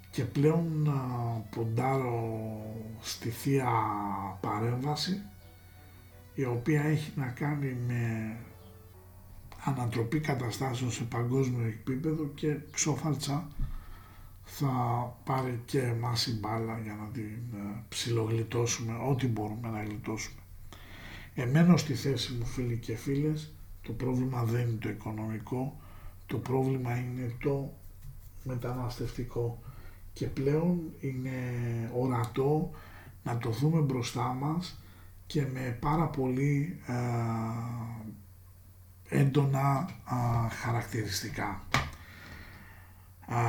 και 0.09 0.23
πλέον 0.23 0.93
ποντάρω 1.55 2.39
στη 2.99 3.29
θεία 3.29 3.71
παρέμβαση 4.41 5.21
η 6.33 6.45
οποία 6.45 6.81
έχει 6.83 7.11
να 7.15 7.25
κάνει 7.25 7.77
με 7.87 8.35
ανατροπή 9.63 10.19
καταστάσεων 10.19 10.91
σε 10.91 11.03
παγκόσμιο 11.03 11.67
επίπεδο 11.67 12.25
και 12.25 12.57
ξόφαλτσα 12.71 13.47
θα 14.53 14.69
πάρει 15.23 15.61
και 15.65 15.79
εμάς 15.79 16.27
η 16.27 16.39
μπάλα 16.39 16.79
για 16.79 16.93
να 16.93 17.07
την 17.11 17.39
ε, 17.53 17.83
ψιλογλιτώσουμε 17.89 18.93
ό,τι 19.09 19.27
μπορούμε 19.27 19.69
να 19.69 19.83
γλιτώσουμε. 19.83 20.39
Εμένω 21.35 21.77
στη 21.77 21.93
θέση 21.93 22.33
μου 22.33 22.45
φίλοι 22.45 22.77
και 22.77 22.95
φίλες, 22.95 23.53
το 23.81 23.91
πρόβλημα 23.91 24.43
δεν 24.43 24.67
είναι 24.67 24.77
το 24.81 24.89
οικονομικό, 24.89 25.79
το 26.25 26.37
πρόβλημα 26.37 26.95
είναι 26.97 27.35
το 27.43 27.73
μεταναστευτικό 28.43 29.59
και 30.13 30.25
πλέον 30.27 30.79
είναι 30.99 31.31
ορατό 31.95 32.71
να 33.23 33.37
το 33.37 33.49
δούμε 33.49 33.79
μπροστά 33.79 34.33
μας 34.33 34.79
και 35.27 35.45
με 35.53 35.77
πάρα 35.79 36.05
πολύ 36.05 36.79
ε, 36.87 36.93
έντονα 39.19 39.89
χαρακτηριστικά. 40.61 41.63
Α, 43.25 43.39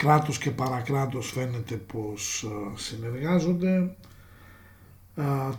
κράτος 0.00 0.38
και 0.38 0.50
παρακράτος 0.50 1.30
φαίνεται 1.30 1.76
πως 1.76 2.46
συνεργάζονται. 2.74 3.96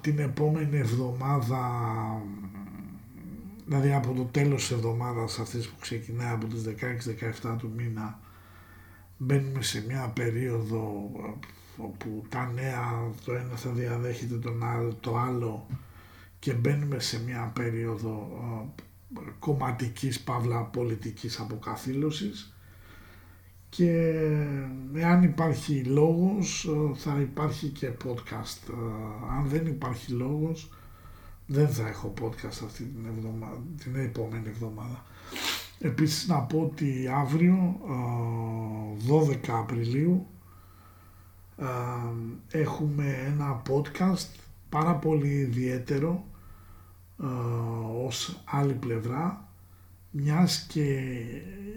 την 0.02 0.20
επόμενη 0.20 0.78
εβδομάδα, 0.78 1.60
δηλαδή 3.66 3.94
από 3.94 4.14
το 4.14 4.24
τέλος 4.24 4.62
της 4.62 4.72
εβδομάδας 4.72 5.40
αυτής 5.40 5.68
που 5.68 5.80
ξεκινάει 5.80 6.34
από 6.34 6.46
τις 6.46 6.64
16-17 6.64 7.56
του 7.58 7.72
μήνα, 7.76 8.20
μπαίνουμε 9.18 9.62
σε 9.62 9.84
μια 9.88 10.12
περίοδο 10.16 11.12
όπου 11.78 12.24
τα 12.30 12.52
νέα 12.54 13.12
το 13.26 13.34
ένα 13.34 13.56
θα 13.56 13.70
διαδέχεται 13.70 14.36
τον 14.36 14.64
άλλο, 14.64 14.94
το 15.00 15.18
άλλο 15.18 15.68
και 16.40 16.54
μπαίνουμε 16.54 17.00
σε 17.00 17.24
μια 17.24 17.52
περίοδο 17.54 18.30
κομματικής 19.40 20.20
παύλα 20.20 20.62
πολιτικής 20.62 21.40
αποκαθήλωσης 21.40 22.56
και 23.72 24.14
εάν 24.94 25.24
υπάρχει 25.24 25.84
λόγος 25.84 26.70
θα 26.96 27.20
υπάρχει 27.22 27.68
και 27.68 27.92
podcast. 28.06 28.74
Αν 29.38 29.48
δεν 29.48 29.66
υπάρχει 29.66 30.12
λόγος 30.12 30.70
δεν 31.46 31.70
θα 31.70 31.88
έχω 31.88 32.14
podcast 32.22 32.64
αυτή 32.66 32.84
την, 32.84 33.06
εβδομάδα, 33.06 33.62
την 33.84 33.96
επόμενη 33.96 34.48
εβδομάδα. 34.48 35.06
Επίσης 35.80 36.28
να 36.28 36.40
πω 36.40 36.62
ότι 36.62 37.08
αύριο 37.14 37.80
12 39.10 39.38
Απριλίου 39.50 40.28
έχουμε 42.52 43.18
ένα 43.26 43.62
podcast 43.70 44.28
πάρα 44.70 44.96
πολύ 44.96 45.34
ιδιαίτερο 45.34 46.26
ως 48.06 48.42
άλλη 48.46 48.74
πλευρά 48.74 49.51
μιας 50.12 50.66
και 50.70 51.10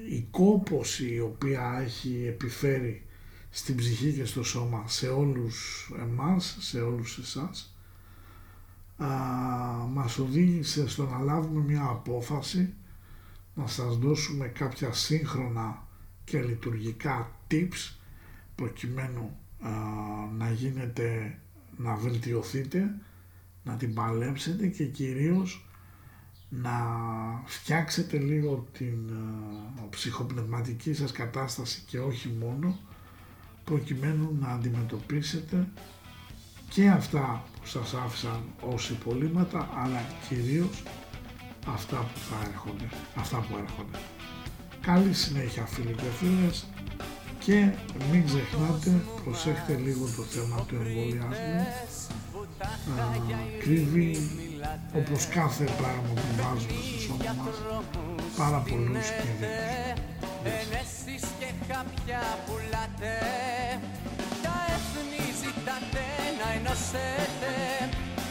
η 0.08 0.26
κόπωση 0.30 1.14
η 1.14 1.20
οποία 1.20 1.80
έχει 1.84 2.24
επιφέρει 2.28 3.06
στην 3.50 3.76
ψυχή 3.76 4.12
και 4.12 4.24
στο 4.24 4.42
σώμα 4.42 4.84
σε 4.88 5.08
όλους 5.08 5.90
εμάς, 6.00 6.56
σε 6.60 6.80
όλους 6.80 7.18
εσάς 7.18 7.76
α, 8.96 9.06
μας 9.92 10.18
οδήγησε 10.18 10.88
στο 10.88 11.06
να 11.06 11.18
λάβουμε 11.18 11.60
μια 11.64 11.84
απόφαση 11.84 12.74
να 13.54 13.66
σας 13.66 13.98
δώσουμε 13.98 14.46
κάποια 14.48 14.92
σύγχρονα 14.92 15.86
και 16.24 16.42
λειτουργικά 16.42 17.30
tips 17.50 17.94
προκειμένου 18.54 19.38
να 20.38 20.50
γίνετε, 20.50 21.38
να 21.76 21.94
βελτιωθείτε, 21.94 22.94
να 23.64 23.76
την 23.76 23.94
παλέψετε 23.94 24.66
και 24.66 24.84
κυρίως 24.86 25.66
να 26.62 26.72
φτιάξετε 27.44 28.18
λίγο 28.18 28.66
την 28.72 28.98
ψυχοπνευματική 29.90 30.94
σας 30.94 31.12
κατάσταση 31.12 31.82
και 31.86 31.98
όχι 31.98 32.28
μόνο 32.40 32.78
προκειμένου 33.64 34.36
να 34.40 34.48
αντιμετωπίσετε 34.48 35.68
και 36.68 36.88
αυτά 36.88 37.44
που 37.60 37.66
σας 37.66 37.94
άφησαν 37.94 38.42
ως 38.60 38.90
υπολείμματα 38.90 39.68
αλλά 39.84 40.04
κυρίως 40.28 40.82
αυτά 41.66 41.96
που 41.96 42.18
θα 42.18 42.48
έρχονται, 42.50 42.88
αυτά 43.14 43.36
που 43.36 43.56
έρχονται. 43.62 43.98
Καλή 44.80 45.12
συνέχεια 45.12 45.64
φίλοι 45.64 45.92
και 45.92 46.10
φίλες 46.18 46.66
και 47.38 47.72
μην 48.12 48.24
ξεχνάτε, 48.24 49.02
προσέχτε 49.24 49.74
λίγο 49.76 50.04
το 50.16 50.22
θέμα 50.22 50.64
του 50.64 50.74
εμβολιασμού 50.74 51.66
κρύβει 53.62 54.16
όπως 54.98 55.26
κάθε 55.26 55.64
πράγμα 55.64 56.12
που 56.14 56.28
βάζουμε 56.38 56.80
στο 56.86 56.98
σώμα 57.04 57.32
μας. 57.38 57.56
Πάρα 58.36 58.58
πολλούς 58.68 59.06
κινδύνους. 59.18 59.64
και 61.38 61.50
χαπιά 61.68 62.24
πουλάτε. 62.44 63.16
Τα 64.44 64.56
έθνη 64.74 65.24
ζητάτε 65.40 66.06
να 66.40 66.48
ενώσετε. 66.58 67.52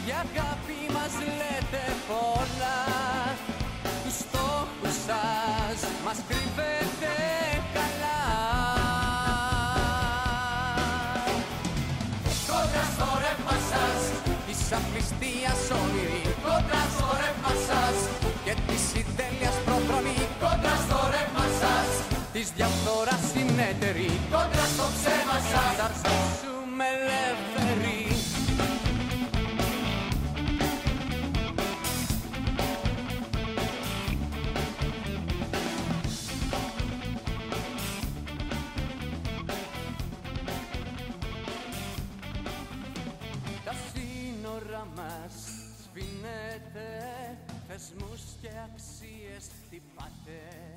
Για 0.04 0.18
αγάπη 0.26 0.78
μας 0.94 1.14
λέτε 1.38 1.82
πολλά. 2.10 2.80
Τους 4.02 4.16
στόχους 4.24 4.96
σας 5.06 5.78
μας 6.04 6.18
κρύβετε 6.28 7.12
Της 14.64 14.76
απληστίας 14.82 15.62
όνειρη 15.82 16.22
Κόντρα 16.44 16.82
στο 16.94 17.08
ρεύμα 17.20 17.52
σας 17.68 17.96
Και 18.44 18.54
της 18.66 18.80
συντέλειας 18.90 19.56
προδρομή 19.64 20.20
Κόντρα 20.42 20.74
στο 20.84 20.98
ρεύμα 21.14 21.46
σας 21.60 21.88
Της 22.34 22.46
διαφθοράς 22.56 23.22
συνέτερη. 23.32 24.10
Κόντρα 24.34 24.66
στο 24.74 24.86
ψέμα 24.96 25.38
σας. 25.50 25.72
Θα 25.80 25.88
ζήσουμε 26.00 26.84
ελεύθεροι 26.96 27.73
θεσμούς 47.76 48.22
και 48.40 48.48
αξίες 48.48 49.44
χτυπάτε 49.64 50.38
το 50.48 50.54
μέλλον 50.54 50.64
μας 50.64 50.73